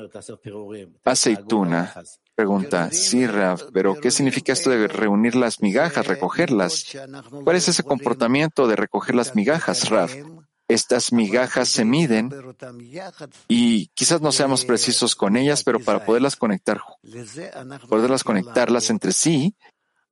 aceituna. 1.03 1.93
Pregunta, 2.35 2.91
sí, 2.91 3.25
Raf, 3.25 3.63
pero 3.73 3.95
¿qué 3.95 4.11
significa 4.11 4.53
esto 4.53 4.69
de 4.69 4.87
reunir 4.87 5.35
las 5.35 5.59
migajas, 5.61 6.05
recogerlas? 6.05 6.85
¿Cuál 7.43 7.55
es 7.55 7.67
ese 7.67 7.81
comportamiento 7.81 8.67
de 8.67 8.75
recoger 8.75 9.15
las 9.15 9.35
migajas, 9.35 9.89
Raf? 9.89 10.13
estas 10.67 11.13
migajas 11.13 11.69
se 11.69 11.85
miden 11.85 12.29
y 13.47 13.87
quizás 13.87 14.21
no 14.21 14.31
seamos 14.31 14.65
precisos 14.65 15.15
con 15.15 15.37
ellas, 15.37 15.63
pero 15.63 15.79
para 15.79 16.05
poderlas 16.05 16.35
conectar, 16.35 16.81
poderlas 17.87 18.23
conectarlas 18.23 18.89
entre 18.89 19.13
sí, 19.13 19.55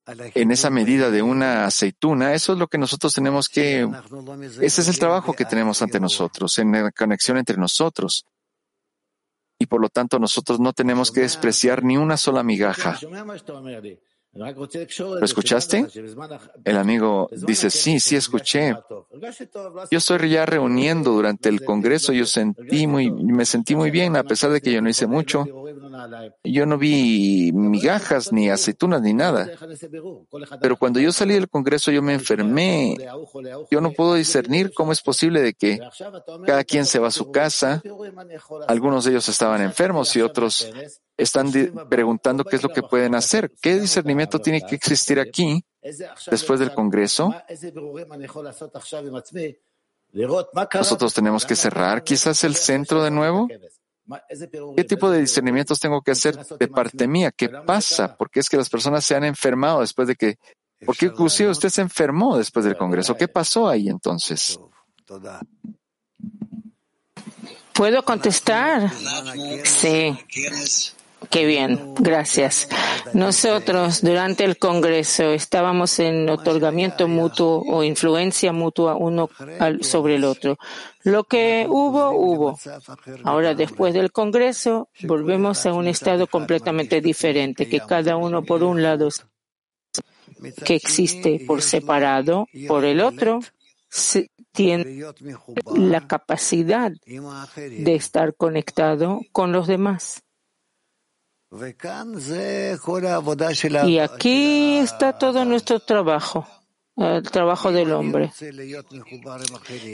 en 0.08 0.52
esa 0.52 0.70
medida 0.70 1.10
de 1.10 1.22
una 1.22 1.66
aceituna, 1.66 2.34
eso 2.34 2.54
es 2.54 2.60
lo 2.60 2.68
que 2.68 2.78
nosotros 2.78 3.14
tenemos 3.14 3.50
que, 3.50 3.88
ese 4.62 4.82
es 4.82 4.88
el 4.88 5.00
trabajo 5.00 5.34
que 5.34 5.46
tenemos 5.46 5.82
ante 5.82 6.00
nosotros, 6.00 6.58
en 6.60 6.72
la 6.72 6.92
conexión 6.92 7.38
entre 7.38 7.58
nosotros. 7.58 8.26
Y 9.58 9.68
por 9.68 9.82
lo 9.82 9.90
tanto 9.90 10.20
nosotros 10.20 10.60
no 10.60 10.74
tenemos 10.74 11.12
que 11.12 11.22
despreciar 11.22 11.84
ni 11.84 11.98
una 11.98 12.18
sola 12.18 12.44
migaja. 12.44 13.00
¿Lo 14.36 15.24
escuchaste? 15.24 15.88
El 16.66 16.78
amigo 16.78 17.30
dice, 17.32 17.70
sí, 17.70 18.02
sí 18.02 18.18
escuché. 18.18 18.76
Yo 19.90 19.98
estoy 19.98 20.30
ya 20.30 20.46
reuniendo 20.46 21.12
durante 21.12 21.48
el 21.48 21.64
Congreso, 21.64 22.12
yo 22.12 22.26
sentí 22.26 22.86
muy, 22.86 23.10
me 23.10 23.46
sentí 23.46 23.76
muy 23.76 23.92
bien, 23.92 24.18
a 24.18 24.24
pesar 24.24 24.52
de 24.52 24.60
que 24.60 24.74
yo 24.74 24.82
no 24.82 24.90
hice 24.90 25.08
mucho. 25.08 25.46
Yo 26.44 26.66
no 26.66 26.78
vi 26.78 27.52
migajas, 27.54 28.34
ni 28.34 28.50
aceitunas, 28.50 29.02
ni 29.02 29.14
nada. 29.14 29.50
Pero 30.60 30.76
cuando 30.76 31.00
yo 31.00 31.14
salí 31.14 31.36
del 31.36 31.50
Congreso, 31.50 31.92
yo 31.92 32.02
me 32.02 32.14
enfermé. 32.14 32.98
Yo 33.72 33.80
no 33.80 33.92
puedo 33.92 34.16
discernir 34.16 34.74
cómo 34.74 34.92
es 34.92 35.02
posible 35.02 35.42
de 35.42 35.54
que 35.54 35.80
cada 36.46 36.66
quien 36.66 36.86
se 36.86 37.00
va 37.00 37.08
a 37.08 37.12
su 37.12 37.32
casa. 37.32 37.82
Algunos 38.68 39.06
de 39.06 39.12
ellos 39.12 39.30
estaban 39.30 39.62
enfermos 39.62 40.14
y 40.18 40.22
otros 40.22 40.70
están 41.18 41.52
preguntando 41.90 42.44
qué 42.44 42.58
es 42.58 42.64
lo 42.64 42.70
que 42.70 42.84
pueden 42.84 43.16
hacer. 43.16 43.52
¿Qué 43.62 43.80
discernimiento 43.80 44.40
tiene 44.40 44.62
que 44.62 44.76
existir 44.76 45.20
aquí 45.20 45.64
después 46.30 46.60
del 46.60 46.74
Congreso? 46.74 47.34
Nosotros 50.74 51.14
tenemos 51.14 51.46
que 51.46 51.56
cerrar 51.56 52.04
quizás 52.04 52.44
el 52.44 52.56
centro 52.56 53.04
de 53.04 53.12
nuevo. 53.12 53.48
¿Qué 54.76 54.84
tipo 54.84 55.10
de 55.10 55.20
discernimientos 55.20 55.80
tengo 55.80 56.02
que 56.02 56.12
hacer 56.12 56.38
de 56.38 56.68
parte 56.68 57.08
mía? 57.08 57.32
¿Qué 57.32 57.50
pasa? 57.50 58.16
¿Por 58.16 58.30
qué 58.30 58.40
es 58.40 58.50
que 58.50 58.58
las 58.58 58.70
personas 58.70 59.04
se 59.04 59.16
han 59.16 59.24
enfermado 59.24 59.82
después 59.82 60.08
de 60.08 60.16
que... 60.16 60.38
¿Por 60.86 60.96
qué 60.96 61.08
inclusive 61.08 61.50
usted 61.50 61.70
se 61.70 61.82
enfermó 61.82 62.38
después 62.38 62.66
del 62.66 62.78
Congreso? 62.78 63.16
¿Qué 63.16 63.28
pasó 63.28 63.68
ahí 63.68 63.88
entonces? 63.88 64.60
¿Puedo 67.74 68.04
contestar? 68.04 68.92
Sí. 69.64 70.16
Qué 71.30 71.46
bien, 71.46 71.94
gracias. 71.96 72.68
Nosotros 73.14 74.02
durante 74.02 74.44
el 74.44 74.58
Congreso 74.58 75.32
estábamos 75.32 76.00
en 76.00 76.30
otorgamiento 76.30 77.08
mutuo 77.08 77.64
o 77.68 77.84
influencia 77.84 78.52
mutua 78.52 78.96
uno 78.96 79.30
sobre 79.82 80.16
el 80.16 80.24
otro. 80.24 80.58
Lo 81.04 81.24
que 81.24 81.66
hubo, 81.70 82.12
hubo. 82.12 82.60
Ahora, 83.24 83.54
después 83.54 83.94
del 83.94 84.12
Congreso, 84.12 84.90
volvemos 85.04 85.66
a 85.66 85.74
un 85.74 85.88
estado 85.88 86.28
completamente 86.28 87.02
diferente, 87.02 87.70
que 87.70 87.80
cada 87.80 88.18
uno 88.18 88.44
por 88.44 88.64
un 88.64 88.82
lado 88.82 89.10
que 90.66 90.76
existe 90.76 91.44
por 91.46 91.62
separado, 91.62 92.48
por 92.68 92.86
el 92.86 93.02
otro 93.02 93.40
tiene 94.52 95.06
la 95.76 96.08
capacidad 96.08 96.92
de 97.56 97.96
estar 97.96 98.36
conectado 98.36 99.22
con 99.32 99.52
los 99.52 99.68
demás. 99.68 100.25
Y 103.88 104.00
aquí 104.00 104.78
está 104.78 105.14
todo 105.18 105.46
nuestro 105.46 105.80
trabajo, 105.80 106.48
el 106.98 107.24
trabajo 107.24 107.72
del 107.72 107.92
hombre. 107.94 108.32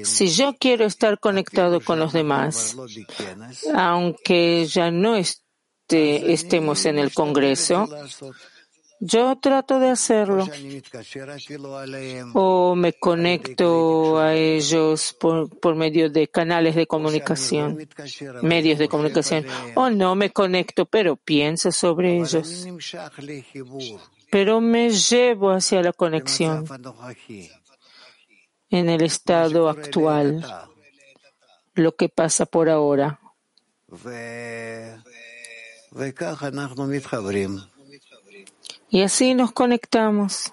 Si 0.03 0.27
yo 0.29 0.55
quiero 0.57 0.85
estar 0.85 1.19
conectado 1.19 1.81
con 1.81 1.99
los 1.99 2.13
demás, 2.13 2.75
aunque 3.75 4.65
ya 4.65 4.91
no 4.91 5.15
esté, 5.15 6.31
estemos 6.31 6.85
en 6.85 6.99
el 6.99 7.13
Congreso, 7.13 7.87
yo 9.03 9.35
trato 9.37 9.79
de 9.79 9.89
hacerlo. 9.89 10.45
O 12.35 12.75
me 12.75 12.93
conecto 12.93 14.19
a 14.19 14.35
ellos 14.35 15.17
por, 15.19 15.49
por, 15.59 15.75
medio 15.75 16.11
de 16.11 16.27
canales 16.27 16.75
de 16.75 16.85
comunicación, 16.85 17.79
medios 18.43 18.77
de 18.77 18.87
comunicación. 18.87 19.45
O 19.73 19.89
no 19.89 20.13
me 20.13 20.29
conecto, 20.29 20.85
pero 20.85 21.15
pienso 21.15 21.71
sobre 21.71 22.17
ellos. 22.17 22.67
Pero 24.29 24.61
me 24.61 24.91
llevo 24.91 25.49
hacia 25.49 25.81
la 25.81 25.93
conexión 25.93 26.65
en 28.69 28.87
el 28.87 29.01
estado 29.01 29.67
actual, 29.67 30.45
lo 31.73 31.95
que 31.95 32.07
pasa 32.07 32.45
por 32.45 32.69
ahora. 32.69 33.19
Y 38.91 39.01
así 39.01 39.33
nos 39.33 39.53
conectamos. 39.53 40.51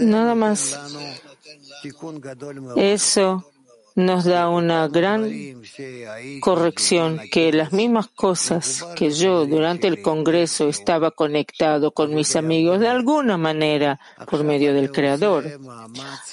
Nada 0.00 0.34
más. 0.34 0.78
Eso 2.76 3.44
nos 3.94 4.24
da 4.24 4.48
una 4.48 4.86
gran 4.88 5.28
corrección 6.40 7.20
que 7.32 7.52
las 7.52 7.72
mismas 7.72 8.08
cosas 8.08 8.84
que 8.94 9.10
yo 9.10 9.46
durante 9.46 9.88
el 9.88 10.02
Congreso 10.02 10.68
estaba 10.68 11.10
conectado 11.10 11.90
con 11.90 12.14
mis 12.14 12.36
amigos 12.36 12.78
de 12.78 12.88
alguna 12.88 13.36
manera 13.36 13.98
por 14.30 14.44
medio 14.44 14.72
del 14.72 14.92
Creador. 14.92 15.60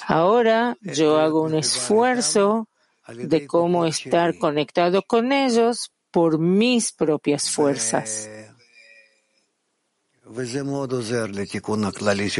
Ahora 0.06 0.76
yo 0.80 1.18
hago 1.18 1.42
un 1.42 1.56
esfuerzo 1.56 2.68
de 3.08 3.46
cómo 3.46 3.84
estar 3.86 4.38
conectado 4.38 5.02
con 5.02 5.32
ellos 5.32 5.90
por 6.10 6.38
mis 6.38 6.92
propias 6.92 7.50
fuerzas. 7.50 8.28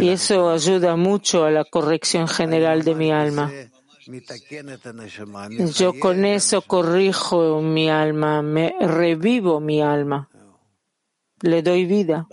Y 0.03 0.09
eso 0.09 0.51
ayuda 0.51 0.97
mucho 0.97 1.45
a 1.45 1.51
la 1.51 1.64
corrección 1.64 2.26
general 2.26 2.82
de 2.82 2.95
mi 2.95 3.12
alma. 3.12 3.51
Yo 5.74 5.99
con 5.99 6.24
eso 6.24 6.62
corrijo 6.62 7.61
mi 7.61 7.89
alma, 7.89 8.43
me 8.43 8.74
revivo 8.80 9.61
mi 9.61 9.82
alma, 9.82 10.28
le 11.41 11.62
doy 11.62 11.84
vida. 11.87 12.26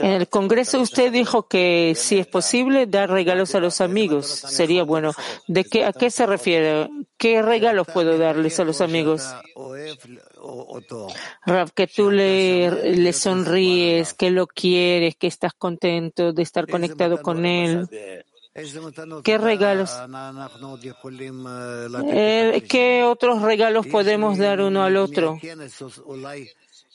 En 0.00 0.12
el 0.12 0.28
Congreso 0.28 0.80
usted 0.82 1.10
dijo 1.10 1.48
que 1.48 1.94
si 1.96 2.18
es 2.18 2.26
posible 2.26 2.86
dar 2.86 3.08
regalos 3.10 3.54
a 3.54 3.60
los 3.60 3.80
amigos, 3.80 4.26
sería 4.26 4.82
bueno. 4.82 5.12
¿De 5.48 5.64
qué, 5.64 5.86
¿A 5.86 5.94
qué 5.94 6.10
se 6.10 6.26
refiere? 6.26 6.90
¿Qué 7.16 7.40
regalos 7.40 7.86
puedo 7.86 8.18
darles 8.18 8.60
a 8.60 8.64
los 8.64 8.82
amigos? 8.82 9.26
Rav, 11.46 11.72
que 11.72 11.86
tú 11.86 12.10
le, 12.10 12.94
le 12.94 13.12
sonríes, 13.14 14.12
que 14.12 14.30
lo 14.30 14.46
quieres, 14.46 15.16
que 15.16 15.26
estás 15.26 15.54
contento 15.54 16.34
de 16.34 16.42
estar 16.42 16.68
conectado 16.68 17.22
con 17.22 17.46
él. 17.46 17.88
¿Qué 19.24 19.38
regalos? 19.38 19.96
Eh, 22.12 22.64
¿Qué 22.68 23.04
otros 23.04 23.40
regalos 23.42 23.86
podemos 23.86 24.36
dar 24.38 24.60
uno 24.60 24.82
al 24.82 24.96
otro? 24.96 25.38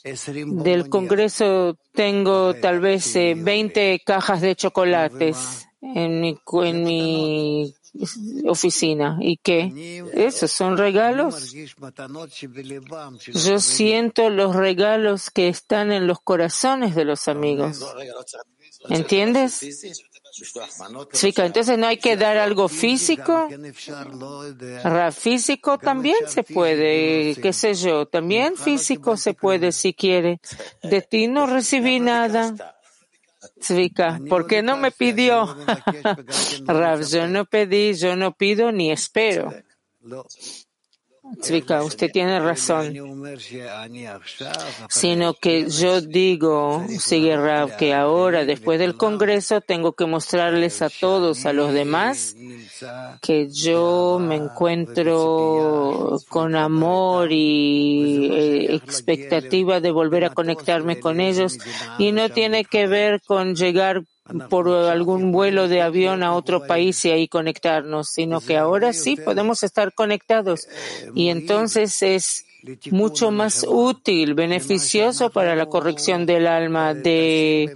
Del 0.05 0.87
Congreso 0.89 1.77
tengo 1.91 2.53
tal 2.53 2.79
vez 2.79 3.11
20 3.13 3.93
eh, 3.93 4.01
cajas 4.05 4.39
de 4.39 4.55
chocolates 4.55 5.67
en 5.81 6.21
mi, 6.21 6.37
en 6.63 6.83
mi 6.83 7.73
oficina. 8.47 9.17
¿Y 9.19 9.37
qué? 9.37 10.03
¿Esos 10.13 10.51
son 10.51 10.77
regalos? 10.77 11.53
Yo 13.33 13.59
siento 13.59 14.29
los 14.29 14.55
regalos 14.55 15.31
que 15.31 15.47
están 15.47 15.91
en 15.91 16.05
los 16.05 16.21
corazones 16.21 16.93
de 16.93 17.05
los 17.05 17.27
amigos. 17.27 17.83
¿Entiendes? 18.89 19.61
Entonces 21.45 21.77
no 21.77 21.87
hay 21.87 21.97
que 21.97 22.17
dar 22.17 22.37
algo 22.37 22.67
físico. 22.67 23.47
Físico 25.11 25.77
también 25.77 26.17
se 26.27 26.43
puede, 26.43 27.35
qué 27.35 27.53
sé 27.53 27.73
yo, 27.73 28.05
también 28.05 28.57
físico 28.57 29.17
se 29.17 29.33
puede 29.33 29.71
si 29.71 29.93
quiere. 29.93 30.39
De 30.83 31.01
ti 31.01 31.27
no 31.27 31.47
recibí 31.47 31.99
nada. 31.99 32.53
Zvika, 33.61 34.19
¿por 34.27 34.47
qué 34.47 34.61
no 34.61 34.77
me 34.77 34.91
pidió? 34.91 35.55
Rav, 36.65 37.01
yo 37.07 37.27
no 37.27 37.45
pedí, 37.45 37.93
yo 37.93 38.15
no 38.15 38.33
pido 38.33 38.71
ni 38.71 38.91
espero. 38.91 39.53
Zvika, 41.41 41.83
usted 41.83 42.11
tiene 42.11 42.39
razón. 42.39 42.93
Sino 44.89 45.33
que 45.33 45.69
yo 45.69 46.01
digo, 46.01 46.85
sigue 46.99 47.35
que 47.77 47.93
ahora, 47.93 48.45
después 48.45 48.79
del 48.79 48.95
Congreso, 48.95 49.61
tengo 49.61 49.93
que 49.93 50.05
mostrarles 50.05 50.81
a 50.81 50.89
todos, 50.89 51.45
a 51.45 51.53
los 51.53 51.73
demás, 51.73 52.35
que 53.21 53.49
yo 53.49 54.19
me 54.21 54.35
encuentro 54.35 56.19
con 56.29 56.55
amor 56.55 57.31
y 57.31 58.29
eh, 58.31 58.75
expectativa 58.75 59.79
de 59.79 59.91
volver 59.91 60.25
a 60.25 60.29
conectarme 60.29 60.99
con 60.99 61.19
ellos 61.19 61.57
y 61.97 62.11
no 62.11 62.29
tiene 62.29 62.65
que 62.65 62.87
ver 62.87 63.21
con 63.21 63.55
llegar 63.55 64.03
por 64.49 64.67
algún 64.69 65.31
vuelo 65.31 65.67
de 65.67 65.81
avión 65.81 66.23
a 66.23 66.33
otro 66.33 66.65
país 66.65 67.03
y 67.05 67.11
ahí 67.11 67.27
conectarnos, 67.27 68.09
sino 68.09 68.41
que 68.41 68.57
ahora 68.57 68.93
sí 68.93 69.15
podemos 69.15 69.63
estar 69.63 69.93
conectados. 69.93 70.67
y 71.13 71.29
entonces 71.29 72.01
es 72.01 72.45
mucho 72.91 73.31
más 73.31 73.65
útil, 73.67 74.33
beneficioso 74.33 75.29
para 75.29 75.55
la 75.55 75.67
corrección 75.67 76.25
del 76.25 76.47
alma 76.47 76.93
de, 76.93 77.73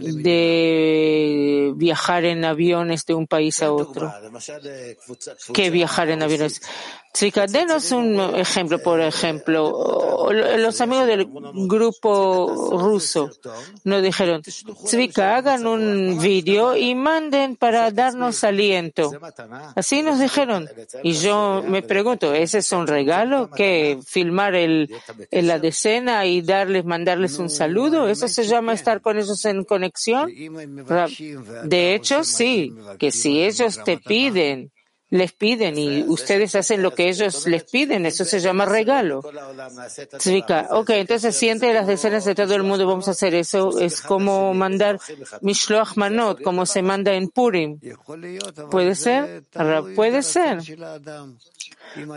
de 0.00 1.72
viajar 1.76 2.24
en 2.24 2.44
aviones 2.44 3.04
de 3.06 3.14
un 3.14 3.26
país 3.26 3.62
a 3.62 3.72
otro 3.72 4.12
que 5.52 5.70
viajar 5.70 6.10
en 6.10 6.22
aviones. 6.22 6.60
Chica, 7.14 7.46
denos 7.46 7.92
un 7.92 8.18
ejemplo, 8.36 8.78
por 8.78 8.98
ejemplo. 9.02 10.30
Los 10.56 10.80
amigos 10.80 11.06
del 11.06 11.28
grupo 11.68 12.70
ruso 12.78 13.30
nos 13.84 14.02
dijeron, 14.02 14.42
Zvika, 14.42 15.36
hagan 15.36 15.66
un 15.66 16.18
vídeo 16.18 16.74
y 16.74 16.94
manden 16.94 17.56
para 17.56 17.90
darnos 17.90 18.44
aliento. 18.44 19.12
Así 19.76 20.02
nos 20.02 20.20
dijeron. 20.20 20.66
Y 21.02 21.12
yo 21.12 21.62
me 21.66 21.82
pregunto, 21.82 22.32
¿ese 22.32 22.58
es 22.58 22.72
un 22.72 22.86
regalo? 22.86 23.50
Que 23.56 23.98
¿Filmar 24.06 24.54
el, 24.54 24.88
en 25.30 25.46
la 25.46 25.58
decena 25.58 26.26
y 26.26 26.42
darles, 26.42 26.84
mandarles 26.84 27.38
un 27.38 27.50
saludo? 27.50 28.08
¿Eso 28.08 28.28
se 28.28 28.44
llama 28.44 28.72
estar 28.72 29.00
con 29.00 29.18
ellos 29.18 29.44
en 29.44 29.64
conexión? 29.64 30.30
De 31.64 31.94
hecho, 31.94 32.24
sí, 32.24 32.74
que 32.98 33.10
si 33.10 33.42
ellos 33.42 33.80
te 33.84 33.98
piden 33.98 34.70
les 35.12 35.32
piden 35.32 35.76
y 35.76 36.04
ustedes 36.04 36.54
hacen 36.54 36.82
lo 36.82 36.94
que 36.94 37.10
ellos 37.10 37.46
les 37.46 37.64
piden. 37.64 38.06
Eso 38.06 38.24
se 38.24 38.40
llama 38.40 38.64
regalo. 38.64 39.18
Ok, 40.70 40.90
entonces 40.90 41.36
siente 41.36 41.70
las 41.74 41.86
decenas 41.86 42.24
de 42.24 42.34
todo 42.34 42.54
el 42.54 42.62
mundo, 42.62 42.86
vamos 42.86 43.08
a 43.08 43.10
hacer 43.10 43.34
eso. 43.34 43.78
Es 43.78 44.00
como 44.00 44.54
mandar 44.54 44.98
Mishloach 45.42 45.96
Manot, 45.96 46.40
como 46.42 46.64
se 46.64 46.80
manda 46.80 47.12
en 47.12 47.28
Purim. 47.28 47.78
¿Puede 48.70 48.94
ser? 48.94 49.42
Puede 49.94 50.22
ser. 50.22 50.60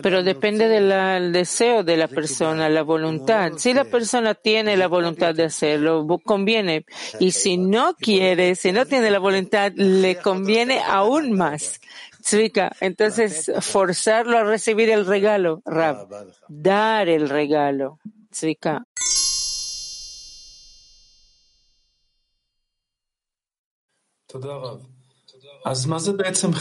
Pero 0.02 0.24
depende 0.24 0.70
del 0.70 1.34
deseo 1.34 1.84
de 1.84 1.98
la 1.98 2.08
persona, 2.08 2.70
la 2.70 2.84
voluntad. 2.84 3.52
Si 3.58 3.74
la 3.74 3.84
persona 3.84 4.36
tiene 4.36 4.78
la 4.78 4.88
voluntad 4.88 5.36
de 5.36 5.43
hacerlo, 5.43 6.08
conviene. 6.24 6.86
Y 7.20 7.32
si 7.32 7.58
no 7.58 7.93
quiere, 7.96 8.56
si 8.56 8.72
no 8.72 8.86
tiene 8.86 9.12
la 9.12 9.20
voluntad, 9.20 9.74
le 9.76 10.16
conviene 10.16 10.80
aún 10.80 11.34
más. 11.34 11.82
Tzvika, 12.26 12.76
entonces 12.80 13.51
forzarlo 13.61 14.39
a 14.39 14.43
recibir 14.43 14.89
el 14.89 15.05
regalo, 15.05 15.61
Rab, 15.63 16.07
dar 16.47 17.07
el 17.07 17.30
regalo. 17.30 17.99
Tzvika. 18.32 18.84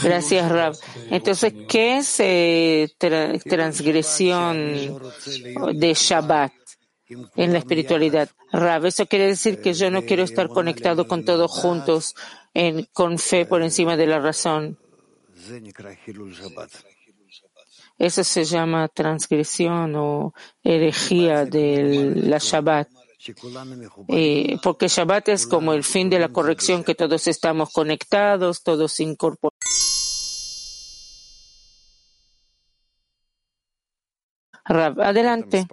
Gracias, 0.03 0.51
Rab. 0.51 0.75
Entonces, 1.09 1.51
¿qué 1.67 1.97
es 1.97 2.19
eh, 2.19 2.87
transgresión 2.99 4.99
de 5.73 5.93
Shabbat 5.95 6.53
en 7.35 7.53
la 7.53 7.57
espiritualidad? 7.57 8.29
Rab, 8.51 8.85
eso 8.85 9.07
quiere 9.07 9.25
decir 9.25 9.61
que 9.61 9.73
yo 9.73 9.89
no 9.89 10.03
quiero 10.03 10.21
estar 10.21 10.47
conectado 10.47 11.07
con 11.07 11.25
todos 11.25 11.49
juntos, 11.49 12.13
en, 12.53 12.87
con 12.93 13.17
fe 13.17 13.47
por 13.47 13.63
encima 13.63 13.97
de 13.97 14.05
la 14.05 14.19
razón. 14.19 14.77
Eso 17.97 18.23
se 18.23 18.43
llama 18.43 18.87
transgresión 18.87 19.95
o 19.95 20.33
herejía 20.63 21.45
de 21.45 22.13
la 22.15 22.37
Shabbat. 22.37 22.89
Eh, 24.09 24.57
porque 24.61 24.87
Shabbat 24.87 25.29
es 25.29 25.47
como 25.47 25.73
el 25.73 25.83
fin 25.83 26.09
de 26.09 26.19
la 26.19 26.29
corrección, 26.29 26.83
que 26.83 26.93
todos 26.93 27.27
estamos 27.27 27.71
conectados, 27.71 28.61
todos 28.63 28.99
incorporados. 28.99 29.55
adelante. 34.67 35.67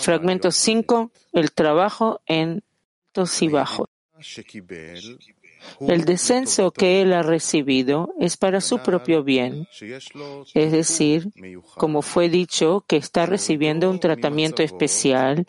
Fragmento 0.00 0.50
5, 0.50 1.12
el 1.32 1.52
trabajo 1.52 2.20
en 2.26 2.62
altos 3.08 3.42
y 3.42 3.48
bajos. 3.48 3.88
El 5.80 6.04
descenso 6.04 6.70
que 6.70 7.02
él 7.02 7.12
ha 7.12 7.22
recibido 7.22 8.14
es 8.18 8.36
para 8.36 8.60
su 8.60 8.78
propio 8.78 9.22
bien, 9.22 9.66
es 10.54 10.72
decir, 10.72 11.28
como 11.76 12.02
fue 12.02 12.28
dicho, 12.28 12.84
que 12.86 12.96
está 12.96 13.26
recibiendo 13.26 13.90
un 13.90 14.00
tratamiento 14.00 14.62
especial 14.62 15.46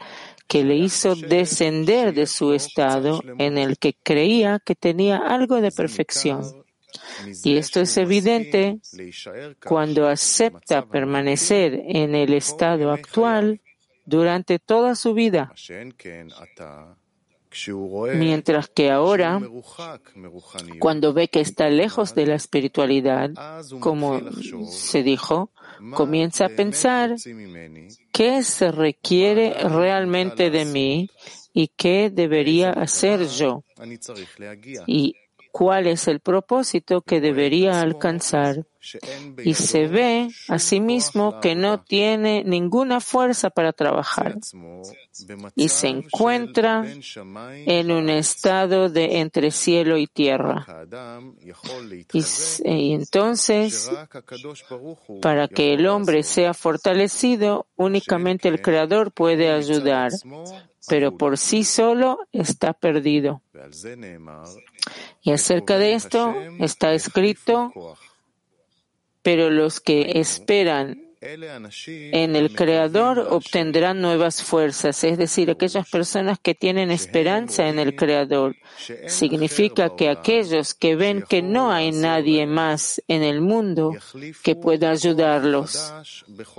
que 0.47 0.63
le 0.63 0.75
hizo 0.75 1.15
descender 1.15 2.13
de 2.13 2.27
su 2.27 2.53
estado 2.53 3.21
en 3.39 3.57
el 3.57 3.77
que 3.77 3.93
creía 3.93 4.59
que 4.63 4.75
tenía 4.75 5.17
algo 5.17 5.61
de 5.61 5.71
perfección. 5.71 6.43
Y 7.43 7.57
esto 7.57 7.79
es 7.81 7.97
evidente 7.97 8.79
cuando 9.65 10.07
acepta 10.07 10.85
permanecer 10.85 11.81
en 11.87 12.15
el 12.15 12.33
estado 12.33 12.91
actual 12.91 13.61
durante 14.05 14.59
toda 14.59 14.95
su 14.95 15.13
vida. 15.13 15.51
Mientras 18.15 18.67
que 18.69 18.91
ahora, 18.91 19.41
cuando 20.79 21.13
ve 21.13 21.27
que 21.27 21.41
está 21.41 21.69
lejos 21.69 22.15
de 22.15 22.25
la 22.25 22.35
espiritualidad, 22.35 23.31
como 23.79 24.19
se 24.67 25.03
dijo, 25.03 25.51
comienza 25.93 26.45
a 26.45 26.49
pensar 26.49 27.15
qué 28.11 28.43
se 28.43 28.71
requiere 28.71 29.53
realmente 29.69 30.49
de 30.49 30.65
mí 30.65 31.09
y 31.53 31.67
qué 31.67 32.09
debería 32.09 32.71
hacer 32.71 33.27
yo. 33.27 33.63
y 34.87 35.15
cuál 35.51 35.85
es 35.85 36.07
el 36.07 36.19
propósito 36.19 37.01
que 37.01 37.21
debería 37.21 37.79
alcanzar. 37.81 38.65
Y 39.43 39.53
se 39.53 39.87
ve 39.87 40.29
a 40.49 40.59
sí 40.59 40.79
mismo 40.79 41.39
que 41.39 41.55
no 41.55 41.81
tiene 41.81 42.43
ninguna 42.43 42.99
fuerza 42.99 43.49
para 43.49 43.71
trabajar 43.73 44.37
y 45.55 45.69
se 45.69 45.87
encuentra 45.87 46.85
en 46.85 47.91
un 47.91 48.09
estado 48.09 48.89
de 48.89 49.19
entre 49.19 49.51
cielo 49.51 49.97
y 49.97 50.07
tierra. 50.07 50.65
Y, 52.11 52.93
entonces, 52.93 53.91
para 55.21 55.47
que 55.47 55.73
el 55.73 55.87
hombre 55.87 56.23
sea 56.23 56.53
fortalecido, 56.53 57.67
únicamente 57.75 58.49
el 58.49 58.61
Creador 58.61 59.11
puede 59.11 59.51
ayudar, 59.51 60.11
pero 60.87 61.15
por 61.17 61.37
sí 61.37 61.63
solo 61.63 62.19
está 62.31 62.73
perdido. 62.73 63.41
Y 65.21 65.31
acerca 65.31 65.77
de 65.77 65.93
esto 65.93 66.33
está 66.59 66.93
escrito, 66.93 67.71
pero 69.23 69.49
los 69.49 69.79
que 69.79 70.19
esperan 70.19 71.13
en 71.25 72.35
el 72.35 72.53
Creador 72.53 73.19
obtendrán 73.29 74.01
nuevas 74.01 74.43
fuerzas, 74.43 75.03
es 75.05 75.17
decir, 75.17 75.49
aquellas 75.49 75.89
personas 75.89 76.37
que 76.39 76.53
tienen 76.53 76.91
esperanza 76.91 77.67
en 77.69 77.79
el 77.79 77.95
Creador. 77.95 78.57
Significa 79.07 79.95
que 79.95 80.09
aquellos 80.09 80.73
que 80.73 80.95
ven 80.95 81.23
que 81.27 81.41
no 81.41 81.71
hay 81.71 81.91
nadie 81.91 82.45
más 82.45 83.01
en 83.07 83.23
el 83.23 83.39
mundo 83.39 83.93
que 84.43 84.55
pueda 84.55 84.91
ayudarlos, 84.91 85.93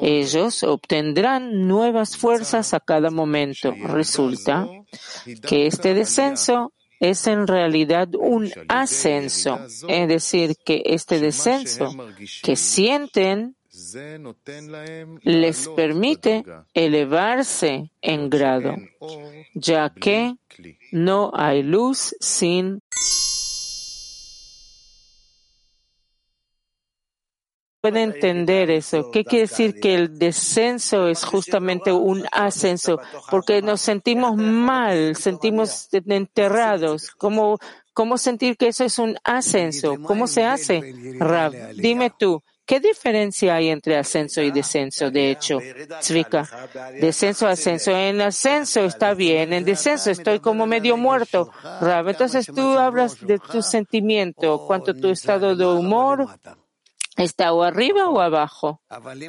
ellos 0.00 0.62
obtendrán 0.62 1.68
nuevas 1.68 2.16
fuerzas 2.16 2.72
a 2.72 2.80
cada 2.80 3.10
momento. 3.10 3.74
Resulta 3.86 4.66
que 5.46 5.66
este 5.66 5.92
descenso 5.92 6.72
es 7.10 7.26
en 7.26 7.46
realidad 7.46 8.08
un 8.14 8.50
ascenso, 8.68 9.60
es 9.88 10.08
decir, 10.08 10.56
que 10.64 10.82
este 10.84 11.20
descenso 11.20 11.94
que 12.42 12.56
sienten 12.56 13.56
les 15.22 15.68
permite 15.68 16.44
elevarse 16.74 17.90
en 18.00 18.30
grado, 18.30 18.76
ya 19.54 19.90
que 19.90 20.34
no 20.92 21.32
hay 21.34 21.62
luz 21.62 22.14
sin 22.20 22.80
puede 27.84 28.00
entender 28.00 28.70
eso. 28.70 29.10
¿Qué 29.10 29.26
quiere 29.26 29.42
decir 29.42 29.78
que 29.78 29.94
el 29.94 30.18
descenso 30.18 31.06
es 31.06 31.22
justamente 31.22 31.92
un 31.92 32.24
ascenso? 32.32 32.98
Porque 33.30 33.60
nos 33.60 33.82
sentimos 33.82 34.38
mal, 34.38 35.14
sentimos 35.16 35.90
enterrados. 35.92 37.10
¿Cómo, 37.10 37.58
cómo 37.92 38.16
sentir 38.16 38.56
que 38.56 38.68
eso 38.68 38.84
es 38.84 38.98
un 38.98 39.18
ascenso? 39.22 39.96
¿Cómo 40.02 40.26
se 40.26 40.44
hace? 40.44 40.94
Rab, 41.18 41.52
dime 41.74 42.10
tú. 42.18 42.42
¿Qué 42.64 42.80
diferencia 42.80 43.56
hay 43.56 43.68
entre 43.68 43.98
ascenso 43.98 44.40
y 44.40 44.50
descenso? 44.50 45.10
De 45.10 45.30
hecho, 45.30 45.58
Zvika, 46.00 46.48
descenso, 46.98 47.46
ascenso. 47.46 47.90
En 47.90 48.22
ascenso 48.22 48.80
está 48.80 49.12
bien, 49.12 49.52
en 49.52 49.62
descenso 49.62 50.10
estoy 50.10 50.40
como 50.40 50.64
medio 50.64 50.96
muerto. 50.96 51.50
Rab, 51.82 52.08
entonces 52.08 52.46
tú 52.46 52.78
hablas 52.78 53.20
de 53.20 53.38
tu 53.38 53.60
sentimiento, 53.60 54.64
cuánto 54.66 54.94
tu 54.94 55.10
estado 55.10 55.54
de 55.54 55.66
humor 55.66 56.26
está 57.16 57.52
o 57.52 57.62
arriba 57.62 58.08
o 58.08 58.20
abajo. 58.20 58.82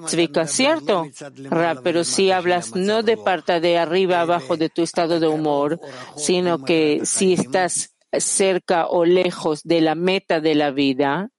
Zvika, 0.08 0.48
¿cierto? 0.48 1.08
Rab, 1.50 1.82
pero 1.84 2.04
si 2.04 2.32
hablas 2.32 2.76
no 2.76 3.04
de 3.04 3.18
parte 3.18 3.60
de 3.60 3.78
arriba 3.78 4.22
abajo 4.22 4.58
de 4.58 4.70
tu 4.70 4.82
estado 4.82 5.20
de 5.20 5.28
humor, 5.28 5.80
sino 6.16 6.64
que 6.64 7.02
si 7.06 7.34
estás 7.34 7.96
cerca 8.12 8.88
o 8.88 9.06
lejos 9.06 9.64
de 9.64 9.82
la 9.82 9.96
meta 9.96 10.40
de 10.40 10.56
la 10.56 10.72
vida, 10.72 11.30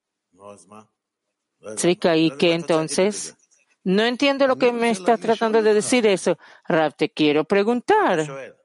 ¿y 2.17 2.31
qué 2.33 2.55
entonces? 2.55 3.37
No 3.85 4.03
entiendo 4.03 4.47
lo 4.47 4.57
que 4.57 4.73
me 4.73 4.91
está 4.91 5.17
tratando 5.17 5.63
de 5.63 5.75
decir 5.75 6.07
eso. 6.07 6.37
Rab, 6.67 6.97
te 6.97 7.09
quiero 7.09 7.45
preguntar. 7.45 8.56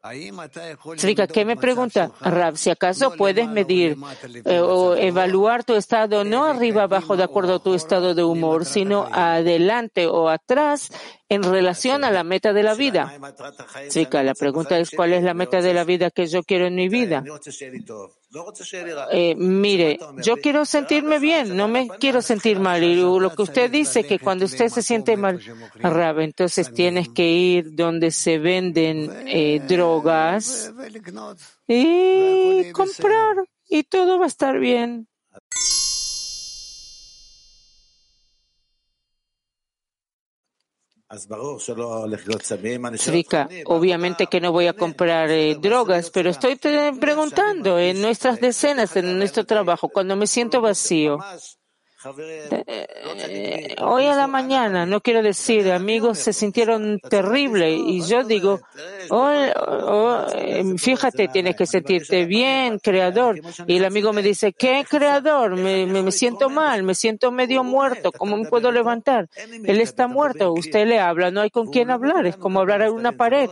Tzvika, 0.95 1.27
¿qué 1.27 1.45
me 1.45 1.55
pregunta? 1.55 2.11
Rab, 2.21 2.57
si 2.57 2.71
acaso 2.71 3.13
puedes 3.15 3.47
medir 3.47 3.97
eh, 4.45 4.59
o 4.59 4.95
evaluar 4.95 5.63
tu 5.63 5.75
estado 5.75 6.23
no 6.23 6.45
arriba 6.45 6.83
abajo 6.83 7.15
de 7.15 7.23
acuerdo 7.23 7.55
a 7.55 7.59
tu 7.59 7.75
estado 7.75 8.15
de 8.15 8.23
humor, 8.23 8.65
sino 8.65 9.07
adelante 9.11 10.07
o 10.07 10.29
atrás 10.29 10.89
en 11.29 11.43
relación 11.43 12.03
a 12.03 12.09
la 12.09 12.23
meta 12.23 12.51
de 12.51 12.63
la 12.63 12.73
vida. 12.73 13.13
Tzvika, 13.89 14.23
la 14.23 14.33
pregunta 14.33 14.79
es 14.79 14.89
¿cuál 14.89 15.13
es 15.13 15.23
la 15.23 15.35
meta 15.35 15.61
de 15.61 15.73
la 15.73 15.83
vida 15.83 16.09
que 16.09 16.25
yo 16.25 16.41
quiero 16.41 16.65
en 16.65 16.75
mi 16.75 16.89
vida? 16.89 17.23
Eh, 19.11 19.35
mire, 19.35 19.99
yo 20.23 20.37
quiero 20.37 20.65
sentirme 20.65 21.19
bien, 21.19 21.55
no 21.55 21.67
me 21.67 21.87
quiero 21.99 22.21
sentir 22.21 22.59
mal. 22.59 22.83
Y 22.83 22.95
lo 22.95 23.35
que 23.35 23.41
usted 23.41 23.69
dice, 23.69 24.05
que 24.05 24.19
cuando 24.19 24.45
usted 24.45 24.69
se 24.69 24.81
siente 24.81 25.17
mal, 25.17 25.41
Rab, 25.75 26.19
entonces 26.19 26.73
tienes 26.73 27.09
que 27.09 27.29
ir 27.29 27.75
donde 27.75 28.11
se 28.11 28.37
venden 28.39 29.11
eh, 29.27 29.61
drogas 29.67 30.73
y 31.67 32.71
comprar 32.71 33.35
y 33.67 33.83
todo 33.83 34.17
va 34.17 34.25
a 34.25 34.27
estar 34.27 34.59
bien. 34.59 35.07
Zvika, 42.97 43.49
obviamente 43.65 44.27
que 44.27 44.39
no 44.39 44.51
voy 44.51 44.67
a 44.67 44.73
comprar 44.73 45.29
eh, 45.29 45.55
drogas, 45.59 46.09
pero 46.09 46.29
estoy 46.29 46.55
preguntando 46.55 47.79
en 47.79 48.01
nuestras 48.01 48.39
decenas, 48.39 48.95
en 48.95 49.17
nuestro 49.17 49.45
trabajo, 49.45 49.89
cuando 49.89 50.15
me 50.15 50.27
siento 50.27 50.61
vacío, 50.61 51.19
eh, 52.03 53.75
hoy 53.79 54.05
a 54.05 54.15
la 54.15 54.27
mañana, 54.27 54.85
no 54.85 55.01
quiero 55.01 55.21
decir, 55.21 55.71
amigos 55.71 56.17
se 56.17 56.33
sintieron 56.33 56.99
terrible 56.99 57.71
y 57.71 58.01
yo 58.01 58.23
digo, 58.23 58.59
oh, 59.09 59.31
oh, 59.63 60.25
em, 60.33 60.77
fíjate, 60.77 61.27
tienes 61.27 61.55
que 61.55 61.65
sentirte 61.65 62.25
bien, 62.25 62.79
creador. 62.79 63.39
Y 63.67 63.77
el 63.77 63.85
amigo 63.85 64.13
me 64.13 64.23
dice, 64.23 64.53
¿qué 64.53 64.85
creador? 64.89 65.57
Me, 65.57 65.85
me, 65.85 66.11
siento 66.11 66.49
mal, 66.49 66.83
me 66.83 66.95
siento 66.95 67.31
medio 67.31 67.63
muerto, 67.63 68.11
¿cómo 68.11 68.37
me 68.37 68.49
puedo 68.49 68.71
levantar? 68.71 69.29
Él 69.35 69.79
está 69.79 70.07
muerto, 70.07 70.53
usted 70.53 70.87
le 70.87 70.99
habla, 70.99 71.29
no 71.29 71.41
hay 71.41 71.51
con 71.51 71.67
quién 71.67 71.91
hablar, 71.91 72.25
es 72.25 72.37
como 72.37 72.59
hablar 72.59 72.81
a 72.81 72.91
una 72.91 73.11
pared. 73.11 73.49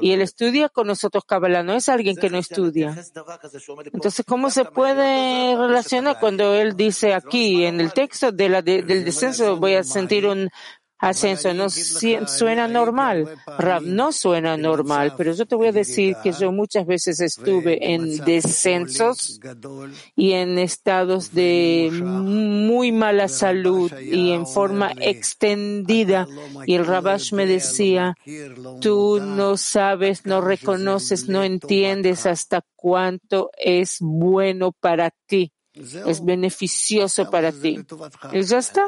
Y 0.00 0.12
él 0.12 0.20
estudia 0.20 0.68
con 0.68 0.86
nosotros, 0.86 1.24
Kabbalah, 1.24 1.62
no 1.62 1.74
es 1.74 1.88
alguien 1.88 2.16
que 2.16 2.30
no 2.30 2.38
estudia. 2.38 2.96
Entonces, 3.92 4.24
¿cómo 4.26 4.50
se 4.50 4.64
puede 4.64 5.56
relacionar 5.56 6.18
cuando 6.20 6.54
él 6.54 6.76
dice 6.76 7.14
aquí 7.14 7.64
en 7.64 7.80
el 7.80 7.87
el 7.88 7.92
texto 7.94 8.32
del 8.32 8.64
descenso 8.64 9.56
voy 9.56 9.74
a 9.74 9.82
sentir 9.82 10.26
un 10.26 10.50
ascenso. 10.98 11.54
No 11.54 11.70
suena 11.70 12.68
normal. 12.68 13.28
Rab, 13.58 13.82
no 13.82 14.12
suena 14.12 14.56
normal, 14.56 15.14
pero 15.16 15.32
yo 15.32 15.46
te 15.46 15.54
voy 15.54 15.68
a 15.68 15.72
decir 15.72 16.16
que 16.22 16.32
yo 16.32 16.52
muchas 16.52 16.86
veces 16.86 17.20
estuve 17.20 17.94
en 17.94 18.18
descensos 18.24 19.40
y 20.16 20.32
en 20.32 20.58
estados 20.58 21.32
de 21.32 21.90
muy 22.02 22.92
mala 22.92 23.28
salud 23.28 23.92
y 23.98 24.32
en 24.32 24.46
forma 24.46 24.92
extendida. 25.00 26.26
Y 26.66 26.74
el 26.74 26.86
Rabash 26.86 27.32
me 27.32 27.46
decía, 27.46 28.14
tú 28.80 29.20
no 29.20 29.56
sabes, 29.56 30.26
no 30.26 30.40
reconoces, 30.40 31.28
no 31.28 31.42
entiendes 31.42 32.26
hasta 32.26 32.62
cuánto 32.76 33.50
es 33.56 33.98
bueno 34.00 34.72
para 34.72 35.10
ti 35.26 35.52
es 36.06 36.24
beneficioso 36.24 37.30
para 37.30 37.52
ti. 37.52 37.78
Y 38.32 38.42
ya 38.42 38.58
está. 38.58 38.86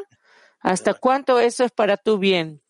¿Hasta 0.61 0.95
cuánto 0.95 1.41
eso 1.41 1.64
es 1.64 1.72
para 1.72 1.97
tu 1.97 2.18
bien? 2.18 2.62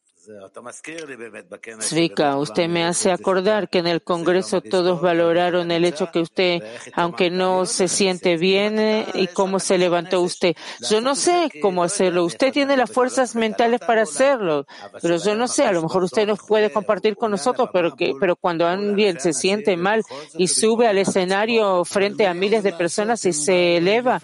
Zvika, 1.80 2.36
usted 2.36 2.68
me 2.68 2.84
hace 2.84 3.10
acordar 3.10 3.70
que 3.70 3.78
en 3.78 3.86
el 3.86 4.02
Congreso 4.02 4.60
todos 4.60 5.00
valoraron 5.00 5.70
el 5.70 5.84
hecho 5.84 6.10
que 6.10 6.20
usted, 6.20 6.62
aunque 6.92 7.30
no 7.30 7.64
se 7.64 7.88
siente 7.88 8.36
bien, 8.36 8.78
eh, 8.78 9.06
y 9.14 9.28
cómo 9.28 9.58
se 9.58 9.78
levantó 9.78 10.20
usted. 10.20 10.54
Yo 10.90 11.00
no 11.00 11.14
sé 11.14 11.50
cómo 11.62 11.82
hacerlo. 11.82 12.24
Usted 12.24 12.52
tiene 12.52 12.76
las 12.76 12.90
fuerzas 12.90 13.34
mentales 13.34 13.80
para 13.80 14.02
hacerlo, 14.02 14.66
pero 15.00 15.16
yo 15.16 15.34
no 15.34 15.48
sé. 15.48 15.64
A 15.64 15.72
lo 15.72 15.82
mejor 15.82 16.04
usted 16.04 16.26
nos 16.26 16.40
puede 16.40 16.70
compartir 16.70 17.16
con 17.16 17.30
nosotros, 17.30 17.70
pero 17.72 17.96
que, 17.96 18.12
pero 18.20 18.36
cuando 18.36 18.66
alguien 18.66 19.18
se 19.20 19.32
siente 19.32 19.76
mal 19.76 20.02
y 20.34 20.48
sube 20.48 20.86
al 20.86 20.98
escenario 20.98 21.84
frente 21.84 22.26
a 22.26 22.34
miles 22.34 22.62
de 22.62 22.72
personas 22.72 23.24
y 23.24 23.32
se 23.32 23.78
eleva, 23.78 24.20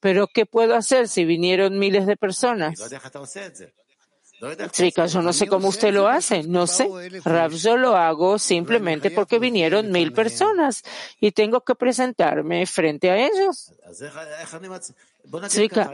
pero 0.00 0.26
¿qué 0.26 0.46
puedo 0.46 0.74
hacer 0.74 1.08
si 1.08 1.24
vinieron 1.24 1.78
miles 1.78 2.06
de 2.06 2.16
personas? 2.16 2.78
Chicas, 4.70 5.12
yo 5.12 5.22
no 5.22 5.32
sé 5.32 5.46
cómo 5.46 5.68
usted 5.68 5.92
lo 5.92 6.08
hace, 6.08 6.42
no 6.42 6.66
sé. 6.66 6.88
Rav, 7.24 7.52
yo 7.52 7.76
lo 7.76 7.96
hago 7.96 8.38
simplemente 8.38 9.10
porque 9.10 9.38
vinieron 9.38 9.90
mil 9.90 10.12
personas 10.12 10.82
y 11.20 11.32
tengo 11.32 11.60
que 11.60 11.74
presentarme 11.74 12.64
frente 12.66 13.10
a 13.10 13.16
ellos. 13.18 13.72
Chica, 15.48 15.92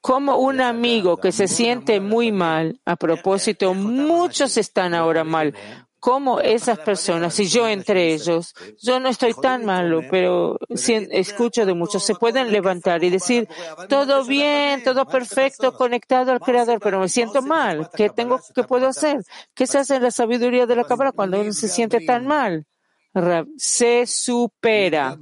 como 0.00 0.36
un 0.36 0.60
amigo 0.60 1.16
que 1.16 1.32
se 1.32 1.48
siente 1.48 2.00
muy 2.00 2.30
mal, 2.30 2.78
a 2.84 2.96
propósito, 2.96 3.72
muchos 3.74 4.56
están 4.56 4.94
ahora 4.94 5.24
mal, 5.24 5.54
cómo 6.00 6.40
esas 6.40 6.78
personas, 6.78 7.38
y 7.40 7.46
yo 7.48 7.66
entre 7.66 8.12
ellos, 8.14 8.54
yo 8.80 9.00
no 9.00 9.08
estoy 9.08 9.34
tan 9.34 9.64
malo, 9.64 10.02
pero 10.10 10.58
escucho 10.68 11.66
de 11.66 11.74
muchos, 11.74 12.04
se 12.04 12.14
pueden 12.14 12.52
levantar 12.52 13.02
y 13.02 13.10
decir, 13.10 13.48
todo 13.88 14.24
bien, 14.24 14.82
todo 14.84 15.06
perfecto, 15.06 15.72
conectado 15.72 16.32
al 16.32 16.40
Creador, 16.40 16.80
pero 16.80 17.00
me 17.00 17.08
siento 17.08 17.42
mal. 17.42 17.90
¿Qué 17.94 18.10
tengo, 18.10 18.40
qué 18.54 18.62
puedo 18.64 18.86
hacer? 18.88 19.22
¿Qué 19.54 19.66
se 19.66 19.78
hace 19.78 19.96
en 19.96 20.02
la 20.02 20.10
sabiduría 20.10 20.66
de 20.66 20.76
la 20.76 20.84
cámara 20.84 21.12
cuando 21.12 21.40
uno 21.40 21.52
se 21.52 21.68
siente 21.68 22.00
tan 22.00 22.26
mal? 22.26 22.66
Se 23.56 24.06
supera. 24.06 25.18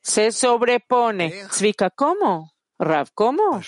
Se 0.00 0.32
sobrepone. 0.32 1.48
Zvika, 1.50 1.90
¿cómo? 1.90 2.52
Rav, 2.78 3.08
¿cómo? 3.14 3.60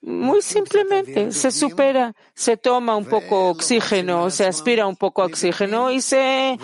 Muy 0.00 0.42
simplemente 0.42 1.32
se 1.32 1.50
supera, 1.50 2.14
se 2.34 2.56
toma 2.56 2.96
un 2.96 3.06
poco 3.06 3.48
oxígeno, 3.48 4.30
se 4.30 4.46
aspira 4.46 4.86
un 4.86 4.96
poco 4.96 5.24
oxígeno 5.24 5.90
y 5.90 6.00
se 6.00 6.58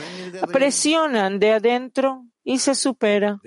presionan 0.53 1.39
de 1.39 1.53
adentro 1.53 2.25
y 2.45 2.59
se 2.59 2.75
supera. 2.75 3.41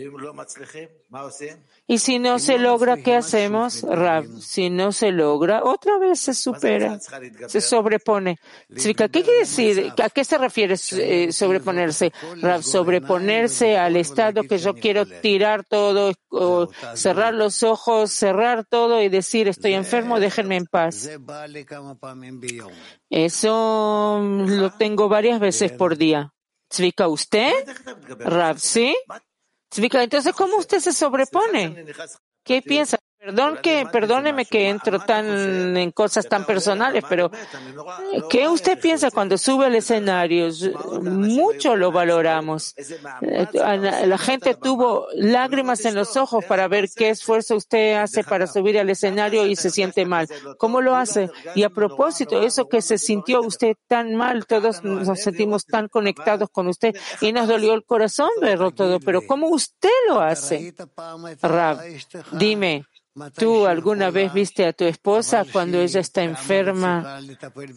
Y 1.88 1.98
si 2.00 2.20
no 2.20 2.40
se 2.40 2.58
logra, 2.58 2.98
¿qué 2.98 3.16
hacemos? 3.16 3.84
Rab, 3.84 4.26
si 4.40 4.70
no 4.70 4.92
se 4.92 5.12
logra, 5.12 5.64
otra 5.64 5.98
vez 5.98 6.20
se 6.20 6.34
supera, 6.34 7.00
se 7.48 7.62
sobrepone. 7.62 8.38
¿Qué 8.70 8.94
quiere 9.10 9.40
decir? 9.40 9.94
¿A 10.02 10.10
qué 10.10 10.24
se 10.24 10.38
refiere 10.38 10.76
eh, 10.94 11.32
sobreponerse? 11.32 12.12
Rab, 12.42 12.64
sobreponerse 12.64 13.78
al 13.78 13.98
estado 13.98 14.44
que 14.44 14.58
yo 14.58 14.74
quiero 14.76 15.06
tirar 15.06 15.66
todo, 15.66 16.14
o 16.30 16.70
cerrar 16.96 17.34
los 17.34 17.64
ojos, 17.64 18.12
cerrar 18.12 18.66
todo 18.66 19.02
y 19.02 19.10
decir 19.10 19.48
estoy 19.48 19.74
enfermo, 19.74 20.20
déjenme 20.20 20.58
en 20.58 20.66
paz. 20.66 21.10
Eso 23.10 24.22
lo 24.22 24.72
tengo 24.72 25.10
varias 25.10 25.40
veces 25.40 25.72
por 25.72 25.98
día. 25.98 26.34
¿Zvika 26.72 27.08
usted? 27.08 27.54
Rab, 28.20 28.60
¿sí? 28.60 28.96
entonces, 30.04 30.34
¿cómo 30.34 30.58
usted 30.58 30.80
se 30.80 30.94
sobrepone? 30.94 31.86
¿Qué 32.44 32.62
piensa? 32.62 32.98
Perdón 33.26 33.58
que, 33.64 33.88
perdóneme 33.92 34.46
que 34.46 34.70
entro 34.70 35.00
tan 35.00 35.76
en 35.76 35.92
cosas 35.92 36.30
tan 36.30 36.46
personales, 36.46 37.04
pero 37.10 37.32
¿qué 38.30 38.48
usted 38.48 38.80
piensa 38.80 39.10
cuando 39.10 39.36
sube 39.40 39.66
al 39.66 39.74
escenario? 39.74 40.48
Mucho 41.02 41.76
lo 41.76 41.92
valoramos. 41.92 42.76
La 43.54 44.20
gente 44.20 44.54
tuvo 44.54 45.08
lágrimas 45.16 45.86
en 45.86 45.96
los 45.96 46.16
ojos 46.18 46.46
para 46.46 46.68
ver 46.68 46.88
qué 46.96 47.10
esfuerzo 47.10 47.56
usted 47.56 47.96
hace 47.96 48.24
para 48.24 48.46
subir 48.46 48.78
al 48.78 48.92
escenario 48.92 49.48
y 49.48 49.56
se 49.56 49.72
siente 49.72 50.06
mal. 50.06 50.28
¿Cómo 50.60 50.82
lo 50.82 50.96
hace? 50.96 51.32
Y 51.56 51.64
a 51.64 51.72
propósito, 51.72 52.44
eso 52.44 52.70
que 52.70 52.84
se 52.84 53.00
sintió 53.00 53.42
usted 53.42 53.76
tan 53.88 54.14
mal, 54.14 54.46
todos 54.46 54.84
nos 54.84 55.20
sentimos 55.20 55.66
tan 55.66 55.88
conectados 55.88 56.48
con 56.52 56.68
usted 56.68 56.96
y 57.22 57.34
nos 57.34 57.48
dolió 57.48 57.74
el 57.74 57.86
corazón 57.86 58.30
verlo 58.40 58.70
todo, 58.70 59.00
pero 59.00 59.26
¿cómo 59.26 59.48
usted 59.48 59.90
lo 60.10 60.22
hace? 60.22 60.76
Rab, 61.42 61.82
dime. 62.34 62.86
¿Tú 63.38 63.66
alguna 63.66 64.12
vez 64.12 64.34
viste 64.34 64.66
a 64.66 64.74
tu 64.74 64.84
esposa 64.84 65.46
cuando 65.50 65.80
ella 65.80 66.02
está 66.02 66.24
enferma, 66.24 67.22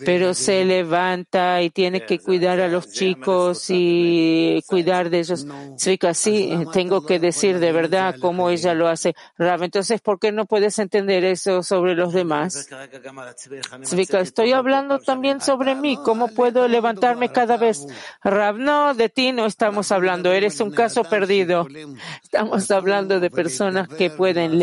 pero 0.04 0.34
se 0.34 0.64
levanta 0.64 1.62
y 1.62 1.70
tiene 1.70 2.04
que 2.04 2.18
cuidar 2.18 2.60
a 2.60 2.66
los 2.66 2.90
chicos 2.90 3.66
y 3.68 4.60
cuidar 4.66 5.10
de 5.10 5.20
ellos? 5.20 5.46
Zvika, 5.78 6.12
sí, 6.12 6.50
tengo 6.72 7.06
que 7.06 7.20
decir 7.20 7.60
de 7.60 7.70
verdad 7.70 8.16
cómo 8.20 8.50
ella 8.50 8.74
lo 8.74 8.88
hace. 8.88 9.14
Rav, 9.36 9.62
entonces, 9.62 10.00
¿por 10.00 10.18
qué 10.18 10.32
no 10.32 10.46
puedes 10.46 10.76
entender 10.80 11.22
eso 11.24 11.62
sobre 11.62 11.94
los 11.94 12.12
demás? 12.12 12.68
Zvika, 13.84 14.18
estoy 14.18 14.50
hablando 14.50 14.98
también 14.98 15.40
sobre 15.40 15.76
mí. 15.76 15.96
¿Cómo 16.04 16.34
puedo 16.34 16.66
levantarme 16.66 17.30
cada 17.30 17.56
vez? 17.56 17.86
Rav, 18.24 18.58
no, 18.58 18.92
de 18.92 19.08
ti 19.08 19.30
no 19.30 19.46
estamos 19.46 19.92
hablando. 19.92 20.32
Eres 20.32 20.60
un 20.60 20.72
caso 20.72 21.04
perdido. 21.04 21.68
Estamos 22.24 22.68
hablando 22.72 23.20
de 23.20 23.30
personas 23.30 23.86
que 23.86 24.10
pueden 24.10 24.58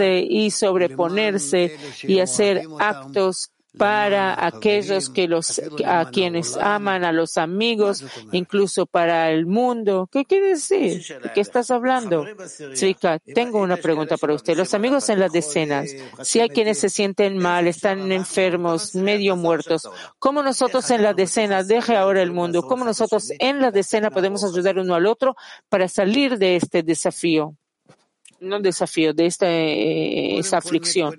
y 0.00 0.50
sobreponerse 0.50 1.76
y 2.02 2.20
hacer 2.20 2.62
actos 2.78 3.52
para 3.78 4.46
aquellos 4.46 5.08
que 5.08 5.28
los, 5.28 5.60
a 5.84 6.10
quienes 6.10 6.56
aman, 6.56 7.04
a 7.04 7.12
los 7.12 7.38
amigos, 7.38 8.04
incluso 8.32 8.86
para 8.86 9.30
el 9.30 9.46
mundo. 9.46 10.08
¿Qué 10.10 10.24
quiere 10.24 10.48
decir? 10.48 11.02
¿De 11.22 11.32
qué 11.32 11.40
estás 11.40 11.70
hablando? 11.70 12.26
Chica, 12.74 13.18
tengo 13.34 13.60
una 13.60 13.76
pregunta 13.76 14.16
para 14.16 14.34
usted. 14.34 14.56
Los 14.56 14.74
amigos 14.74 15.08
en 15.08 15.20
las 15.20 15.32
decenas, 15.32 15.90
si 16.22 16.40
hay 16.40 16.50
quienes 16.50 16.78
se 16.78 16.88
sienten 16.88 17.38
mal, 17.38 17.66
están 17.66 18.12
enfermos, 18.12 18.94
medio 18.94 19.36
muertos, 19.36 19.88
¿cómo 20.18 20.42
nosotros 20.42 20.90
en 20.90 21.02
las 21.02 21.16
decenas, 21.16 21.68
deje 21.68 21.96
ahora 21.96 22.22
el 22.22 22.32
mundo, 22.32 22.62
cómo 22.62 22.84
nosotros 22.84 23.30
en 23.38 23.60
la 23.60 23.70
decena 23.70 24.10
podemos 24.10 24.44
ayudar 24.44 24.78
uno 24.78 24.94
al 24.94 25.06
otro 25.06 25.34
para 25.68 25.88
salir 25.88 26.38
de 26.38 26.56
este 26.56 26.82
desafío? 26.82 27.56
No 28.42 28.60
desafío, 28.60 29.14
de 29.14 29.26
esta 29.26 29.50
eh, 29.50 30.38
esa 30.38 30.58
aflicción. 30.58 31.16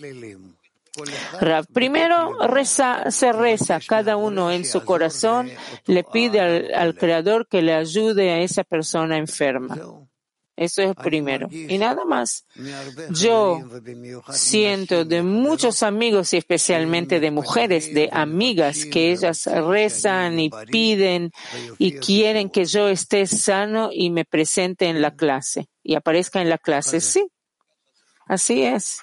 Primero 1.74 2.38
reza, 2.47 3.09
se 3.09 3.32
reza, 3.32 3.80
cada 3.80 4.15
uno 4.15 4.51
en 4.51 4.63
su 4.63 4.86
corazón 4.86 5.49
le 5.88 6.03
pide 6.03 6.39
al, 6.39 6.95
Creador 6.95 7.47
que 7.47 7.63
le 7.63 7.74
ayude 7.74 8.30
a 8.32 8.41
esa 8.41 8.63
persona 8.63 9.17
enferma. 9.17 9.76
Eso 10.55 10.84
es 10.84 10.93
primero. 10.93 11.47
Y 11.51 11.80
nada 11.80 12.05
más. 12.05 12.45
Yo 13.09 13.59
siento 14.32 15.03
de 15.03 15.24
muchos 15.24 15.82
amigos 15.82 16.32
y 16.34 16.38
especialmente 16.38 17.19
de 17.19 17.32
mujeres, 17.32 17.91
de 17.91 18.09
amigas, 18.11 18.86
que 18.86 19.11
ellas 19.11 19.47
rezan 19.47 20.39
y 20.39 20.51
piden 20.69 21.32
y 21.80 21.93
quieren 21.93 22.51
que 22.51 22.65
yo 22.65 22.88
esté 22.88 23.26
sano 23.26 23.89
y 23.91 24.11
me 24.11 24.26
presente 24.26 24.86
en 24.86 25.01
la 25.01 25.15
clase 25.15 25.69
y 25.84 25.95
aparezca 25.95 26.41
en 26.41 26.49
la 26.49 26.57
clase. 26.57 27.01
Sí, 27.01 27.29
así 28.27 28.63
es. 28.63 29.01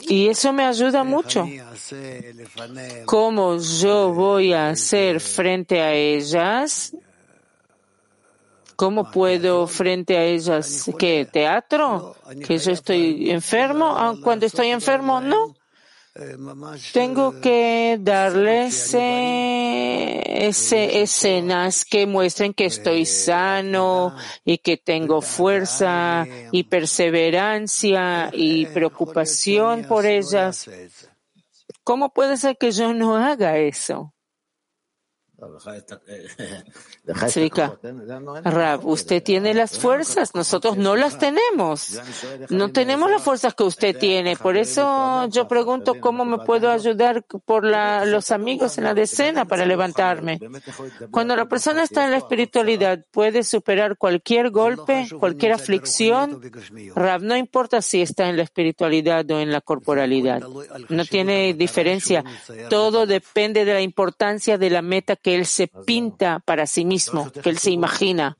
Y 0.00 0.28
eso 0.28 0.52
me 0.52 0.64
ayuda 0.64 1.04
mucho. 1.04 1.48
¿Cómo 3.06 3.56
yo 3.58 4.12
voy 4.12 4.52
a 4.52 4.70
hacer 4.70 5.20
frente 5.20 5.80
a 5.80 5.92
ellas? 5.92 6.94
¿Cómo 8.76 9.10
puedo 9.10 9.66
frente 9.66 10.16
a 10.16 10.24
ellas? 10.24 10.90
¿Qué? 10.98 11.28
¿Teatro? 11.30 12.16
¿Que 12.44 12.58
yo 12.58 12.72
estoy 12.72 13.30
enfermo? 13.30 13.94
Ah, 13.96 14.14
cuando 14.22 14.46
estoy 14.46 14.68
enfermo, 14.68 15.20
no. 15.20 15.54
Tengo 16.92 17.40
que 17.40 17.96
darles 18.00 18.94
eh, 18.94 20.46
ese, 20.48 21.02
escenas 21.02 21.84
que 21.84 22.04
muestren 22.04 22.52
que 22.52 22.66
estoy 22.66 23.06
sano 23.06 24.16
y 24.44 24.58
que 24.58 24.76
tengo 24.76 25.22
fuerza 25.22 26.26
y 26.50 26.64
perseverancia 26.64 28.30
y 28.32 28.66
preocupación 28.74 29.84
por 29.84 30.04
ellas. 30.04 30.68
¿Cómo 31.84 32.12
puede 32.12 32.36
ser 32.36 32.58
que 32.58 32.72
yo 32.72 32.92
no 32.92 33.16
haga 33.16 33.58
eso? 33.58 34.12
Explica, 37.10 37.78
Rab, 38.44 38.86
usted 38.86 39.22
tiene 39.22 39.54
las 39.54 39.78
fuerzas, 39.78 40.34
nosotros 40.34 40.76
no 40.76 40.96
las 40.96 41.18
tenemos. 41.18 42.00
No 42.48 42.70
tenemos 42.70 43.10
las 43.10 43.22
fuerzas 43.22 43.54
que 43.54 43.64
usted 43.64 43.98
tiene. 43.98 44.36
Por 44.36 44.56
eso 44.56 45.26
yo 45.28 45.48
pregunto 45.48 45.94
cómo 46.00 46.24
me 46.24 46.38
puedo 46.38 46.70
ayudar 46.70 47.24
por 47.44 47.64
los 47.64 48.30
amigos 48.30 48.78
en 48.78 48.84
la 48.84 48.94
decena 48.94 49.44
para 49.44 49.66
levantarme. 49.66 50.38
Cuando 51.10 51.36
la 51.36 51.46
persona 51.46 51.82
está 51.82 52.04
en 52.04 52.12
la 52.12 52.18
espiritualidad, 52.18 53.04
puede 53.10 53.42
superar 53.42 53.96
cualquier 53.96 54.50
golpe, 54.50 55.06
cualquier 55.18 55.52
aflicción. 55.52 56.40
Rab, 56.94 57.22
no 57.22 57.36
importa 57.36 57.82
si 57.82 58.02
está 58.02 58.28
en 58.28 58.36
la 58.36 58.44
espiritualidad 58.44 59.28
o 59.30 59.40
en 59.40 59.50
la 59.50 59.60
corporalidad. 59.60 60.42
No 60.88 61.04
tiene 61.04 61.54
diferencia. 61.54 62.24
Todo 62.68 63.06
depende 63.06 63.64
de 63.64 63.74
la 63.74 63.80
importancia 63.80 64.58
de 64.58 64.70
la 64.70 64.82
meta 64.82 65.16
que 65.16 65.34
él 65.34 65.46
se 65.46 65.68
pinta 65.68 66.40
para 66.44 66.66
sí 66.66 66.84
mismo, 66.84 66.99
que 67.42 67.50
él 67.50 67.58
se 67.58 67.70
imagina, 67.70 68.36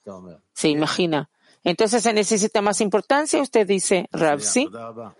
se 0.52 0.68
imagina. 0.68 1.30
Entonces 1.62 2.02
se 2.02 2.12
necesita 2.14 2.62
más 2.62 2.80
importancia, 2.80 3.42
usted 3.42 3.66
dice, 3.66 4.08
Rab, 4.12 4.40
¿sí? 4.40 4.68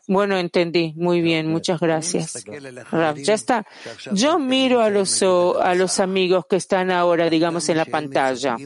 Bueno, 0.09 0.39
entendí. 0.39 0.95
Muy 0.97 1.21
bien, 1.21 1.49
muchas 1.49 1.79
gracias. 1.81 2.45
Rab, 2.91 3.17
ya 3.17 3.35
está. 3.35 3.67
Yo 4.13 4.39
miro 4.39 4.81
a 4.81 4.89
los, 4.89 5.23
a 5.23 5.75
los 5.75 6.01
amigos 6.01 6.47
que 6.49 6.57
están 6.57 6.91
ahora, 6.91 7.29
digamos, 7.29 7.69
en 7.69 7.77
la 7.77 7.85
pantalla. 7.85 8.57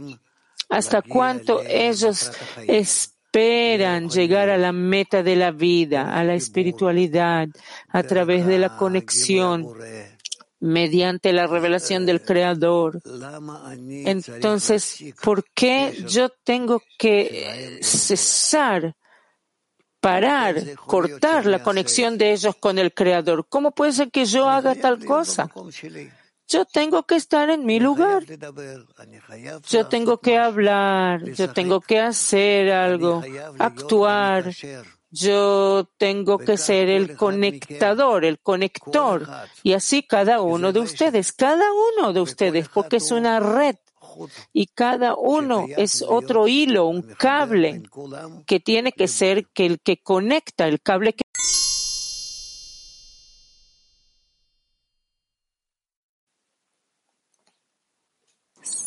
¿Hasta 0.69 1.03
cuánto 1.03 1.63
ellos 1.63 2.31
esperan 2.69 4.09
llegar 4.09 4.51
a 4.51 4.57
la 4.57 4.71
meta 4.71 5.25
de 5.25 5.35
la 5.35 5.51
vida, 5.51 6.15
a 6.15 6.23
la 6.23 6.35
espiritualidad, 6.35 7.49
a 7.89 8.03
través 8.05 8.47
de 8.47 8.59
la 8.59 8.77
conexión 8.77 9.67
mediante 10.65 11.35
la 11.35 11.47
revelación 11.47 12.07
del 12.07 12.23
Creador. 12.23 13.03
Entonces, 14.07 15.05
¿por 15.23 15.45
qué 15.53 15.95
yo 16.09 16.31
tengo 16.31 16.83
que 16.99 17.79
cesar, 17.83 18.97
parar, 20.01 20.75
cortar 20.87 21.45
la 21.45 21.63
conexión 21.63 22.17
de 22.17 22.33
ellos 22.33 22.57
con 22.57 22.79
el 22.79 22.95
Creador? 22.95 23.47
¿Cómo 23.47 23.73
puede 23.73 23.93
ser 23.93 24.11
que 24.11 24.25
yo 24.25 24.49
haga 24.49 24.75
tal 24.75 25.05
cosa? 25.05 25.51
Yo 26.49 26.65
tengo 26.65 27.03
que 27.03 27.17
estar 27.17 27.51
en 27.51 27.67
mi 27.67 27.79
lugar. 27.79 28.25
Yo 29.69 29.87
tengo 29.87 30.17
que 30.17 30.39
hablar, 30.39 31.25
yo 31.25 31.53
tengo 31.53 31.83
que 31.83 32.01
hacer 32.01 32.73
algo, 32.73 33.23
actuar. 33.59 34.51
Yo 35.15 35.89
tengo 35.97 36.39
que 36.39 36.57
ser 36.57 36.89
el 36.89 37.17
conectador, 37.17 38.25
el 38.25 38.41
conector. 38.41 39.29
Y 39.63 39.75
así 39.75 40.03
cada 40.03 40.41
uno 40.41 40.73
de 40.73 40.81
ustedes, 40.81 41.33
cada 41.33 41.67
uno 41.97 42.13
de 42.13 42.21
ustedes, 42.21 42.69
porque 42.69 42.97
es 42.97 43.13
una 43.13 43.39
red. 43.39 43.77
Y 44.53 44.67
cada 44.67 45.15
uno 45.15 45.67
es 45.77 46.03
otro 46.03 46.49
hilo, 46.49 46.87
un 46.87 47.03
cable 47.03 47.85
que 48.45 48.59
tiene 48.59 48.91
que 48.91 49.07
ser 49.07 49.47
que 49.55 49.67
el 49.67 49.81
que 49.81 50.03
conecta, 50.03 50.67
el 50.67 50.81
cable 50.81 51.13
que 51.13 51.23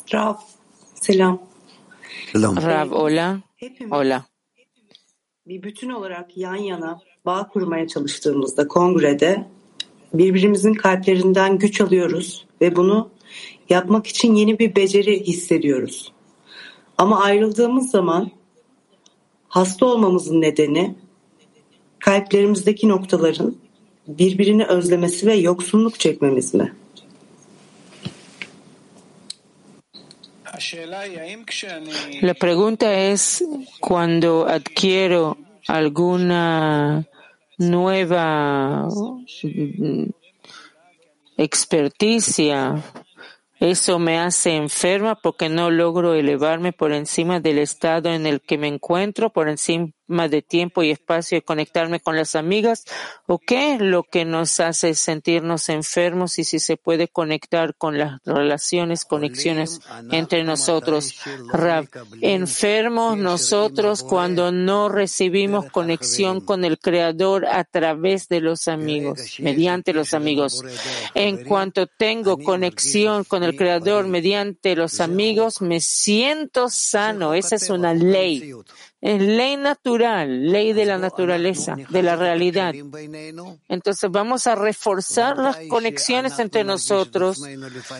Rav, 0.09 0.39
selam. 1.01 1.39
Rav, 2.33 2.93
hola. 2.93 3.43
Hola. 3.89 4.29
Bir 5.47 5.63
bütün 5.63 5.89
olarak 5.89 6.37
yan 6.37 6.55
yana 6.55 6.99
bağ 7.25 7.47
kurmaya 7.47 7.87
çalıştığımızda 7.87 8.67
kongrede 8.67 9.45
birbirimizin 10.13 10.73
kalplerinden 10.73 11.57
güç 11.57 11.81
alıyoruz 11.81 12.45
ve 12.61 12.75
bunu 12.75 13.09
yapmak 13.69 14.07
için 14.07 14.33
yeni 14.33 14.59
bir 14.59 14.75
beceri 14.75 15.23
hissediyoruz. 15.27 16.11
Ama 16.97 17.21
ayrıldığımız 17.21 17.91
zaman 17.91 18.31
hasta 19.47 19.85
olmamızın 19.85 20.41
nedeni 20.41 20.95
kalplerimizdeki 21.99 22.89
noktaların 22.89 23.55
birbirini 24.07 24.65
özlemesi 24.65 25.27
ve 25.27 25.33
yoksunluk 25.33 25.99
çekmemiz 25.99 26.53
mi? 26.53 26.73
La 32.21 32.33
pregunta 32.33 32.93
es, 32.93 33.43
cuando 33.79 34.47
adquiero 34.47 35.37
alguna 35.67 37.05
nueva 37.57 38.87
experticia, 41.37 42.83
eso 43.59 43.99
me 43.99 44.19
hace 44.19 44.55
enferma 44.55 45.15
porque 45.15 45.49
no 45.49 45.71
logro 45.71 46.13
elevarme 46.13 46.73
por 46.73 46.91
encima 46.91 47.39
del 47.39 47.57
estado 47.59 48.09
en 48.09 48.25
el 48.25 48.41
que 48.41 48.57
me 48.57 48.67
encuentro, 48.67 49.31
por 49.31 49.49
encima 49.49 49.91
de 50.07 50.41
tiempo 50.41 50.83
y 50.83 50.91
espacio 50.91 51.37
y 51.37 51.41
conectarme 51.41 51.99
con 51.99 52.15
las 52.15 52.35
amigas 52.35 52.85
o 53.25 53.39
qué 53.39 53.77
lo 53.79 54.03
que 54.03 54.25
nos 54.25 54.59
hace 54.59 54.93
sentirnos 54.93 55.69
enfermos 55.69 56.39
y 56.39 56.43
si 56.43 56.59
se 56.59 56.77
puede 56.77 57.07
conectar 57.07 57.75
con 57.75 57.97
las 57.97 58.19
relaciones, 58.25 59.05
conexiones 59.05 59.81
entre 60.11 60.43
nosotros. 60.43 61.15
enfermos 62.21 63.17
nosotros 63.17 64.03
cuando 64.03 64.51
no 64.51 64.89
recibimos 64.89 65.69
conexión 65.71 66.41
con 66.41 66.63
el 66.63 66.79
Creador 66.79 67.45
a 67.45 67.63
través 67.63 68.27
de 68.27 68.41
los 68.41 68.67
amigos, 68.67 69.39
mediante 69.39 69.93
los 69.93 70.13
amigos. 70.13 70.63
En 71.13 71.43
cuanto 71.43 71.87
tengo 71.87 72.37
conexión 72.37 73.23
con 73.23 73.43
el 73.43 73.55
Creador 73.55 74.07
mediante 74.07 74.75
los 74.75 74.99
amigos, 74.99 75.61
me 75.61 75.79
siento 75.81 76.69
sano. 76.69 77.33
Esa 77.33 77.55
es 77.55 77.69
una 77.69 77.93
ley. 77.93 78.53
Es 78.99 79.21
ley 79.21 79.57
natural, 79.57 79.96
ley 79.97 80.73
de 80.73 80.85
la 80.85 80.97
naturaleza, 80.97 81.75
de 81.89 82.03
la 82.03 82.15
realidad. 82.15 82.73
Entonces 83.67 84.09
vamos 84.11 84.47
a 84.47 84.55
reforzar 84.55 85.37
las 85.37 85.57
conexiones 85.69 86.39
entre 86.39 86.63
nosotros. 86.63 87.41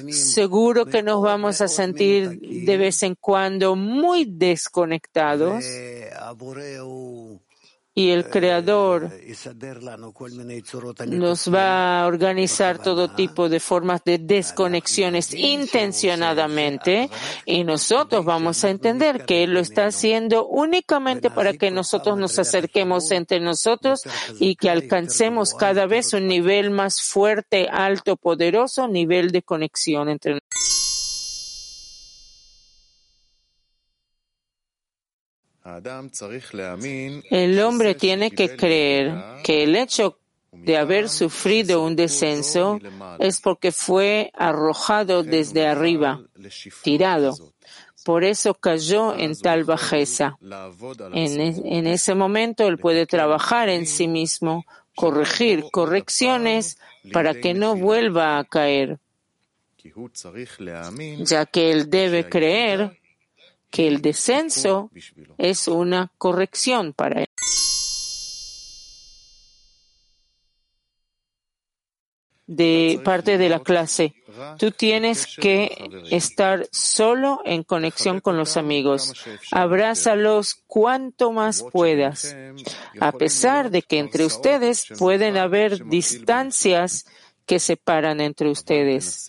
Seguro 0.10 0.86
que 0.86 1.04
nos 1.04 1.22
vamos 1.22 1.62
a 1.62 1.68
sentir 1.68 2.40
de 2.40 2.78
vez 2.78 3.04
en 3.04 3.16
cuando 3.16 3.76
muy 3.76 4.26
desconectados 4.26 5.64
y 7.98 8.12
el 8.12 8.30
Creador 8.30 9.10
nos 11.08 11.52
va 11.52 12.02
a 12.02 12.06
organizar 12.06 12.78
todo 12.78 13.16
tipo 13.16 13.50
de 13.50 13.60
formas 13.60 14.04
de 14.06 14.20
desconexiones 14.20 15.34
intencionadamente 15.34 17.10
y 17.44 17.64
nosotros 17.64 18.24
vamos 18.24 18.64
a 18.64 18.70
entender 18.70 19.26
que 19.26 19.44
Él 19.44 19.56
lo 19.56 19.62
está 19.62 19.88
haciendo 19.88 20.46
únicamente 20.46 21.32
para 21.32 21.54
que 21.54 21.72
nosotros 21.72 22.20
nos 22.20 22.38
acerquemos 22.38 23.10
entre 23.10 23.40
nosotros 23.40 24.04
y 24.40 24.58
que 24.58 24.70
alcancemos 24.70 25.56
cada 25.56 25.88
vez 25.88 26.14
un 26.14 26.28
nivel 26.28 26.70
más 26.70 27.02
fuerte, 27.02 27.68
alto, 27.68 28.16
poderoso, 28.16 28.88
nivel 28.88 29.32
de 29.32 29.42
conexión 29.42 30.10
entre 30.10 30.34
nosotros. 30.34 30.77
El 37.30 37.60
hombre 37.60 37.96
tiene 37.96 38.32
que 38.32 38.56
creer 38.56 39.14
que 39.44 39.64
el 39.64 39.76
hecho 39.76 40.18
de 40.52 40.78
haber 40.78 41.10
sufrido 41.10 41.84
un 41.84 41.96
descenso 41.96 42.80
es 43.20 43.42
porque 43.42 43.72
fue 43.72 44.32
arrojado 44.34 45.24
desde 45.24 45.68
arriba, 45.68 46.22
tirado. 46.84 47.36
por 48.06 48.24
eso 48.24 48.54
cayó 48.54 49.14
en 49.16 49.38
tal 49.38 49.66
bajeza. 49.66 50.38
En, 51.14 51.42
en 51.42 51.88
ese 51.88 52.16
momento 52.16 52.66
él 52.68 52.78
puede 52.78 53.06
trabajar 53.06 53.68
en 53.68 53.86
sí 53.86 54.08
mismo, 54.08 54.66
corregir 54.96 55.66
correcciones 55.72 56.78
para 57.12 57.34
que 57.36 57.54
no 57.54 57.76
vuelva 57.76 58.40
a 58.40 58.46
caer, 58.46 59.00
ya 61.20 61.46
que 61.46 61.72
él 61.72 61.90
debe 61.90 62.30
creer 62.30 62.98
que 63.70 63.88
el 63.88 64.02
descenso 64.02 64.92
es 65.38 65.68
una 65.68 66.12
corrección 66.18 66.94
para 66.94 67.22
él. 67.22 67.28
de 72.48 73.02
parte 73.04 73.38
de 73.38 73.50
la 73.50 73.60
clase. 73.60 74.16
Tú 74.58 74.72
tienes 74.72 75.28
que 75.36 75.90
estar 76.10 76.68
solo 76.72 77.42
en 77.44 77.64
conexión 77.64 78.22
con 78.22 78.38
los 78.38 78.56
amigos. 78.56 79.14
Abrázalos 79.52 80.56
cuanto 80.66 81.34
más 81.34 81.64
puedas. 81.72 82.36
A 83.00 83.12
pesar 83.12 83.70
de 83.70 83.82
que 83.82 84.00
entre 84.00 84.26
ustedes 84.26 84.86
pueden 84.98 85.38
haber 85.38 85.86
distancias 85.86 87.06
que 87.46 87.60
separan 87.60 88.22
entre 88.22 88.50
ustedes. 88.50 89.28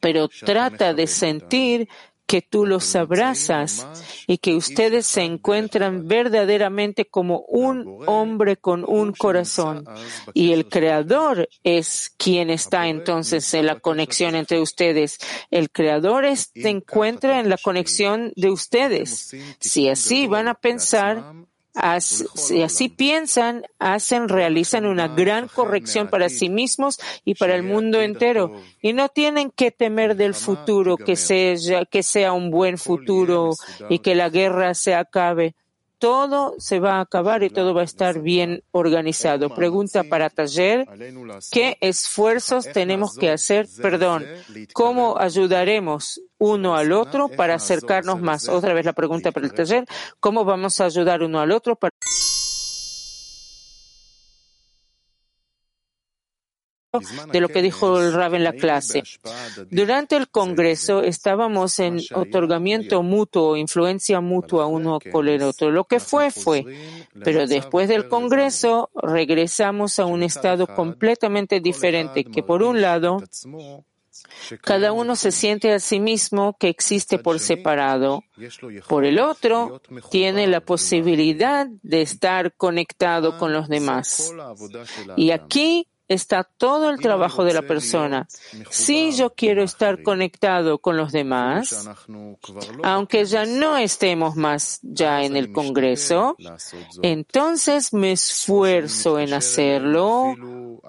Pero 0.00 0.28
trata 0.28 0.94
de 0.94 1.06
sentir 1.06 1.88
que 2.26 2.42
tú 2.42 2.66
los 2.66 2.96
abrazas 2.96 3.86
y 4.26 4.38
que 4.38 4.54
ustedes 4.54 5.06
se 5.06 5.22
encuentran 5.22 6.08
verdaderamente 6.08 7.04
como 7.04 7.40
un 7.48 8.02
hombre 8.06 8.56
con 8.56 8.84
un 8.86 9.12
corazón. 9.12 9.84
Y 10.34 10.52
el 10.52 10.68
Creador 10.68 11.48
es 11.62 12.12
quien 12.16 12.50
está 12.50 12.88
entonces 12.88 13.52
en 13.54 13.66
la 13.66 13.78
conexión 13.78 14.34
entre 14.34 14.60
ustedes. 14.60 15.18
El 15.50 15.70
Creador 15.70 16.26
se 16.36 16.68
encuentra 16.68 17.38
en 17.40 17.48
la 17.48 17.58
conexión 17.58 18.32
de 18.36 18.50
ustedes. 18.50 19.34
Si 19.60 19.88
así 19.88 20.26
van 20.26 20.48
a 20.48 20.54
pensar, 20.54 21.24
si 22.00 22.62
así 22.62 22.88
piensan, 22.88 23.64
hacen, 23.78 24.28
realizan 24.28 24.86
una 24.86 25.08
gran 25.08 25.48
corrección 25.48 26.08
para 26.08 26.28
sí 26.28 26.48
mismos 26.48 26.98
y 27.24 27.34
para 27.34 27.54
el 27.54 27.62
mundo 27.62 28.00
entero. 28.00 28.52
Y 28.80 28.92
no 28.92 29.08
tienen 29.08 29.50
que 29.50 29.70
temer 29.70 30.16
del 30.16 30.34
futuro, 30.34 30.96
que 30.96 31.16
sea, 31.16 31.84
que 31.84 32.02
sea 32.02 32.32
un 32.32 32.50
buen 32.50 32.78
futuro 32.78 33.50
y 33.90 33.98
que 33.98 34.14
la 34.14 34.30
guerra 34.30 34.74
se 34.74 34.94
acabe 34.94 35.54
todo 35.98 36.54
se 36.58 36.78
va 36.80 36.96
a 36.96 37.00
acabar 37.00 37.42
y 37.42 37.50
todo 37.50 37.74
va 37.74 37.80
a 37.80 37.84
estar 37.84 38.20
bien 38.20 38.62
organizado. 38.70 39.54
Pregunta 39.54 40.04
para 40.04 40.30
taller, 40.30 40.86
¿qué 41.50 41.78
esfuerzos 41.80 42.70
tenemos 42.72 43.16
que 43.16 43.30
hacer? 43.30 43.66
Perdón, 43.80 44.26
¿cómo 44.72 45.18
ayudaremos 45.18 46.20
uno 46.38 46.76
al 46.76 46.92
otro 46.92 47.28
para 47.28 47.54
acercarnos 47.54 48.20
más? 48.20 48.48
Otra 48.48 48.74
vez 48.74 48.84
la 48.84 48.92
pregunta 48.92 49.32
para 49.32 49.46
el 49.46 49.54
taller, 49.54 49.86
¿cómo 50.20 50.44
vamos 50.44 50.80
a 50.80 50.86
ayudar 50.86 51.22
uno 51.22 51.40
al 51.40 51.52
otro 51.52 51.76
para 51.76 51.92
de 57.32 57.40
lo 57.40 57.48
que 57.48 57.62
dijo 57.62 58.00
el 58.00 58.12
Rab 58.12 58.34
en 58.34 58.44
la 58.44 58.52
clase. 58.52 59.02
Durante 59.70 60.16
el 60.16 60.28
Congreso 60.28 61.02
estábamos 61.02 61.78
en 61.78 62.00
otorgamiento 62.14 63.02
mutuo, 63.02 63.56
influencia 63.56 64.20
mutua 64.20 64.66
uno 64.66 64.98
con 65.12 65.28
el 65.28 65.42
otro. 65.42 65.70
Lo 65.70 65.84
que 65.84 66.00
fue, 66.00 66.30
fue. 66.30 66.64
Pero 67.24 67.46
después 67.46 67.88
del 67.88 68.08
Congreso 68.08 68.90
regresamos 68.94 69.98
a 69.98 70.06
un 70.06 70.22
estado 70.22 70.66
completamente 70.66 71.60
diferente, 71.60 72.24
que 72.24 72.42
por 72.42 72.62
un 72.62 72.80
lado, 72.80 73.22
cada 74.62 74.92
uno 74.92 75.16
se 75.16 75.30
siente 75.30 75.72
a 75.72 75.80
sí 75.80 76.00
mismo 76.00 76.56
que 76.58 76.68
existe 76.68 77.18
por 77.18 77.38
separado. 77.38 78.24
Por 78.88 79.04
el 79.04 79.18
otro, 79.18 79.80
tiene 80.10 80.46
la 80.46 80.60
posibilidad 80.60 81.66
de 81.82 82.02
estar 82.02 82.54
conectado 82.54 83.38
con 83.38 83.52
los 83.52 83.68
demás. 83.68 84.32
Y 85.16 85.30
aquí 85.30 85.86
está 86.08 86.44
todo 86.44 86.90
el 86.90 87.00
trabajo 87.00 87.44
de 87.44 87.54
la 87.54 87.62
persona. 87.62 88.28
Si 88.70 89.12
yo 89.12 89.34
quiero 89.34 89.62
estar 89.62 90.02
conectado 90.02 90.78
con 90.78 90.96
los 90.96 91.12
demás, 91.12 91.88
aunque 92.82 93.24
ya 93.24 93.44
no 93.44 93.76
estemos 93.76 94.36
más 94.36 94.78
ya 94.82 95.24
en 95.24 95.36
el 95.36 95.52
Congreso, 95.52 96.36
entonces 97.02 97.92
me 97.92 98.12
esfuerzo 98.12 99.18
en 99.18 99.34
hacerlo 99.34 100.34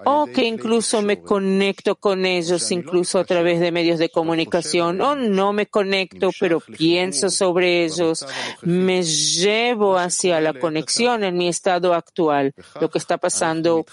o 0.04 0.26
que 0.26 0.44
incluso 0.44 1.02
me 1.02 1.20
conecto 1.20 1.96
con 1.96 2.24
ellos 2.24 2.70
incluso 2.70 3.18
a 3.18 3.24
través 3.24 3.58
de 3.58 3.72
medios 3.72 3.98
de 3.98 4.10
comunicación 4.10 5.00
o 5.00 5.16
no 5.16 5.52
me 5.52 5.66
conecto 5.66 6.30
pero 6.38 6.60
pienso 6.60 7.30
sobre 7.30 7.84
ellos, 7.84 8.24
me 8.62 9.02
llevo 9.02 9.98
hacia 9.98 10.40
la 10.40 10.52
conexión 10.54 11.24
en 11.24 11.36
mi 11.36 11.48
estado 11.48 11.94
actual, 11.94 12.54
lo 12.80 12.90
que 12.90 12.98
está 12.98 13.18
pasando 13.18 13.84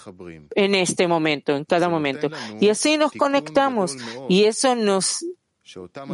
en 0.54 0.74
este 0.74 1.08
momento 1.08 1.15
momento, 1.16 1.56
en 1.56 1.64
cada 1.64 1.88
momento. 1.88 2.28
Y 2.60 2.68
así 2.68 2.98
nos 2.98 3.12
conectamos 3.12 3.96
y 4.28 4.44
eso 4.44 4.74
nos 4.74 5.24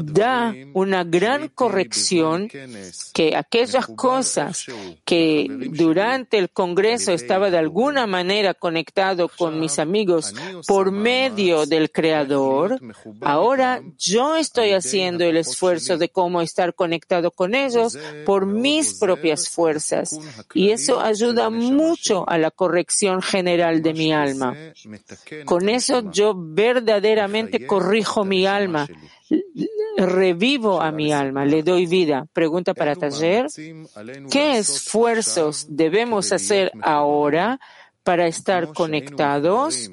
da 0.05 0.55
una 0.73 1.05
gran 1.05 1.49
corrección 1.49 2.49
que 3.13 3.37
aquellas 3.37 3.87
cosas 3.87 4.67
que 5.05 5.47
durante 5.71 6.39
el 6.39 6.51
Congreso 6.51 7.13
estaba 7.13 7.51
de 7.51 7.59
alguna 7.59 8.07
manera 8.07 8.55
conectado 8.55 9.29
con 9.29 9.61
mis 9.61 9.79
amigos 9.79 10.35
por 10.67 10.91
medio 10.91 11.67
del 11.67 11.91
Creador, 11.91 12.81
ahora 13.21 13.83
yo 13.99 14.37
estoy 14.37 14.73
haciendo 14.73 15.25
el 15.25 15.37
esfuerzo 15.37 15.99
de 15.99 16.09
cómo 16.09 16.41
estar 16.41 16.75
conectado 16.75 17.31
con 17.31 17.55
ellos 17.55 17.99
por 18.25 18.47
mis 18.47 18.95
propias 18.95 19.51
fuerzas. 19.51 20.19
Y 20.55 20.71
eso 20.71 21.01
ayuda 21.01 21.51
mucho 21.51 22.29
a 22.29 22.39
la 22.39 22.51
corrección 22.51 23.21
general 23.21 23.83
de 23.83 23.93
mi 23.93 24.13
alma. 24.13 24.57
Con 25.45 25.69
eso 25.69 26.11
yo 26.11 26.35
verdaderamente 26.35 27.67
corrijo 27.67 28.25
mi 28.25 28.47
alma 28.47 28.89
revivo 29.97 30.81
a 30.81 30.91
mi 30.91 31.13
alma, 31.13 31.45
le 31.45 31.63
doy 31.63 31.87
vida. 31.87 32.27
Pregunta 32.33 32.75
para 32.75 32.97
taller, 32.97 33.47
¿qué 34.31 34.59
esfuerzos 34.59 35.67
debemos 35.69 36.33
hacer 36.33 36.73
ahora 36.83 37.61
para 38.03 38.27
estar 38.27 38.73
conectados? 38.73 39.91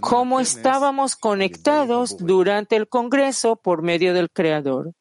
¿Cómo 0.00 0.40
estábamos 0.40 1.16
conectados 1.16 2.16
durante 2.18 2.76
el 2.76 2.88
Congreso 2.88 3.56
por 3.56 3.82
medio 3.82 4.14
del 4.14 4.30
Creador? 4.30 4.92